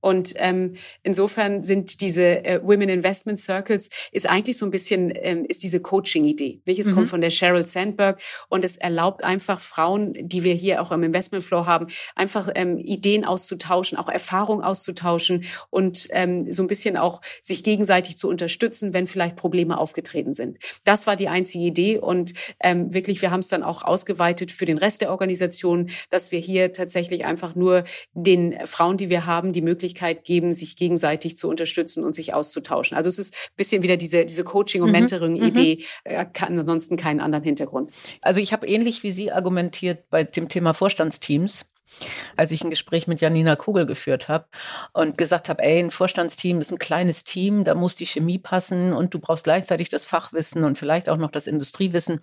Und 0.02 0.34
ähm, 0.38 0.74
insofern 1.04 1.64
sind 1.64 2.02
diese 2.02 2.44
äh, 2.44 2.60
Women 2.64 2.90
Investment 2.90 3.40
Circles 3.40 3.90
ist 4.12 4.28
eigentlich 4.28 4.58
so 4.58 4.66
ein 4.66 4.72
bisschen 4.72 5.14
ähm, 5.16 5.46
ist 5.48 5.64
diese 5.64 5.80
Coaching-Idee. 5.80 6.62
Nicht? 6.66 6.80
Es 6.80 6.88
mhm. 6.88 6.96
kommt 6.96 7.10
von 7.10 7.22
der 7.22 7.30
Sheryl 7.30 7.64
Sandberg 7.64 8.20
und 8.50 8.66
es 8.66 8.78
erlaubt 8.78 9.24
einfach 9.24 9.60
Frauen, 9.60 10.14
die 10.20 10.44
wir 10.44 10.56
hier 10.56 10.82
auch 10.82 10.92
im 10.92 11.04
Investment 11.04 11.44
Flow 11.44 11.66
haben, 11.66 11.88
einfach 12.16 12.50
ähm, 12.56 12.80
Ideen 12.80 13.24
auszutauschen, 13.26 13.98
auch 13.98 14.10
Erfahrung 14.10 14.64
auszutauschen 14.64 15.46
und 15.70 16.08
ähm, 16.12 16.52
so 16.52 16.64
ein 16.64 16.68
bisschen 16.68 16.98
auch 16.98 17.22
sich 17.44 17.64
gegenseitig 17.64 18.18
zu 18.18 18.28
unterstützen, 18.28 18.94
wenn 18.94 19.06
vielleicht 19.06 19.36
Probleme 19.36 19.78
aufgetreten 19.78 20.34
sind. 20.34 20.58
Das 20.84 21.06
war 21.06 21.16
die 21.16 21.28
einzige 21.28 21.64
Idee 21.64 22.00
und 22.00 22.34
ähm, 22.60 22.94
wirklich, 22.94 23.22
wir 23.22 23.30
haben 23.30 23.42
es 23.42 23.50
dann 23.50 23.64
auch 23.64 23.84
ausgeweitet 23.84 24.52
für 24.52 24.66
den 24.66 24.80
Rest 24.80 25.02
der 25.02 25.12
Organisation, 25.12 25.92
dass 26.10 26.32
wir 26.32 26.40
hier 26.40 26.74
tatsächlich 26.74 27.24
einfach 27.26 27.54
nur 27.54 27.84
den 28.14 28.58
Frauen, 28.66 28.98
die 28.98 29.10
wir 29.10 29.28
haben, 29.28 29.54
die 29.54 29.62
Möglichkeit 29.62 29.91
geben, 29.96 30.54
sich 30.54 30.76
gegenseitig 30.76 31.38
zu 31.38 31.50
unterstützen 31.50 32.04
und 32.04 32.16
sich 32.16 32.34
auszutauschen. 32.34 32.98
Also 32.98 33.08
es 33.08 33.20
ist 33.20 33.34
ein 33.34 33.56
bisschen 33.58 33.84
wieder 33.84 33.98
diese, 33.98 34.26
diese 34.26 34.44
Coaching- 34.44 34.82
und 34.82 34.90
mhm. 34.90 34.94
Mentoring-Idee, 34.94 35.84
mhm. 36.06 36.34
kann 36.34 36.60
ansonsten 36.60 36.98
keinen 36.98 37.20
anderen 37.20 37.44
Hintergrund. 37.44 37.92
Also 38.22 38.40
ich 38.40 38.54
habe 38.54 38.68
ähnlich 38.68 39.04
wie 39.04 39.12
Sie 39.12 39.32
argumentiert 39.32 40.10
bei 40.10 40.24
dem 40.24 40.50
Thema 40.50 40.74
Vorstandsteams 40.74 41.66
als 42.36 42.52
ich 42.52 42.64
ein 42.64 42.70
Gespräch 42.70 43.08
mit 43.08 43.22
Janina 43.22 43.56
Kugel 43.56 43.86
geführt 43.86 44.30
habe 44.30 44.46
und 44.94 45.18
gesagt 45.18 45.50
habe, 45.50 45.62
ey, 45.64 45.80
ein 45.80 45.92
Vorstandsteam 45.92 46.62
ist 46.62 46.72
ein 46.72 46.80
kleines 46.80 47.24
Team, 47.24 47.64
da 47.64 47.76
muss 47.76 47.96
die 47.96 48.06
Chemie 48.06 48.40
passen 48.40 48.94
und 48.94 49.14
du 49.14 49.20
brauchst 49.20 49.44
gleichzeitig 49.44 49.90
das 49.90 50.06
Fachwissen 50.06 50.64
und 50.64 50.78
vielleicht 50.78 51.10
auch 51.10 51.18
noch 51.18 51.32
das 51.32 51.48
Industriewissen. 51.48 52.22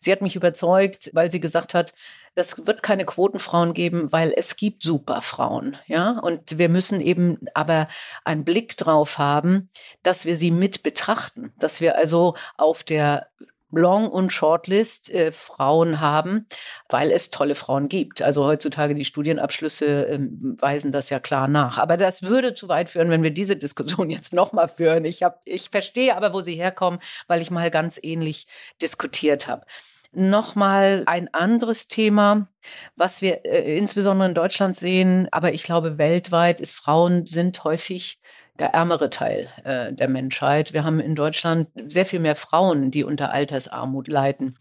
Sie 0.00 0.12
hat 0.12 0.22
mich 0.22 0.36
überzeugt, 0.36 1.10
weil 1.12 1.30
sie 1.30 1.40
gesagt 1.40 1.74
hat, 1.74 1.92
es 2.34 2.66
wird 2.66 2.82
keine 2.82 3.04
Quotenfrauen 3.04 3.74
geben, 3.74 4.12
weil 4.12 4.32
es 4.36 4.56
gibt 4.56 4.82
Superfrauen, 4.82 5.76
ja. 5.86 6.18
Und 6.18 6.58
wir 6.58 6.68
müssen 6.68 7.00
eben 7.00 7.38
aber 7.54 7.88
einen 8.24 8.44
Blick 8.44 8.76
drauf 8.76 9.18
haben, 9.18 9.68
dass 10.02 10.24
wir 10.24 10.36
sie 10.36 10.50
mit 10.50 10.82
betrachten, 10.82 11.52
dass 11.58 11.80
wir 11.80 11.96
also 11.96 12.36
auf 12.56 12.84
der 12.84 13.28
Long- 13.72 14.08
und 14.08 14.32
Shortlist 14.32 15.10
äh, 15.10 15.32
Frauen 15.32 16.00
haben, 16.00 16.46
weil 16.88 17.12
es 17.12 17.30
tolle 17.30 17.54
Frauen 17.54 17.88
gibt. 17.88 18.20
Also 18.20 18.44
heutzutage 18.44 18.94
die 18.94 19.04
Studienabschlüsse 19.04 20.08
äh, 20.08 20.18
weisen 20.58 20.92
das 20.92 21.10
ja 21.10 21.20
klar 21.20 21.46
nach. 21.46 21.78
Aber 21.78 21.96
das 21.96 22.22
würde 22.22 22.54
zu 22.54 22.68
weit 22.68 22.90
führen, 22.90 23.10
wenn 23.10 23.22
wir 23.22 23.30
diese 23.30 23.56
Diskussion 23.56 24.10
jetzt 24.10 24.32
nochmal 24.32 24.68
führen. 24.68 25.04
Ich, 25.04 25.22
hab, 25.22 25.40
ich 25.44 25.70
verstehe 25.70 26.16
aber, 26.16 26.32
wo 26.32 26.40
sie 26.40 26.54
herkommen, 26.54 27.00
weil 27.28 27.42
ich 27.42 27.50
mal 27.50 27.70
ganz 27.70 28.00
ähnlich 28.02 28.46
diskutiert 28.82 29.46
habe. 29.46 29.64
Nochmal 30.12 31.04
ein 31.06 31.32
anderes 31.32 31.86
Thema, 31.86 32.48
was 32.96 33.22
wir 33.22 33.44
äh, 33.46 33.78
insbesondere 33.78 34.28
in 34.28 34.34
Deutschland 34.34 34.76
sehen, 34.76 35.28
aber 35.30 35.52
ich 35.52 35.62
glaube 35.62 35.98
weltweit 35.98 36.60
ist, 36.60 36.74
Frauen 36.74 37.26
sind 37.26 37.62
häufig 37.62 38.20
der 38.58 38.74
ärmere 38.74 39.10
Teil 39.10 39.48
äh, 39.64 39.92
der 39.92 40.08
Menschheit. 40.08 40.72
Wir 40.72 40.84
haben 40.84 41.00
in 41.00 41.14
Deutschland 41.14 41.68
sehr 41.88 42.06
viel 42.06 42.20
mehr 42.20 42.36
Frauen, 42.36 42.90
die 42.90 43.04
unter 43.04 43.32
Altersarmut 43.32 44.08
leiden. 44.08 44.56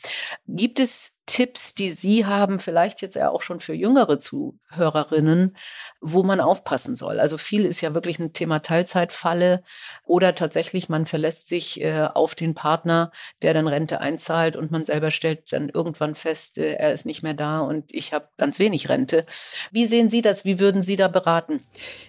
Gibt 0.47 0.79
es 0.79 1.13
Tipps, 1.29 1.75
die 1.75 1.91
Sie 1.91 2.25
haben, 2.25 2.57
vielleicht 2.57 3.03
jetzt 3.03 3.15
ja 3.15 3.29
auch 3.29 3.43
schon 3.43 3.59
für 3.59 3.75
jüngere 3.75 4.17
Zuhörerinnen, 4.17 5.55
wo 6.01 6.23
man 6.23 6.39
aufpassen 6.39 6.95
soll? 6.95 7.19
Also 7.19 7.37
viel 7.37 7.65
ist 7.65 7.81
ja 7.81 7.93
wirklich 7.93 8.17
ein 8.17 8.33
Thema 8.33 8.63
Teilzeitfalle 8.63 9.61
oder 10.05 10.33
tatsächlich 10.33 10.89
man 10.89 11.05
verlässt 11.05 11.47
sich 11.47 11.81
äh, 11.81 12.09
auf 12.11 12.33
den 12.33 12.55
Partner, 12.55 13.11
der 13.43 13.53
dann 13.53 13.67
Rente 13.67 14.01
einzahlt 14.01 14.55
und 14.55 14.71
man 14.71 14.85
selber 14.85 15.11
stellt 15.11 15.53
dann 15.53 15.69
irgendwann 15.69 16.15
fest, 16.15 16.57
äh, 16.57 16.73
er 16.73 16.93
ist 16.93 17.05
nicht 17.05 17.21
mehr 17.21 17.35
da 17.35 17.59
und 17.59 17.93
ich 17.93 18.11
habe 18.11 18.29
ganz 18.37 18.57
wenig 18.57 18.89
Rente. 18.89 19.27
Wie 19.69 19.85
sehen 19.85 20.09
Sie 20.09 20.23
das? 20.23 20.45
Wie 20.45 20.59
würden 20.59 20.81
Sie 20.81 20.95
da 20.95 21.09
beraten? 21.09 21.63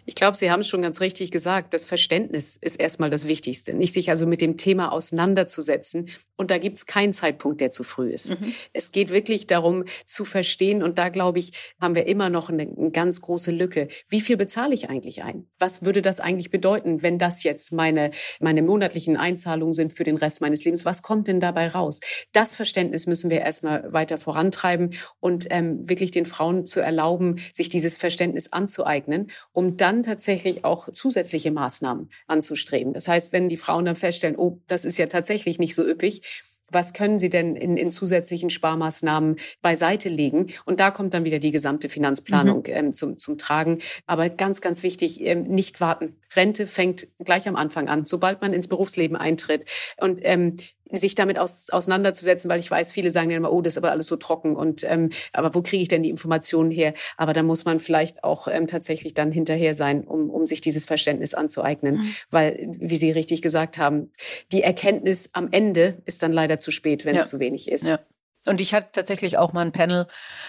Ich 0.06 0.14
glaube, 0.14 0.38
Sie 0.38 0.50
haben 0.50 0.60
es 0.60 0.68
schon 0.68 0.80
ganz 0.80 1.02
richtig 1.02 1.30
gesagt. 1.30 1.74
Das 1.74 1.84
Verständnis 1.84 2.56
ist 2.56 2.76
erstmal 2.76 3.10
das 3.10 3.28
Wichtigste. 3.28 3.74
Nicht 3.74 3.92
sich 3.92 4.08
also 4.08 4.24
mit 4.24 4.40
dem 4.40 4.56
Thema 4.56 4.92
auseinanderzusetzen. 4.92 6.08
Und 6.40 6.50
da 6.50 6.56
gibt 6.56 6.78
es 6.78 6.86
keinen 6.86 7.12
Zeitpunkt, 7.12 7.60
der 7.60 7.70
zu 7.70 7.84
früh 7.84 8.10
ist. 8.10 8.40
Mhm. 8.40 8.54
Es 8.72 8.92
geht 8.92 9.10
wirklich 9.10 9.46
darum 9.46 9.84
zu 10.06 10.24
verstehen. 10.24 10.82
Und 10.82 10.96
da, 10.96 11.10
glaube 11.10 11.38
ich, 11.38 11.52
haben 11.78 11.94
wir 11.94 12.06
immer 12.06 12.30
noch 12.30 12.48
eine, 12.48 12.62
eine 12.62 12.90
ganz 12.92 13.20
große 13.20 13.50
Lücke. 13.50 13.88
Wie 14.08 14.22
viel 14.22 14.38
bezahle 14.38 14.72
ich 14.72 14.88
eigentlich 14.88 15.22
ein? 15.22 15.50
Was 15.58 15.84
würde 15.84 16.00
das 16.00 16.18
eigentlich 16.18 16.50
bedeuten, 16.50 17.02
wenn 17.02 17.18
das 17.18 17.42
jetzt 17.42 17.74
meine, 17.74 18.10
meine 18.40 18.62
monatlichen 18.62 19.18
Einzahlungen 19.18 19.74
sind 19.74 19.92
für 19.92 20.02
den 20.02 20.16
Rest 20.16 20.40
meines 20.40 20.64
Lebens? 20.64 20.86
Was 20.86 21.02
kommt 21.02 21.28
denn 21.28 21.40
dabei 21.40 21.68
raus? 21.68 22.00
Das 22.32 22.54
Verständnis 22.54 23.06
müssen 23.06 23.28
wir 23.28 23.42
erstmal 23.42 23.92
weiter 23.92 24.16
vorantreiben 24.16 24.94
und 25.18 25.46
ähm, 25.50 25.86
wirklich 25.90 26.10
den 26.10 26.24
Frauen 26.24 26.64
zu 26.64 26.80
erlauben, 26.80 27.40
sich 27.52 27.68
dieses 27.68 27.98
Verständnis 27.98 28.50
anzueignen, 28.50 29.30
um 29.52 29.76
dann 29.76 30.04
tatsächlich 30.04 30.64
auch 30.64 30.90
zusätzliche 30.90 31.50
Maßnahmen 31.50 32.08
anzustreben. 32.26 32.94
Das 32.94 33.08
heißt, 33.08 33.30
wenn 33.34 33.50
die 33.50 33.58
Frauen 33.58 33.84
dann 33.84 33.96
feststellen, 33.96 34.36
oh, 34.38 34.62
das 34.68 34.86
ist 34.86 34.96
ja 34.96 35.04
tatsächlich 35.04 35.58
nicht 35.58 35.74
so 35.74 35.86
üppig, 35.86 36.22
was 36.70 36.92
können 36.92 37.18
Sie 37.18 37.30
denn 37.30 37.56
in, 37.56 37.76
in 37.76 37.90
zusätzlichen 37.90 38.50
Sparmaßnahmen 38.50 39.36
beiseite 39.62 40.08
legen? 40.08 40.48
Und 40.64 40.80
da 40.80 40.90
kommt 40.90 41.14
dann 41.14 41.24
wieder 41.24 41.38
die 41.38 41.50
gesamte 41.50 41.88
Finanzplanung 41.88 42.58
mhm. 42.58 42.64
ähm, 42.66 42.94
zum, 42.94 43.18
zum 43.18 43.38
Tragen. 43.38 43.78
Aber 44.06 44.28
ganz, 44.28 44.60
ganz 44.60 44.82
wichtig, 44.82 45.20
ähm, 45.20 45.44
nicht 45.44 45.80
warten. 45.80 46.16
Rente 46.34 46.66
fängt 46.66 47.08
gleich 47.18 47.48
am 47.48 47.56
Anfang 47.56 47.88
an, 47.88 48.04
sobald 48.04 48.40
man 48.40 48.52
ins 48.52 48.68
Berufsleben 48.68 49.16
eintritt. 49.16 49.64
Und 49.98 50.20
ähm, 50.22 50.56
sich 50.92 51.14
damit 51.14 51.38
aus, 51.38 51.70
auseinanderzusetzen, 51.70 52.50
weil 52.50 52.60
ich 52.60 52.70
weiß, 52.70 52.92
viele 52.92 53.10
sagen 53.10 53.30
ja 53.30 53.36
immer, 53.36 53.52
oh, 53.52 53.62
das 53.62 53.74
ist 53.74 53.78
aber 53.78 53.90
alles 53.90 54.06
so 54.06 54.16
trocken 54.16 54.56
und 54.56 54.84
ähm, 54.84 55.10
aber 55.32 55.54
wo 55.54 55.62
kriege 55.62 55.82
ich 55.82 55.88
denn 55.88 56.02
die 56.02 56.10
Informationen 56.10 56.70
her? 56.70 56.94
Aber 57.16 57.32
da 57.32 57.42
muss 57.42 57.64
man 57.64 57.80
vielleicht 57.80 58.24
auch 58.24 58.48
ähm, 58.48 58.66
tatsächlich 58.66 59.14
dann 59.14 59.32
hinterher 59.32 59.74
sein, 59.74 60.04
um, 60.04 60.30
um 60.30 60.46
sich 60.46 60.60
dieses 60.60 60.86
Verständnis 60.86 61.34
anzueignen, 61.34 61.96
mhm. 61.96 62.14
weil 62.30 62.68
wie 62.78 62.96
Sie 62.96 63.10
richtig 63.10 63.42
gesagt 63.42 63.78
haben, 63.78 64.10
die 64.52 64.62
Erkenntnis 64.62 65.30
am 65.32 65.48
Ende 65.50 65.98
ist 66.06 66.22
dann 66.22 66.32
leider 66.32 66.58
zu 66.58 66.70
spät, 66.70 67.04
wenn 67.04 67.14
ja. 67.14 67.22
es 67.22 67.30
zu 67.30 67.38
wenig 67.38 67.70
ist. 67.70 67.86
Ja. 67.86 67.98
Und 68.46 68.60
ich 68.60 68.72
hatte 68.72 68.88
tatsächlich 68.92 69.36
auch 69.36 69.52
mal 69.52 69.60
ein 69.60 69.72
Panel 69.72 70.06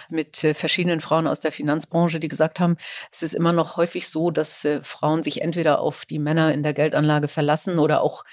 mit 0.10 0.44
äh, 0.46 0.54
verschiedenen 0.54 1.02
Frauen 1.02 1.28
aus 1.28 1.42
der 1.42 1.52
Finanzbranche, 1.52 2.22
die 2.22 2.30
gesagt 2.30 2.62
haben, 2.62 2.78
es 3.12 3.22
ist 3.22 3.34
immer 3.34 3.52
noch 3.52 3.76
häufig 3.76 4.08
so, 4.08 4.32
dass 4.32 4.64
äh, 4.64 4.82
Frauen 4.82 5.24
sich 5.24 5.42
entweder 5.42 5.82
auf 5.82 6.06
die 6.06 6.20
Männer 6.20 6.54
in 6.54 6.64
der 6.64 6.74
Geldanlage 6.74 7.28
verlassen 7.28 7.80
oder 7.80 8.02
auch 8.02 8.24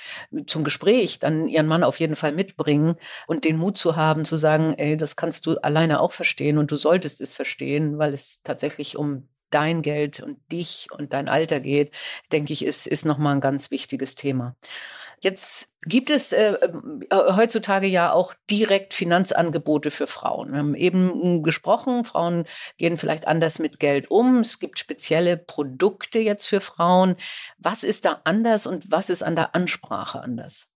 zum 0.46 0.62
Gespräch 0.62 1.18
dann 1.18 1.48
ihren 1.48 1.66
Mann 1.66 1.82
auf 1.82 1.98
jeden 1.98 2.14
Fall 2.14 2.32
mitbringen 2.32 2.94
und 3.26 3.44
den 3.44 3.56
Mut 3.56 3.76
zu 3.76 3.96
haben, 3.96 4.24
zu 4.24 4.36
sagen, 4.36 4.74
ey, 4.74 4.96
das 4.96 5.16
kannst 5.16 5.46
du 5.46 5.58
alleine 5.58 6.00
auch 6.00 6.12
verstehen 6.12 6.58
und 6.58 6.70
du 6.70 6.76
solltest 6.76 7.20
es 7.20 7.34
verstehen, 7.34 7.98
weil 7.98 8.14
es 8.14 8.42
tatsächlich 8.44 8.96
um 8.96 9.28
dein 9.50 9.82
Geld 9.82 10.20
und 10.20 10.38
dich 10.52 10.88
und 10.92 11.12
dein 11.12 11.28
Alter 11.28 11.60
geht, 11.60 11.92
denke 12.32 12.52
ich, 12.52 12.64
ist, 12.64 12.86
ist 12.86 13.04
nochmal 13.04 13.34
ein 13.34 13.40
ganz 13.40 13.70
wichtiges 13.70 14.14
Thema. 14.14 14.56
Jetzt 15.20 15.68
gibt 15.82 16.10
es 16.10 16.32
äh, 16.32 16.54
äh, 16.54 17.32
heutzutage 17.34 17.86
ja 17.86 18.12
auch 18.12 18.34
direkt 18.50 18.94
Finanzangebote 18.94 19.90
für 19.90 20.06
Frauen. 20.06 20.52
Wir 20.52 20.58
haben 20.58 20.74
eben 20.74 21.42
gesprochen, 21.42 22.04
Frauen 22.04 22.44
gehen 22.76 22.96
vielleicht 22.96 23.26
anders 23.26 23.58
mit 23.58 23.80
Geld 23.80 24.10
um. 24.10 24.40
Es 24.40 24.58
gibt 24.58 24.78
spezielle 24.78 25.36
Produkte 25.36 26.18
jetzt 26.18 26.46
für 26.46 26.60
Frauen. 26.60 27.16
Was 27.58 27.84
ist 27.84 28.04
da 28.04 28.20
anders 28.24 28.66
und 28.66 28.90
was 28.90 29.10
ist 29.10 29.22
an 29.22 29.36
der 29.36 29.54
Ansprache 29.54 30.20
anders? 30.20 30.70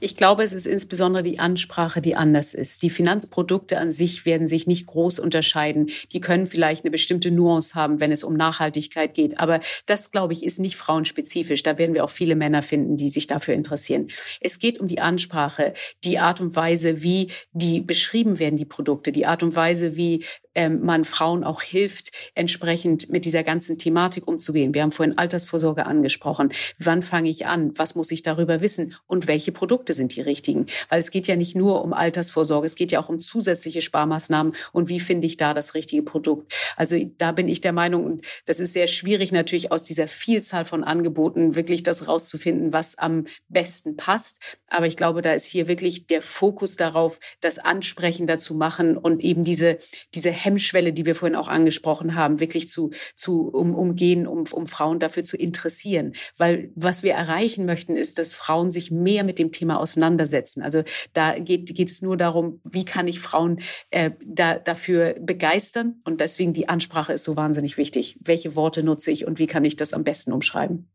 Ich 0.00 0.16
glaube, 0.16 0.42
es 0.42 0.52
ist 0.52 0.66
insbesondere 0.66 1.22
die 1.22 1.38
Ansprache, 1.38 2.00
die 2.00 2.16
anders 2.16 2.54
ist. 2.54 2.82
Die 2.82 2.90
Finanzprodukte 2.90 3.78
an 3.78 3.92
sich 3.92 4.24
werden 4.24 4.48
sich 4.48 4.66
nicht 4.66 4.86
groß 4.86 5.18
unterscheiden. 5.18 5.90
Die 6.12 6.20
können 6.20 6.46
vielleicht 6.46 6.84
eine 6.84 6.90
bestimmte 6.90 7.30
Nuance 7.30 7.74
haben, 7.74 8.00
wenn 8.00 8.12
es 8.12 8.24
um 8.24 8.34
Nachhaltigkeit 8.34 9.14
geht. 9.14 9.38
Aber 9.38 9.60
das, 9.86 10.12
glaube 10.12 10.32
ich, 10.32 10.44
ist 10.44 10.58
nicht 10.58 10.76
frauenspezifisch. 10.76 11.62
Da 11.62 11.78
werden 11.78 11.94
wir 11.94 12.04
auch 12.04 12.10
viele 12.10 12.36
Männer 12.36 12.62
finden, 12.62 12.96
die 12.96 13.10
sich 13.10 13.26
dafür 13.26 13.54
interessieren. 13.54 14.08
Es 14.40 14.58
geht 14.58 14.78
um 14.78 14.88
die 14.88 15.00
Ansprache, 15.00 15.74
die 16.04 16.18
Art 16.18 16.40
und 16.40 16.56
Weise, 16.56 17.02
wie 17.02 17.30
die 17.52 17.80
beschrieben 17.80 18.38
werden, 18.38 18.56
die 18.56 18.64
Produkte, 18.64 19.12
die 19.12 19.26
Art 19.26 19.42
und 19.42 19.56
Weise, 19.56 19.96
wie 19.96 20.24
ähm, 20.56 20.80
man 20.82 21.04
Frauen 21.04 21.44
auch 21.44 21.62
hilft, 21.62 22.10
entsprechend 22.34 23.10
mit 23.10 23.24
dieser 23.24 23.44
ganzen 23.44 23.78
Thematik 23.78 24.26
umzugehen. 24.26 24.74
Wir 24.74 24.82
haben 24.82 24.90
vorhin 24.90 25.18
Altersvorsorge 25.18 25.86
angesprochen. 25.86 26.52
Wann 26.78 27.02
fange 27.02 27.28
ich 27.28 27.46
an? 27.46 27.76
Was 27.76 27.94
muss 27.94 28.10
ich 28.10 28.22
darüber 28.22 28.60
wissen? 28.60 28.94
Und 29.06 29.28
welche 29.28 29.52
Produkte 29.56 29.94
sind 29.94 30.14
die 30.14 30.20
richtigen? 30.20 30.66
Weil 30.88 31.00
es 31.00 31.10
geht 31.10 31.26
ja 31.26 31.36
nicht 31.36 31.56
nur 31.56 31.82
um 31.82 31.92
Altersvorsorge, 31.92 32.66
es 32.66 32.76
geht 32.76 32.92
ja 32.92 33.00
auch 33.00 33.08
um 33.08 33.20
zusätzliche 33.20 33.80
Sparmaßnahmen 33.80 34.54
und 34.72 34.88
wie 34.88 35.00
finde 35.00 35.26
ich 35.26 35.36
da 35.36 35.54
das 35.54 35.74
richtige 35.74 36.02
Produkt? 36.02 36.52
Also 36.76 36.96
da 37.18 37.32
bin 37.32 37.48
ich 37.48 37.60
der 37.60 37.72
Meinung, 37.72 38.04
und 38.04 38.26
das 38.44 38.60
ist 38.60 38.72
sehr 38.72 38.86
schwierig 38.86 39.32
natürlich 39.32 39.72
aus 39.72 39.82
dieser 39.82 40.08
Vielzahl 40.08 40.64
von 40.64 40.84
Angeboten 40.84 41.56
wirklich 41.56 41.82
das 41.82 42.06
rauszufinden, 42.06 42.72
was 42.72 42.98
am 42.98 43.26
besten 43.48 43.96
passt. 43.96 44.40
Aber 44.68 44.86
ich 44.86 44.96
glaube, 44.96 45.22
da 45.22 45.32
ist 45.32 45.46
hier 45.46 45.68
wirklich 45.68 46.06
der 46.06 46.22
Fokus 46.22 46.76
darauf, 46.76 47.18
das 47.40 47.58
ansprechender 47.58 48.38
zu 48.38 48.54
machen 48.54 48.96
und 48.96 49.22
eben 49.24 49.44
diese, 49.44 49.78
diese 50.14 50.30
Hemmschwelle, 50.30 50.92
die 50.92 51.06
wir 51.06 51.14
vorhin 51.14 51.36
auch 51.36 51.48
angesprochen 51.48 52.14
haben, 52.14 52.40
wirklich 52.40 52.68
zu, 52.68 52.90
zu 53.14 53.48
um, 53.48 53.74
umgehen, 53.74 54.26
um, 54.26 54.44
um 54.50 54.66
Frauen 54.66 54.98
dafür 54.98 55.24
zu 55.24 55.36
interessieren. 55.36 56.14
Weil 56.36 56.70
was 56.74 57.02
wir 57.02 57.14
erreichen 57.14 57.64
möchten, 57.64 57.96
ist, 57.96 58.18
dass 58.18 58.34
Frauen 58.34 58.70
sich 58.70 58.90
mehr 58.90 59.24
mit 59.24 59.38
dem 59.38 59.45
dem 59.46 59.52
Thema 59.52 59.78
auseinandersetzen. 59.78 60.62
Also 60.62 60.82
da 61.12 61.38
geht 61.38 61.78
es 61.78 62.02
nur 62.02 62.16
darum, 62.16 62.60
wie 62.64 62.84
kann 62.84 63.08
ich 63.08 63.20
Frauen 63.20 63.60
äh, 63.90 64.10
da, 64.24 64.58
dafür 64.58 65.16
begeistern 65.20 66.00
und 66.04 66.20
deswegen 66.20 66.52
die 66.52 66.68
Ansprache 66.68 67.12
ist 67.12 67.24
so 67.24 67.36
wahnsinnig 67.36 67.76
wichtig. 67.76 68.18
Welche 68.20 68.56
Worte 68.56 68.82
nutze 68.82 69.10
ich 69.10 69.26
und 69.26 69.38
wie 69.38 69.46
kann 69.46 69.64
ich 69.64 69.76
das 69.76 69.92
am 69.92 70.04
besten 70.04 70.32
umschreiben? 70.32 70.88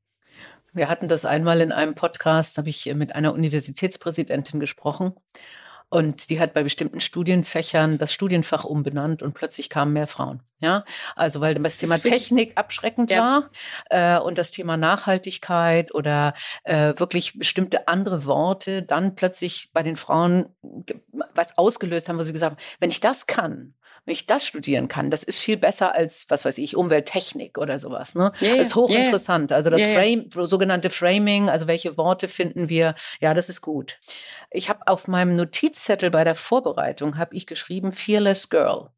Wir 0.73 0.87
hatten 0.87 1.09
das 1.09 1.25
einmal 1.25 1.59
in 1.59 1.73
einem 1.73 1.95
Podcast, 1.95 2.57
habe 2.57 2.69
ich 2.69 2.85
mit 2.95 3.13
einer 3.13 3.33
Universitätspräsidentin 3.33 4.59
gesprochen. 4.59 5.13
Und 5.89 6.29
die 6.29 6.39
hat 6.39 6.53
bei 6.53 6.63
bestimmten 6.63 7.01
Studienfächern 7.01 7.97
das 7.97 8.13
Studienfach 8.13 8.63
umbenannt 8.63 9.21
und 9.21 9.33
plötzlich 9.33 9.69
kamen 9.69 9.91
mehr 9.91 10.07
Frauen. 10.07 10.41
Ja, 10.61 10.85
also 11.15 11.41
weil 11.41 11.55
das, 11.55 11.63
das 11.63 11.77
Thema 11.79 11.97
Technik 11.97 12.53
abschreckend 12.55 13.09
ja. 13.09 13.49
war 13.89 14.19
äh, 14.19 14.21
und 14.21 14.37
das 14.37 14.51
Thema 14.51 14.77
Nachhaltigkeit 14.77 15.93
oder 15.93 16.35
äh, 16.63 16.93
wirklich 16.97 17.37
bestimmte 17.37 17.87
andere 17.87 18.25
Worte 18.25 18.83
dann 18.83 19.15
plötzlich 19.15 19.71
bei 19.73 19.81
den 19.81 19.95
Frauen 19.95 20.49
was 21.33 21.57
ausgelöst 21.57 22.09
haben, 22.09 22.19
wo 22.19 22.23
sie 22.23 22.33
gesagt 22.33 22.51
haben, 22.51 22.61
wenn 22.79 22.91
ich 22.91 22.99
das 22.99 23.25
kann, 23.25 23.73
wenn 24.05 24.13
ich 24.13 24.25
das 24.25 24.45
studieren 24.45 24.87
kann, 24.87 25.11
das 25.11 25.23
ist 25.23 25.39
viel 25.39 25.57
besser 25.57 25.93
als, 25.93 26.25
was 26.29 26.43
weiß 26.45 26.57
ich, 26.57 26.75
Umwelttechnik 26.75 27.57
oder 27.57 27.77
sowas. 27.77 28.15
Ne? 28.15 28.31
Ja, 28.39 28.55
das 28.55 28.67
ist 28.67 28.75
hochinteressant. 28.75 29.51
Ja, 29.51 29.57
also 29.57 29.69
das 29.69 29.83
Frame, 29.83 30.29
sogenannte 30.31 30.89
Framing, 30.89 31.49
also 31.49 31.67
welche 31.67 31.97
Worte 31.97 32.27
finden 32.27 32.67
wir, 32.69 32.95
ja, 33.19 33.33
das 33.33 33.49
ist 33.49 33.61
gut. 33.61 33.99
Ich 34.49 34.69
habe 34.69 34.87
auf 34.87 35.07
meinem 35.07 35.35
Notizzettel 35.35 36.09
bei 36.09 36.23
der 36.23 36.35
Vorbereitung, 36.35 37.17
habe 37.17 37.35
ich 37.35 37.45
geschrieben, 37.45 37.91
Fearless 37.91 38.49
Girl. 38.49 38.89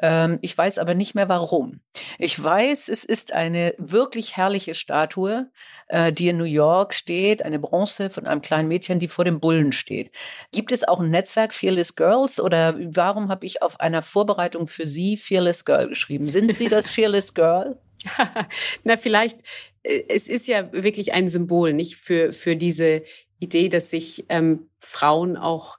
Ähm, 0.00 0.38
ich 0.42 0.56
weiß 0.56 0.78
aber 0.78 0.94
nicht 0.94 1.14
mehr 1.14 1.28
warum. 1.28 1.80
Ich 2.18 2.42
weiß, 2.42 2.88
es 2.88 3.04
ist 3.04 3.32
eine 3.32 3.74
wirklich 3.78 4.36
herrliche 4.36 4.74
Statue, 4.74 5.50
äh, 5.88 6.12
die 6.12 6.28
in 6.28 6.38
New 6.38 6.44
York 6.44 6.94
steht, 6.94 7.42
eine 7.42 7.58
Bronze 7.58 8.08
von 8.10 8.26
einem 8.26 8.40
kleinen 8.40 8.68
Mädchen, 8.68 9.00
die 9.00 9.08
vor 9.08 9.24
dem 9.24 9.40
Bullen 9.40 9.72
steht. 9.72 10.12
Gibt 10.52 10.72
es 10.72 10.86
auch 10.86 11.00
ein 11.00 11.10
Netzwerk 11.10 11.52
Fearless 11.52 11.96
Girls 11.96 12.38
oder 12.40 12.76
warum 12.78 13.28
habe 13.28 13.46
ich 13.46 13.62
auf 13.62 13.80
einer 13.80 14.02
Vorbereitung 14.02 14.68
für 14.68 14.86
Sie 14.86 15.16
Fearless 15.16 15.64
Girl 15.64 15.88
geschrieben? 15.88 16.26
Sind 16.26 16.56
Sie 16.56 16.68
das 16.68 16.88
Fearless 16.88 17.34
Girl? 17.34 17.78
Na, 18.84 18.96
vielleicht, 18.96 19.40
äh, 19.82 20.04
es 20.08 20.28
ist 20.28 20.46
ja 20.46 20.72
wirklich 20.72 21.12
ein 21.12 21.28
Symbol, 21.28 21.72
nicht 21.72 21.96
für, 21.96 22.32
für 22.32 22.54
diese 22.54 23.02
Idee, 23.40 23.68
dass 23.68 23.90
sich 23.90 24.26
ähm, 24.28 24.68
Frauen 24.78 25.36
auch 25.36 25.78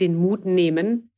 den 0.00 0.14
Mut 0.14 0.44
nehmen, 0.44 1.10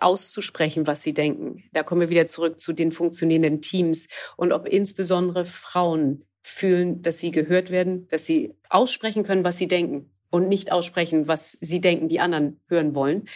auszusprechen, 0.00 0.86
was 0.86 1.02
sie 1.02 1.14
denken. 1.14 1.64
Da 1.72 1.82
kommen 1.82 2.00
wir 2.00 2.10
wieder 2.10 2.26
zurück 2.26 2.60
zu 2.60 2.72
den 2.72 2.90
funktionierenden 2.90 3.60
Teams 3.60 4.08
und 4.36 4.52
ob 4.52 4.66
insbesondere 4.66 5.44
Frauen 5.44 6.24
fühlen, 6.42 7.02
dass 7.02 7.18
sie 7.18 7.32
gehört 7.32 7.70
werden, 7.70 8.06
dass 8.08 8.24
sie 8.24 8.54
aussprechen 8.68 9.24
können, 9.24 9.44
was 9.44 9.58
sie 9.58 9.68
denken 9.68 10.10
und 10.30 10.48
nicht 10.48 10.70
aussprechen, 10.70 11.26
was 11.26 11.58
sie 11.60 11.80
denken, 11.80 12.08
die 12.08 12.20
anderen 12.20 12.60
hören 12.68 12.94
wollen. 12.94 13.28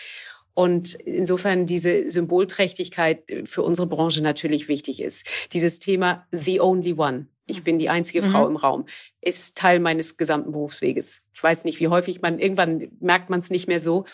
Und 0.55 0.95
insofern 0.95 1.66
diese 1.66 2.09
Symbolträchtigkeit 2.09 3.22
für 3.45 3.62
unsere 3.62 3.89
Branche 3.89 4.22
natürlich 4.22 4.68
wichtig 4.68 5.01
ist. 5.01 5.26
Dieses 5.53 5.78
Thema 5.78 6.26
The 6.33 6.61
Only 6.61 6.95
One. 6.95 7.26
Ich 7.47 7.64
bin 7.64 7.78
die 7.78 7.89
einzige 7.89 8.22
mhm. 8.22 8.31
Frau 8.31 8.47
im 8.47 8.57
Raum, 8.57 8.87
ist 9.20 9.57
Teil 9.57 9.81
meines 9.81 10.16
gesamten 10.16 10.53
Berufsweges. 10.53 11.26
Ich 11.35 11.43
weiß 11.43 11.64
nicht, 11.64 11.81
wie 11.81 11.89
häufig 11.89 12.20
man, 12.20 12.39
irgendwann 12.39 12.91
merkt 13.01 13.31
man 13.31 13.41
es 13.41 13.51
nicht 13.51 13.66
mehr 13.66 13.81
so. 13.81 14.05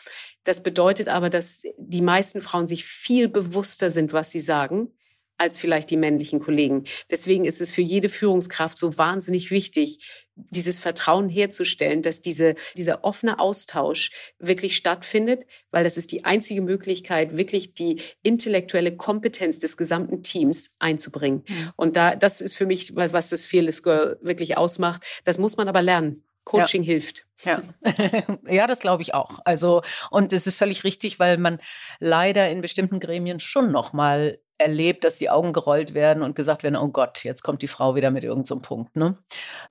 Das 0.47 0.63
bedeutet 0.63 1.09
aber, 1.09 1.29
dass 1.29 1.65
die 1.77 2.01
meisten 2.01 2.41
Frauen 2.41 2.69
sich 2.69 2.85
viel 2.85 3.29
bewusster 3.29 3.91
sind, 3.91 4.13
was 4.13 4.31
sie 4.31 4.39
sagen, 4.39 4.93
als 5.39 5.59
vielleicht 5.59 5.91
die 5.91 5.97
männlichen 5.97 6.39
Kollegen. 6.39 6.85
Deswegen 7.11 7.45
ist 7.45 7.61
es 7.61 7.73
für 7.73 7.83
jede 7.83 8.09
Führungskraft 8.09 8.79
so 8.79 8.97
wahnsinnig 8.97 9.51
wichtig, 9.51 10.09
dieses 10.37 10.79
Vertrauen 10.79 11.29
herzustellen, 11.29 12.01
dass 12.01 12.21
diese, 12.21 12.55
dieser 12.77 13.03
offene 13.05 13.41
Austausch 13.41 14.13
wirklich 14.39 14.77
stattfindet, 14.77 15.45
weil 15.73 15.83
das 15.83 15.97
ist 15.97 16.13
die 16.13 16.25
einzige 16.25 16.63
Möglichkeit, 16.63 17.37
wirklich 17.37 17.75
die 17.75 18.01
intellektuelle 18.23 18.97
Kompetenz 18.97 19.59
des 19.59 19.77
gesamten 19.77 20.23
Teams 20.23 20.77
einzubringen. 20.79 21.43
Und 21.75 21.97
da, 21.97 22.15
das 22.15 22.41
ist 22.41 22.55
für 22.55 22.67
mich, 22.67 22.95
was 22.95 23.31
das 23.31 23.47
Fearless 23.47 23.83
Girl 23.83 24.19
wirklich 24.23 24.57
ausmacht. 24.57 25.03
Das 25.25 25.39
muss 25.39 25.57
man 25.57 25.69
aber 25.69 25.83
lernen. 25.83 26.26
Coaching 26.47 26.85
ja. 26.85 26.93
hilft. 26.93 27.27
Ja, 27.45 27.61
ja, 28.49 28.67
das 28.67 28.79
glaube 28.79 29.03
ich 29.03 29.15
auch. 29.15 29.41
Also 29.45 29.83
und 30.11 30.33
es 30.33 30.47
ist 30.47 30.57
völlig 30.59 30.85
richtig, 30.85 31.19
weil 31.19 31.37
man 31.37 31.59
leider 31.99 32.49
in 32.49 32.63
bestimmten 32.63 33.01
Gremien 33.01 33.41
schon 33.41 33.73
noch 33.73 33.93
mal 33.93 34.39
erlebt, 34.59 35.05
dass 35.05 35.17
die 35.17 35.29
Augen 35.29 35.53
gerollt 35.53 35.95
werden 35.95 36.23
und 36.23 36.35
gesagt 36.35 36.63
werden, 36.63 36.77
oh 36.77 36.89
Gott, 36.89 37.25
jetzt 37.25 37.43
kommt 37.43 37.63
die 37.63 37.69
Frau 37.69 37.95
wieder 37.95 38.11
mit 38.11 38.25
irgendeinem 38.25 38.47
so 38.47 38.61
Punkt. 38.61 38.97
Ne? 38.97 39.19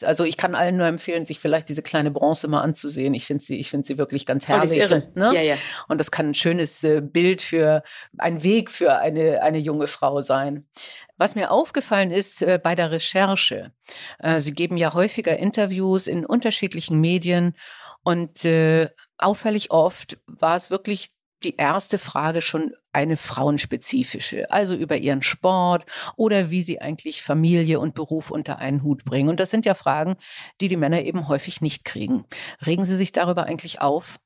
Also 0.01 0.23
ich 0.23 0.37
kann 0.37 0.55
allen 0.55 0.77
nur 0.77 0.85
empfehlen, 0.85 1.25
sich 1.25 1.39
vielleicht 1.39 1.69
diese 1.69 1.81
kleine 1.81 2.11
Bronze 2.11 2.47
mal 2.47 2.61
anzusehen. 2.61 3.13
Ich 3.13 3.25
finde 3.25 3.43
sie, 3.43 3.57
ich 3.59 3.69
finde 3.69 3.87
sie 3.87 3.97
wirklich 3.97 4.25
ganz 4.25 4.47
herrlich. 4.47 4.71
Oh, 4.71 4.81
irre. 4.81 5.11
Ne? 5.15 5.33
Ja, 5.33 5.41
ja. 5.41 5.55
Und 5.87 5.99
das 5.99 6.11
kann 6.11 6.29
ein 6.29 6.33
schönes 6.35 6.83
äh, 6.83 7.01
Bild 7.01 7.41
für, 7.41 7.83
ein 8.17 8.43
Weg 8.43 8.69
für 8.69 8.97
eine, 8.97 9.41
eine 9.41 9.57
junge 9.57 9.87
Frau 9.87 10.21
sein. 10.21 10.67
Was 11.17 11.35
mir 11.35 11.49
aufgefallen 11.51 12.11
ist 12.11 12.41
äh, 12.41 12.59
bei 12.61 12.75
der 12.75 12.91
Recherche, 12.91 13.71
äh, 14.19 14.41
Sie 14.41 14.53
geben 14.53 14.77
ja 14.77 14.93
häufiger 14.93 15.37
Interviews 15.37 16.07
in 16.07 16.25
unterschiedlichen 16.25 16.99
Medien 16.99 17.55
und 18.03 18.45
äh, 18.45 18.89
auffällig 19.17 19.71
oft 19.71 20.17
war 20.27 20.55
es 20.55 20.69
wirklich 20.69 21.14
die 21.43 21.57
erste 21.57 21.97
Frage 21.97 22.41
schon 22.41 22.73
eine 22.91 23.17
frauenspezifische, 23.17 24.49
also 24.51 24.73
über 24.73 24.97
ihren 24.97 25.21
Sport 25.21 25.85
oder 26.15 26.49
wie 26.49 26.61
sie 26.61 26.81
eigentlich 26.81 27.21
Familie 27.23 27.79
und 27.79 27.93
Beruf 27.93 28.31
unter 28.31 28.59
einen 28.59 28.83
Hut 28.83 29.03
bringen. 29.03 29.29
Und 29.29 29.39
das 29.39 29.51
sind 29.51 29.65
ja 29.65 29.73
Fragen, 29.73 30.15
die 30.61 30.69
die 30.69 30.77
Männer 30.77 31.01
eben 31.03 31.27
häufig 31.27 31.61
nicht 31.61 31.83
kriegen. 31.83 32.25
Regen 32.65 32.85
Sie 32.85 32.95
sich 32.95 33.11
darüber 33.11 33.45
eigentlich 33.45 33.81
auf? 33.81 34.17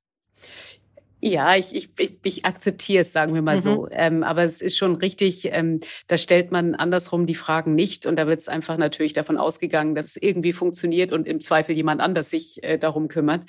Ja, 1.22 1.55
ich, 1.55 1.76
ich, 1.76 1.89
ich, 1.97 2.17
ich 2.24 2.45
akzeptiere 2.45 3.01
es, 3.01 3.11
sagen 3.11 3.34
wir 3.34 3.41
mal 3.41 3.57
mhm. 3.57 3.61
so. 3.61 3.88
Ähm, 3.91 4.24
aber 4.24 4.43
es 4.43 4.61
ist 4.61 4.78
schon 4.78 4.95
richtig, 4.95 5.49
ähm, 5.51 5.82
da 6.07 6.17
stellt 6.17 6.51
man 6.51 6.76
andersrum 6.76 7.26
die 7.26 7.36
Fragen 7.36 7.76
nicht 7.76 8.05
und 8.05 8.15
da 8.15 8.26
wird 8.26 8.39
es 8.39 8.47
einfach 8.47 8.78
natürlich 8.78 9.11
davon 9.11 9.38
ausgegangen, 9.38 9.95
dass 9.95 10.07
es 10.07 10.15
irgendwie 10.15 10.53
funktioniert 10.53 11.11
und 11.11 11.28
im 11.28 11.41
Zweifel 11.41 11.76
jemand 11.76 11.99
anders 11.99 12.30
sich 12.30 12.63
äh, 12.63 12.78
darum 12.78 13.09
kümmert. 13.09 13.43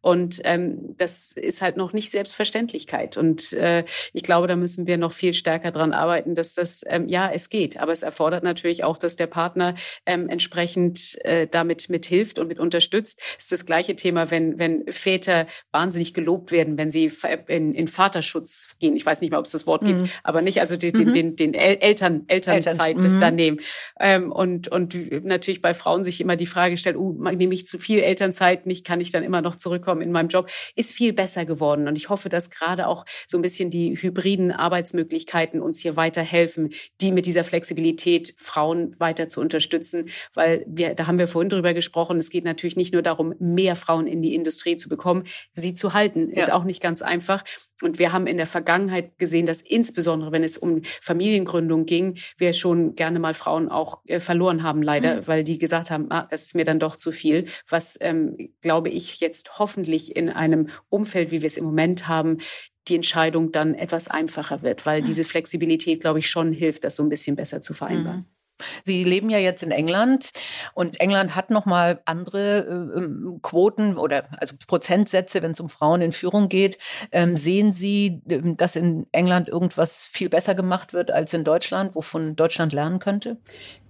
Und 0.00 0.40
ähm, 0.44 0.94
das 0.98 1.32
ist 1.32 1.62
halt 1.62 1.76
noch 1.76 1.92
nicht 1.92 2.10
Selbstverständlichkeit. 2.10 3.16
Und 3.16 3.52
äh, 3.54 3.84
ich 4.12 4.22
glaube, 4.22 4.46
da 4.46 4.54
müssen 4.54 4.86
wir 4.86 4.96
noch 4.96 5.12
viel 5.12 5.34
stärker 5.34 5.72
dran 5.72 5.92
arbeiten, 5.92 6.36
dass 6.36 6.54
das, 6.54 6.84
ähm, 6.86 7.08
ja, 7.08 7.28
es 7.28 7.48
geht. 7.48 7.80
Aber 7.80 7.90
es 7.90 8.02
erfordert 8.02 8.44
natürlich 8.44 8.84
auch, 8.84 8.98
dass 8.98 9.16
der 9.16 9.26
Partner 9.26 9.74
ähm, 10.04 10.28
entsprechend 10.28 11.18
äh, 11.24 11.48
damit 11.48 11.88
mithilft 11.88 12.38
und 12.38 12.46
mit 12.46 12.60
unterstützt. 12.60 13.20
Es 13.36 13.44
ist 13.44 13.52
das 13.52 13.66
gleiche 13.66 13.96
Thema, 13.96 14.30
wenn, 14.30 14.60
wenn 14.60 14.84
Väter 14.92 15.48
wahnsinnig 15.72 16.14
gelobt 16.14 16.52
werden, 16.52 16.78
wenn 16.78 16.92
sie 16.92 17.15
in, 17.46 17.74
in 17.74 17.88
Vaterschutz 17.88 18.76
gehen. 18.78 18.96
Ich 18.96 19.06
weiß 19.06 19.20
nicht 19.20 19.30
mehr, 19.30 19.38
ob 19.38 19.46
es 19.46 19.52
das 19.52 19.66
Wort 19.66 19.82
mhm. 19.82 19.86
gibt, 19.86 20.20
aber 20.22 20.42
nicht, 20.42 20.60
also 20.60 20.76
den, 20.76 20.92
mhm. 20.92 21.12
den, 21.12 21.36
den, 21.36 21.36
den 21.36 21.54
Eltern, 21.54 22.24
Elternzeit 22.26 22.96
Eltern. 22.96 23.12
Mhm. 23.12 23.18
daneben. 23.18 23.56
Ähm, 24.00 24.32
und, 24.32 24.68
und 24.68 25.24
natürlich 25.24 25.62
bei 25.62 25.74
Frauen 25.74 26.04
sich 26.04 26.20
immer 26.20 26.36
die 26.36 26.46
Frage 26.46 26.76
stellt, 26.76 26.96
uh, 26.96 27.12
nehme 27.12 27.54
ich 27.54 27.66
zu 27.66 27.78
viel 27.78 28.00
Elternzeit 28.00 28.66
nicht, 28.66 28.86
kann 28.86 29.00
ich 29.00 29.10
dann 29.10 29.22
immer 29.22 29.42
noch 29.42 29.56
zurückkommen 29.56 30.02
in 30.02 30.12
meinem 30.12 30.28
Job, 30.28 30.50
ist 30.74 30.92
viel 30.92 31.12
besser 31.12 31.44
geworden. 31.44 31.88
Und 31.88 31.96
ich 31.96 32.08
hoffe, 32.08 32.28
dass 32.28 32.50
gerade 32.50 32.86
auch 32.86 33.04
so 33.26 33.38
ein 33.38 33.42
bisschen 33.42 33.70
die 33.70 33.96
hybriden 33.96 34.52
Arbeitsmöglichkeiten 34.52 35.60
uns 35.60 35.80
hier 35.80 35.96
weiterhelfen, 35.96 36.70
die 37.00 37.12
mit 37.12 37.26
dieser 37.26 37.44
Flexibilität 37.44 38.34
Frauen 38.36 38.94
weiter 38.98 39.28
zu 39.28 39.40
unterstützen, 39.40 40.08
weil 40.34 40.64
wir, 40.68 40.94
da 40.94 41.06
haben 41.06 41.18
wir 41.18 41.28
vorhin 41.28 41.50
drüber 41.50 41.74
gesprochen, 41.74 42.18
es 42.18 42.30
geht 42.30 42.44
natürlich 42.44 42.76
nicht 42.76 42.92
nur 42.92 43.02
darum, 43.02 43.34
mehr 43.38 43.76
Frauen 43.76 44.06
in 44.06 44.22
die 44.22 44.34
Industrie 44.34 44.76
zu 44.76 44.88
bekommen, 44.88 45.24
sie 45.52 45.74
zu 45.74 45.92
halten, 45.92 46.30
ja. 46.30 46.42
ist 46.42 46.52
auch 46.52 46.64
nicht 46.64 46.82
ganz 46.82 47.02
einfach. 47.06 47.44
Und 47.82 47.98
wir 47.98 48.12
haben 48.12 48.26
in 48.26 48.36
der 48.36 48.46
Vergangenheit 48.46 49.18
gesehen, 49.18 49.46
dass 49.46 49.60
insbesondere, 49.60 50.32
wenn 50.32 50.44
es 50.44 50.56
um 50.56 50.82
Familiengründung 51.00 51.86
ging, 51.86 52.18
wir 52.38 52.52
schon 52.52 52.94
gerne 52.94 53.18
mal 53.18 53.34
Frauen 53.34 53.68
auch 53.68 54.00
äh, 54.06 54.20
verloren 54.20 54.62
haben, 54.62 54.82
leider, 54.82 55.22
mhm. 55.22 55.26
weil 55.26 55.44
die 55.44 55.58
gesagt 55.58 55.90
haben, 55.90 56.06
ah, 56.10 56.26
das 56.30 56.44
ist 56.44 56.54
mir 56.54 56.64
dann 56.64 56.80
doch 56.80 56.96
zu 56.96 57.12
viel. 57.12 57.46
Was, 57.68 57.98
ähm, 58.00 58.36
glaube 58.60 58.88
ich, 58.88 59.20
jetzt 59.20 59.58
hoffentlich 59.58 60.16
in 60.16 60.30
einem 60.30 60.68
Umfeld, 60.88 61.30
wie 61.30 61.42
wir 61.42 61.46
es 61.46 61.56
im 61.56 61.64
Moment 61.64 62.08
haben, 62.08 62.38
die 62.88 62.96
Entscheidung 62.96 63.52
dann 63.52 63.74
etwas 63.74 64.08
einfacher 64.08 64.62
wird, 64.62 64.86
weil 64.86 65.02
mhm. 65.02 65.06
diese 65.06 65.24
Flexibilität, 65.24 66.00
glaube 66.00 66.20
ich, 66.20 66.30
schon 66.30 66.52
hilft, 66.52 66.84
das 66.84 66.96
so 66.96 67.02
ein 67.02 67.08
bisschen 67.08 67.36
besser 67.36 67.60
zu 67.60 67.74
vereinbaren. 67.74 68.20
Mhm. 68.20 68.35
Sie 68.84 69.04
leben 69.04 69.30
ja 69.30 69.38
jetzt 69.38 69.62
in 69.62 69.70
England 69.70 70.30
und 70.74 71.00
England 71.00 71.34
hat 71.34 71.50
noch 71.50 71.66
mal 71.66 72.00
andere 72.04 72.92
äh, 72.94 72.98
ähm, 72.98 73.40
Quoten 73.42 73.96
oder 73.96 74.28
also 74.38 74.56
Prozentsätze, 74.66 75.42
wenn 75.42 75.52
es 75.52 75.60
um 75.60 75.68
Frauen 75.68 76.00
in 76.00 76.12
Führung 76.12 76.48
geht. 76.48 76.78
Ähm, 77.12 77.36
sehen 77.36 77.72
Sie, 77.72 78.22
ähm, 78.28 78.56
dass 78.56 78.76
in 78.76 79.06
England 79.12 79.48
irgendwas 79.48 80.06
viel 80.06 80.28
besser 80.28 80.54
gemacht 80.54 80.92
wird 80.92 81.10
als 81.10 81.32
in 81.34 81.44
Deutschland, 81.44 81.94
wovon 81.94 82.36
Deutschland 82.36 82.72
lernen 82.72 82.98
könnte? 82.98 83.38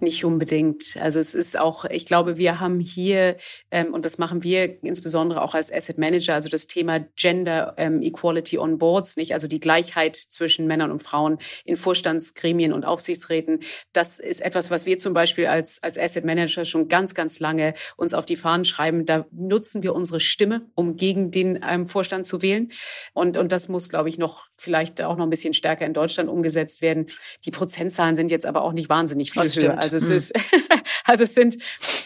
Nicht 0.01 0.25
unbedingt. 0.25 0.97
Also 1.01 1.21
es 1.21 1.35
ist 1.35 1.59
auch, 1.59 1.85
ich 1.85 2.07
glaube, 2.07 2.37
wir 2.37 2.61
haben 2.61 2.81
hier 2.81 3.37
ähm, 3.71 3.95
und 3.95 4.05
das 4.05 4.19
machen 4.19 4.43
wir 4.43 4.83
insbesondere 4.83 5.43
auch 5.43 5.55
als 5.55 5.73
Asset 5.73 5.99
Manager, 5.99 6.35
also 6.35 6.49
das 6.49 6.67
Thema 6.67 7.01
Gender 7.17 7.75
ähm, 7.77 8.03
Equality 8.03 8.59
on 8.59 8.79
Boards, 8.79 9.17
nicht 9.17 9.35
also 9.35 9.49
die 9.49 9.61
Gleichheit 9.61 10.17
zwischen 10.17 10.67
Männern 10.67 10.91
und 10.91 11.03
Frauen 11.03 11.39
in 11.65 11.77
Vorstandsgremien 11.77 12.73
und 12.73 12.85
Aufsichtsräten. 12.85 13.61
Das 13.93 14.19
ist 14.19 14.41
etwas 14.41 14.56
etwas, 14.57 14.71
was 14.71 14.87
wir 14.87 14.99
zum 14.99 15.13
Beispiel 15.13 15.47
als, 15.47 15.83
als 15.83 15.99
Asset 15.99 16.25
Manager 16.25 16.65
schon 16.65 16.89
ganz, 16.89 17.15
ganz 17.15 17.41
lange 17.41 17.75
uns 17.97 18.15
auf 18.15 18.25
die 18.25 18.37
Fahnen 18.37 18.65
schreiben. 18.65 19.05
Da 19.05 19.27
nutzen 19.31 19.83
wir 19.83 19.95
unsere 19.95 20.19
Stimme, 20.19 20.63
um 20.75 20.97
gegen 20.97 21.31
den 21.31 21.61
ähm, 21.67 21.87
Vorstand 21.87 22.27
zu 22.27 22.41
wählen. 22.41 22.73
Und, 23.13 23.37
und 23.37 23.53
das 23.53 23.69
muss, 23.69 23.91
glaube 23.91 24.09
ich, 24.09 24.17
noch 24.17 24.47
vielleicht 24.57 25.03
auch 25.03 25.17
noch 25.17 25.27
ein 25.27 25.31
bisschen 25.31 25.53
stärker 25.53 25.85
in 25.85 25.93
Deutschland 25.93 26.31
umgesetzt 26.31 26.81
werden. 26.81 27.09
Die 27.45 27.51
Prozentzahlen 27.51 28.17
sind 28.17 28.31
jetzt 28.31 28.47
aber 28.47 28.63
auch 28.63 28.73
nicht 28.73 28.89
wahnsinnig 28.89 29.31
viel 29.31 29.43
höher. 29.43 29.79
Also 29.79 29.99
es 29.99 30.09
hm. 30.09 30.17
ist, 30.17 30.33
also 31.05 31.25
es 31.25 31.35
sind, 31.35 31.59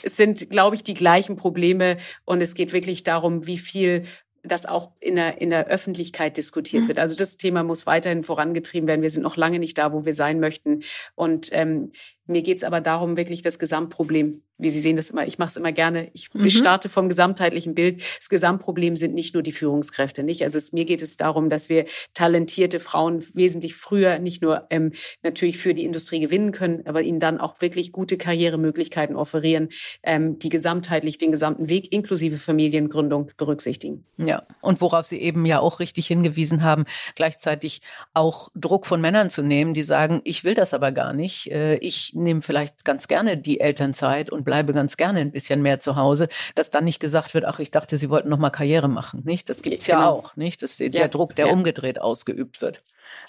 es 0.02 0.16
sind, 0.16 0.50
glaube 0.50 0.74
ich, 0.74 0.82
die 0.82 0.94
gleichen 0.94 1.36
Probleme. 1.36 1.98
Und 2.24 2.40
es 2.40 2.54
geht 2.54 2.72
wirklich 2.72 3.04
darum, 3.04 3.46
wie 3.46 3.58
viel 3.58 4.06
das 4.42 4.66
auch 4.66 4.92
in 5.00 5.16
der, 5.16 5.40
in 5.40 5.50
der 5.50 5.66
Öffentlichkeit 5.66 6.36
diskutiert 6.36 6.84
mhm. 6.84 6.88
wird. 6.88 6.98
Also 6.98 7.14
das 7.14 7.36
Thema 7.36 7.62
muss 7.62 7.86
weiterhin 7.86 8.22
vorangetrieben 8.22 8.88
werden. 8.88 9.02
Wir 9.02 9.10
sind 9.10 9.22
noch 9.22 9.36
lange 9.36 9.58
nicht 9.58 9.76
da, 9.76 9.92
wo 9.92 10.04
wir 10.04 10.14
sein 10.14 10.40
möchten. 10.40 10.82
Und 11.14 11.50
ähm, 11.52 11.92
mir 12.30 12.42
geht's 12.42 12.64
aber 12.64 12.80
darum, 12.80 13.16
wirklich 13.16 13.42
das 13.42 13.58
Gesamtproblem, 13.58 14.42
wie 14.58 14.70
Sie 14.70 14.80
sehen 14.80 14.96
das 14.96 15.10
immer, 15.10 15.26
ich 15.26 15.38
mache 15.38 15.50
es 15.50 15.56
immer 15.56 15.72
gerne, 15.72 16.10
ich 16.12 16.32
mhm. 16.32 16.48
starte 16.50 16.88
vom 16.88 17.08
gesamtheitlichen 17.08 17.74
Bild. 17.74 18.02
Das 18.18 18.28
Gesamtproblem 18.28 18.96
sind 18.96 19.14
nicht 19.14 19.34
nur 19.34 19.42
die 19.42 19.52
Führungskräfte, 19.52 20.22
nicht? 20.22 20.42
Also 20.44 20.58
es, 20.58 20.72
mir 20.72 20.84
geht 20.84 21.02
es 21.02 21.16
darum, 21.16 21.50
dass 21.50 21.68
wir 21.68 21.86
talentierte 22.14 22.80
Frauen 22.80 23.24
wesentlich 23.34 23.74
früher 23.74 24.18
nicht 24.18 24.42
nur 24.42 24.66
ähm, 24.70 24.92
natürlich 25.22 25.58
für 25.58 25.74
die 25.74 25.84
Industrie 25.84 26.20
gewinnen 26.20 26.52
können, 26.52 26.86
aber 26.86 27.02
ihnen 27.02 27.20
dann 27.20 27.40
auch 27.40 27.60
wirklich 27.60 27.92
gute 27.92 28.16
Karrieremöglichkeiten 28.16 29.16
offerieren, 29.16 29.68
ähm, 30.02 30.38
die 30.38 30.48
gesamtheitlich 30.48 31.18
den 31.18 31.32
gesamten 31.32 31.68
Weg 31.68 31.92
inklusive 31.92 32.38
Familiengründung 32.38 33.32
berücksichtigen. 33.36 34.04
Ja, 34.18 34.42
und 34.60 34.80
worauf 34.80 35.06
Sie 35.06 35.20
eben 35.20 35.46
ja 35.46 35.60
auch 35.60 35.80
richtig 35.80 36.06
hingewiesen 36.06 36.62
haben, 36.62 36.84
gleichzeitig 37.14 37.80
auch 38.14 38.50
Druck 38.54 38.86
von 38.86 39.00
Männern 39.00 39.30
zu 39.30 39.42
nehmen, 39.42 39.74
die 39.74 39.82
sagen, 39.82 40.20
ich 40.24 40.44
will 40.44 40.54
das 40.54 40.74
aber 40.74 40.92
gar 40.92 41.12
nicht, 41.12 41.50
äh, 41.50 41.76
ich 41.76 42.12
nehme 42.20 42.42
vielleicht 42.42 42.84
ganz 42.84 43.08
gerne 43.08 43.36
die 43.36 43.60
Elternzeit 43.60 44.30
und 44.30 44.44
bleibe 44.44 44.72
ganz 44.72 44.96
gerne 44.96 45.20
ein 45.20 45.32
bisschen 45.32 45.62
mehr 45.62 45.80
zu 45.80 45.96
Hause, 45.96 46.28
dass 46.54 46.70
dann 46.70 46.84
nicht 46.84 47.00
gesagt 47.00 47.34
wird, 47.34 47.44
ach, 47.44 47.58
ich 47.58 47.70
dachte, 47.70 47.96
Sie 47.96 48.10
wollten 48.10 48.28
noch 48.28 48.38
mal 48.38 48.50
Karriere 48.50 48.88
machen, 48.88 49.22
nicht? 49.24 49.48
Das 49.48 49.62
gibt's 49.62 49.86
genau. 49.86 49.98
ja 49.98 50.08
auch, 50.08 50.36
nicht? 50.36 50.62
Das 50.62 50.78
ist 50.78 50.94
der 50.94 51.08
Druck, 51.08 51.34
der 51.36 51.46
ja. 51.46 51.52
umgedreht 51.52 52.00
ausgeübt 52.00 52.60
wird. 52.62 52.82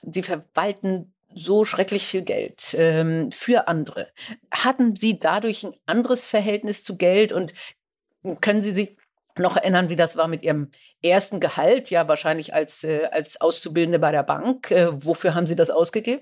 Sie 0.04 0.24
verwalten 0.24 1.14
so 1.34 1.66
schrecklich 1.66 2.06
viel 2.06 2.22
Geld 2.24 2.76
ähm, 2.78 3.32
für 3.32 3.68
andere. 3.68 4.08
Hatten 4.52 4.96
Sie 4.96 5.18
dadurch 5.18 5.64
ein 5.64 5.74
anderes 5.86 6.28
Verhältnis 6.28 6.84
zu 6.84 6.98
Geld 6.98 7.32
und 7.32 7.54
können 8.42 8.62
Sie 8.62 8.74
sich 8.74 8.98
noch 9.38 9.56
erinnern, 9.56 9.90
wie 9.90 9.96
das 9.96 10.18
war 10.18 10.28
mit 10.28 10.44
Ihrem 10.44 10.72
ersten 11.02 11.40
Gehalt, 11.40 11.90
ja 11.90 12.08
wahrscheinlich 12.08 12.54
als, 12.54 12.84
äh, 12.84 13.06
als 13.12 13.40
Auszubildende 13.40 14.00
bei 14.00 14.12
der 14.12 14.24
Bank. 14.24 14.72
Äh, 14.72 14.90
wofür 14.92 15.34
haben 15.34 15.48
Sie 15.48 15.56
das 15.56 15.70
ausgegeben? 15.70 16.22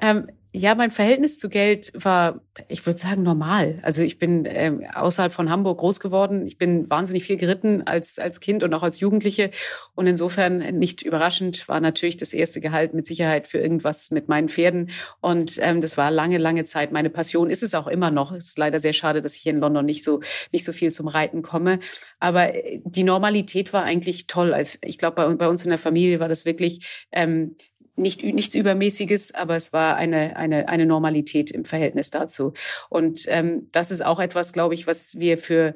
Ähm, 0.00 0.30
ja, 0.58 0.74
mein 0.74 0.90
Verhältnis 0.90 1.38
zu 1.38 1.48
Geld 1.48 1.92
war, 1.94 2.40
ich 2.66 2.84
würde 2.84 2.98
sagen, 2.98 3.22
normal. 3.22 3.78
Also 3.82 4.02
ich 4.02 4.18
bin 4.18 4.44
äh, 4.44 4.72
außerhalb 4.92 5.32
von 5.32 5.50
Hamburg 5.50 5.78
groß 5.78 6.00
geworden. 6.00 6.46
Ich 6.46 6.58
bin 6.58 6.90
wahnsinnig 6.90 7.22
viel 7.22 7.36
geritten 7.36 7.82
als, 7.86 8.18
als 8.18 8.40
Kind 8.40 8.64
und 8.64 8.74
auch 8.74 8.82
als 8.82 8.98
Jugendliche. 8.98 9.52
Und 9.94 10.08
insofern 10.08 10.58
nicht 10.78 11.02
überraschend 11.02 11.68
war 11.68 11.80
natürlich 11.80 12.16
das 12.16 12.32
erste 12.32 12.60
Gehalt 12.60 12.92
mit 12.92 13.06
Sicherheit 13.06 13.46
für 13.46 13.58
irgendwas 13.58 14.10
mit 14.10 14.28
meinen 14.28 14.48
Pferden. 14.48 14.90
Und 15.20 15.58
ähm, 15.60 15.80
das 15.80 15.96
war 15.96 16.10
lange, 16.10 16.38
lange 16.38 16.64
Zeit 16.64 16.90
meine 16.90 17.10
Passion. 17.10 17.50
Ist 17.50 17.62
es 17.62 17.74
auch 17.74 17.86
immer 17.86 18.10
noch. 18.10 18.32
Es 18.32 18.48
ist 18.48 18.58
leider 18.58 18.80
sehr 18.80 18.92
schade, 18.92 19.22
dass 19.22 19.36
ich 19.36 19.42
hier 19.42 19.52
in 19.52 19.60
London 19.60 19.86
nicht 19.86 20.02
so, 20.02 20.20
nicht 20.50 20.64
so 20.64 20.72
viel 20.72 20.92
zum 20.92 21.06
Reiten 21.06 21.42
komme. 21.42 21.78
Aber 22.18 22.52
äh, 22.52 22.80
die 22.84 23.04
Normalität 23.04 23.72
war 23.72 23.84
eigentlich 23.84 24.26
toll. 24.26 24.60
Ich 24.82 24.98
glaube, 24.98 25.14
bei, 25.14 25.34
bei 25.34 25.48
uns 25.48 25.62
in 25.62 25.70
der 25.70 25.78
Familie 25.78 26.18
war 26.18 26.28
das 26.28 26.44
wirklich 26.44 27.06
ähm, 27.12 27.54
nicht, 27.98 28.22
nichts 28.22 28.54
Übermäßiges, 28.54 29.34
aber 29.34 29.56
es 29.56 29.72
war 29.72 29.96
eine, 29.96 30.36
eine, 30.36 30.68
eine 30.68 30.86
Normalität 30.86 31.50
im 31.50 31.64
Verhältnis 31.64 32.10
dazu. 32.10 32.52
Und 32.88 33.26
ähm, 33.28 33.68
das 33.72 33.90
ist 33.90 34.04
auch 34.04 34.20
etwas, 34.20 34.52
glaube 34.52 34.74
ich, 34.74 34.86
was 34.86 35.18
wir 35.18 35.38
für 35.38 35.74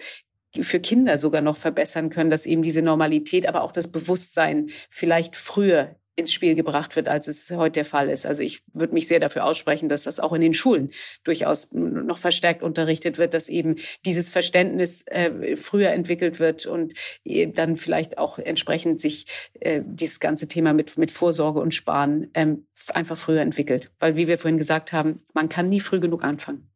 für 0.61 0.81
Kinder 0.81 1.17
sogar 1.17 1.41
noch 1.41 1.57
verbessern 1.57 2.11
können, 2.11 2.29
dass 2.29 2.45
eben 2.45 2.61
diese 2.61 2.83
Normalität, 2.83 3.49
aber 3.49 3.63
auch 3.63 3.73
das 3.73 3.91
Bewusstsein 3.91 4.69
vielleicht 4.91 5.35
früher 5.35 5.97
ins 6.15 6.33
Spiel 6.33 6.55
gebracht 6.55 6.95
wird, 6.97 7.09
als 7.09 7.27
es 7.27 7.51
heute 7.51 7.73
der 7.73 7.85
Fall 7.85 8.11
ist. 8.11 8.27
Also 8.27 8.43
ich 8.43 8.63
würde 8.73 8.93
mich 8.93 9.09
sehr 9.09 9.21
dafür 9.21 9.45
aussprechen, 9.45 9.89
dass 9.89 10.05
das 10.05 10.21
auch 10.21 10.33
in 10.33 10.43
den 10.43 10.53
Schulen 10.53 10.91
durchaus 11.25 11.73
noch 11.73 12.19
verstärkt 12.19 12.63
unterrichtet 12.63 13.19
wird, 13.19 13.33
dass 13.35 13.49
eben 13.49 13.77
dieses 14.05 14.29
Verständnis 14.29 15.07
äh, 15.07 15.57
früher 15.57 15.91
entwickelt 15.91 16.39
wird 16.39 16.67
und 16.67 16.95
äh, 17.25 17.47
dann 17.47 17.77
vielleicht 17.77 18.19
auch 18.19 18.39
entsprechend 18.39 19.01
sich 19.01 19.27
äh, 19.61 19.81
dieses 19.85 20.21
ganze 20.21 20.49
Thema 20.49 20.73
mit, 20.75 20.99
mit 20.99 21.11
Vorsorge 21.11 21.61
und 21.61 21.75
Sparen 21.75 22.31
ähm, 22.35 22.67
einfach 22.93 23.17
früher 23.17 23.41
entwickelt. 23.41 23.91
Weil, 23.99 24.17
wie 24.17 24.29
wir 24.29 24.39
vorhin 24.39 24.59
gesagt 24.59 24.93
haben, 24.93 25.23
man 25.33 25.49
kann 25.49 25.69
nie 25.69 25.81
früh 25.81 26.01
genug 26.01 26.25
anfangen. 26.25 26.69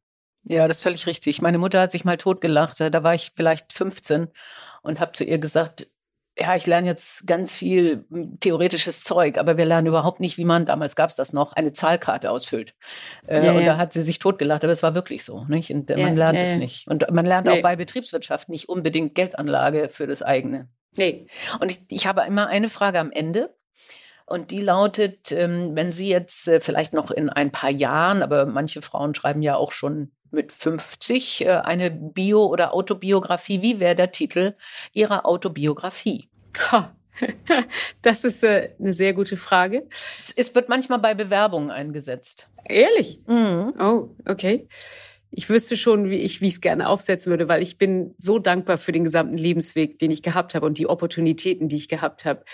Ja, 0.48 0.68
das 0.68 0.78
ist 0.78 0.82
völlig 0.84 1.06
richtig. 1.06 1.42
Meine 1.42 1.58
Mutter 1.58 1.80
hat 1.80 1.92
sich 1.92 2.04
mal 2.04 2.16
totgelacht. 2.16 2.80
Da 2.80 3.02
war 3.02 3.14
ich 3.14 3.32
vielleicht 3.34 3.72
15 3.72 4.28
und 4.82 5.00
habe 5.00 5.12
zu 5.12 5.24
ihr 5.24 5.38
gesagt, 5.38 5.88
ja, 6.38 6.54
ich 6.54 6.66
lerne 6.66 6.86
jetzt 6.86 7.26
ganz 7.26 7.56
viel 7.56 8.04
hm, 8.10 8.38
theoretisches 8.40 9.02
Zeug, 9.02 9.38
aber 9.38 9.56
wir 9.56 9.64
lernen 9.64 9.86
überhaupt 9.86 10.20
nicht, 10.20 10.36
wie 10.36 10.44
man, 10.44 10.66
damals 10.66 10.94
gab 10.94 11.10
es 11.10 11.16
das 11.16 11.32
noch, 11.32 11.54
eine 11.54 11.72
Zahlkarte 11.72 12.30
ausfüllt. 12.30 12.74
Äh, 13.26 13.44
ja, 13.44 13.52
und 13.52 13.60
ja. 13.60 13.66
da 13.66 13.76
hat 13.78 13.92
sie 13.92 14.02
sich 14.02 14.18
totgelacht, 14.18 14.62
aber 14.62 14.72
es 14.72 14.82
war 14.82 14.94
wirklich 14.94 15.24
so. 15.24 15.44
Nicht? 15.48 15.70
Und 15.70 15.88
ja, 15.88 15.96
man 15.96 16.16
lernt 16.16 16.38
es 16.38 16.56
nicht. 16.56 16.86
Und 16.88 17.10
man 17.10 17.24
lernt 17.24 17.46
nee. 17.46 17.58
auch 17.58 17.62
bei 17.62 17.76
Betriebswirtschaft 17.76 18.48
nicht 18.48 18.68
unbedingt 18.68 19.14
Geldanlage 19.14 19.88
für 19.88 20.06
das 20.06 20.22
eigene. 20.22 20.68
Nee. 20.96 21.26
Und 21.60 21.70
ich, 21.70 21.80
ich 21.88 22.06
habe 22.06 22.22
immer 22.26 22.48
eine 22.48 22.68
Frage 22.68 22.98
am 22.98 23.12
Ende. 23.12 23.54
Und 24.28 24.50
die 24.50 24.60
lautet, 24.60 25.30
ähm, 25.30 25.76
wenn 25.76 25.92
Sie 25.92 26.08
jetzt 26.08 26.48
äh, 26.48 26.58
vielleicht 26.58 26.92
noch 26.92 27.12
in 27.12 27.30
ein 27.30 27.52
paar 27.52 27.70
Jahren, 27.70 28.22
aber 28.22 28.44
manche 28.44 28.82
Frauen 28.82 29.14
schreiben 29.14 29.40
ja 29.40 29.54
auch 29.54 29.70
schon 29.70 30.10
mit 30.30 30.52
50 30.52 31.44
äh, 31.44 31.50
eine 31.50 31.90
Bio- 31.90 32.46
oder 32.46 32.74
Autobiografie. 32.74 33.62
Wie 33.62 33.80
wäre 33.80 33.94
der 33.94 34.12
Titel 34.12 34.54
Ihrer 34.92 35.26
Autobiografie? 35.26 36.28
Das 38.02 38.24
ist 38.24 38.44
äh, 38.44 38.74
eine 38.78 38.92
sehr 38.92 39.14
gute 39.14 39.38
Frage. 39.38 39.88
Es 40.36 40.54
wird 40.54 40.68
manchmal 40.68 40.98
bei 40.98 41.14
Bewerbungen 41.14 41.70
eingesetzt. 41.70 42.50
Ehrlich? 42.68 43.20
Mhm. 43.26 43.72
Oh, 43.80 44.10
okay. 44.28 44.68
Ich 45.30 45.48
wüsste 45.48 45.76
schon, 45.76 46.10
wie 46.10 46.18
ich 46.18 46.40
wie 46.40 46.48
ich 46.48 46.54
es 46.54 46.60
gerne 46.60 46.88
aufsetzen 46.88 47.30
würde, 47.30 47.48
weil 47.48 47.62
ich 47.62 47.78
bin 47.78 48.14
so 48.18 48.38
dankbar 48.38 48.78
für 48.78 48.92
den 48.92 49.04
gesamten 49.04 49.36
Lebensweg, 49.36 49.98
den 49.98 50.10
ich 50.10 50.22
gehabt 50.22 50.54
habe 50.54 50.66
und 50.66 50.78
die 50.78 50.88
Opportunitäten, 50.88 51.68
die 51.68 51.76
ich 51.76 51.88
gehabt 51.88 52.24
habe. 52.24 52.44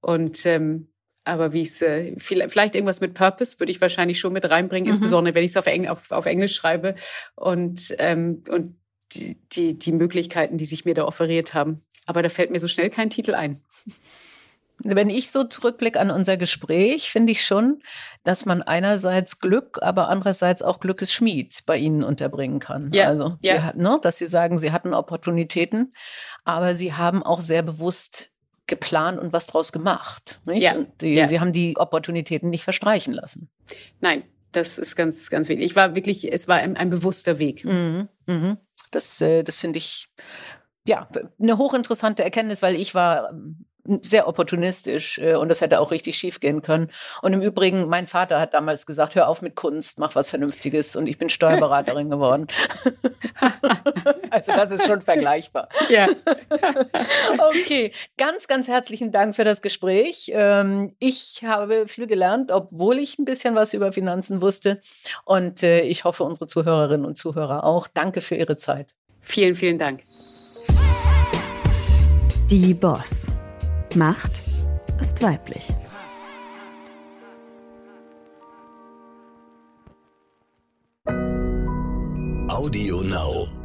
Und 0.00 0.44
ähm, 0.46 0.88
aber 1.28 1.52
wie 1.52 1.62
es 1.62 1.82
äh, 1.82 2.14
vielleicht 2.18 2.74
irgendwas 2.74 3.00
mit 3.00 3.14
Purpose 3.14 3.60
würde 3.60 3.70
ich 3.70 3.80
wahrscheinlich 3.80 4.18
schon 4.18 4.32
mit 4.32 4.48
reinbringen, 4.48 4.86
mhm. 4.86 4.92
insbesondere 4.92 5.34
wenn 5.34 5.44
ich 5.44 5.52
es 5.52 5.56
auf, 5.56 5.66
Engl 5.66 5.88
auf, 5.88 6.10
auf 6.10 6.26
Englisch 6.26 6.54
schreibe 6.54 6.94
und 7.34 7.94
ähm, 7.98 8.42
und 8.48 8.76
die, 9.12 9.38
die 9.52 9.78
die 9.78 9.92
Möglichkeiten, 9.92 10.58
die 10.58 10.66
sich 10.66 10.84
mir 10.84 10.94
da 10.94 11.04
offeriert 11.04 11.54
haben. 11.54 11.82
Aber 12.06 12.22
da 12.22 12.28
fällt 12.28 12.50
mir 12.50 12.60
so 12.60 12.68
schnell 12.68 12.90
kein 12.90 13.10
Titel 13.10 13.34
ein. 13.34 13.60
Wenn 14.80 15.10
ich 15.10 15.32
so 15.32 15.42
zurückblicke 15.42 15.98
an 15.98 16.12
unser 16.12 16.36
Gespräch, 16.36 17.10
finde 17.10 17.32
ich 17.32 17.44
schon, 17.44 17.82
dass 18.22 18.46
man 18.46 18.62
einerseits 18.62 19.40
Glück, 19.40 19.78
aber 19.82 20.08
andererseits 20.08 20.62
auch 20.62 20.78
Glückesschmied 20.78 21.64
bei 21.66 21.76
Ihnen 21.76 22.04
unterbringen 22.04 22.60
kann. 22.60 22.92
Ja, 22.92 23.08
also, 23.08 23.36
ja. 23.40 23.72
Sie, 23.72 23.82
ne, 23.82 23.98
dass 24.00 24.18
Sie 24.18 24.28
sagen, 24.28 24.56
Sie 24.56 24.70
hatten 24.70 24.94
Opportunitäten, 24.94 25.94
aber 26.44 26.76
Sie 26.76 26.92
haben 26.92 27.24
auch 27.24 27.40
sehr 27.40 27.62
bewusst 27.62 28.30
geplant 28.68 29.18
und 29.18 29.32
was 29.32 29.46
draus 29.46 29.72
gemacht. 29.72 30.40
Nicht? 30.44 30.62
Ja, 30.62 30.76
die, 31.00 31.14
ja. 31.14 31.26
Sie 31.26 31.40
haben 31.40 31.52
die 31.52 31.76
Opportunitäten 31.76 32.50
nicht 32.50 32.62
verstreichen 32.62 33.12
lassen. 33.12 33.50
Nein, 34.00 34.22
das 34.52 34.78
ist 34.78 34.94
ganz, 34.94 35.30
ganz 35.30 35.48
wichtig. 35.48 35.66
Ich 35.66 35.76
war 35.76 35.94
wirklich, 35.94 36.32
es 36.32 36.46
war 36.46 36.56
ein, 36.56 36.76
ein 36.76 36.90
bewusster 36.90 37.38
Weg. 37.38 37.64
Mhm, 37.64 38.08
mhm. 38.26 38.58
Das, 38.90 39.20
äh, 39.20 39.42
das 39.42 39.60
finde 39.60 39.78
ich 39.78 40.08
ja 40.86 41.08
eine 41.40 41.58
hochinteressante 41.58 42.22
Erkenntnis, 42.22 42.62
weil 42.62 42.76
ich 42.76 42.94
war 42.94 43.32
sehr 44.02 44.28
opportunistisch 44.28 45.18
äh, 45.18 45.34
und 45.34 45.48
das 45.48 45.60
hätte 45.60 45.80
auch 45.80 45.90
richtig 45.90 46.16
schief 46.16 46.40
gehen 46.40 46.62
können. 46.62 46.90
Und 47.22 47.32
im 47.32 47.42
Übrigen, 47.42 47.88
mein 47.88 48.06
Vater 48.06 48.40
hat 48.40 48.54
damals 48.54 48.86
gesagt, 48.86 49.14
hör 49.14 49.28
auf 49.28 49.42
mit 49.42 49.54
Kunst, 49.54 49.98
mach 49.98 50.14
was 50.14 50.30
Vernünftiges 50.30 50.96
und 50.96 51.06
ich 51.06 51.18
bin 51.18 51.28
Steuerberaterin 51.28 52.10
geworden. 52.10 52.46
also 54.30 54.52
das 54.52 54.70
ist 54.70 54.86
schon 54.86 55.00
vergleichbar. 55.00 55.68
Ja. 55.88 56.06
okay, 57.50 57.92
ganz, 58.16 58.46
ganz 58.46 58.68
herzlichen 58.68 59.12
Dank 59.12 59.34
für 59.34 59.44
das 59.44 59.62
Gespräch. 59.62 60.30
Ähm, 60.34 60.94
ich 60.98 61.44
habe 61.44 61.86
viel 61.86 62.06
gelernt, 62.06 62.52
obwohl 62.52 62.98
ich 62.98 63.18
ein 63.18 63.24
bisschen 63.24 63.54
was 63.54 63.74
über 63.74 63.92
Finanzen 63.92 64.40
wusste 64.40 64.80
und 65.24 65.62
äh, 65.62 65.80
ich 65.80 66.04
hoffe, 66.04 66.24
unsere 66.24 66.46
Zuhörerinnen 66.46 67.06
und 67.06 67.16
Zuhörer 67.16 67.64
auch. 67.64 67.88
Danke 67.92 68.20
für 68.20 68.34
Ihre 68.34 68.56
Zeit. 68.56 68.94
Vielen, 69.20 69.54
vielen 69.54 69.78
Dank. 69.78 70.04
Die 72.50 72.72
Boss. 72.72 73.28
Macht 73.96 74.42
ist 75.00 75.22
weiblich. 75.22 75.74
Audio 82.48 83.02
Now. 83.02 83.57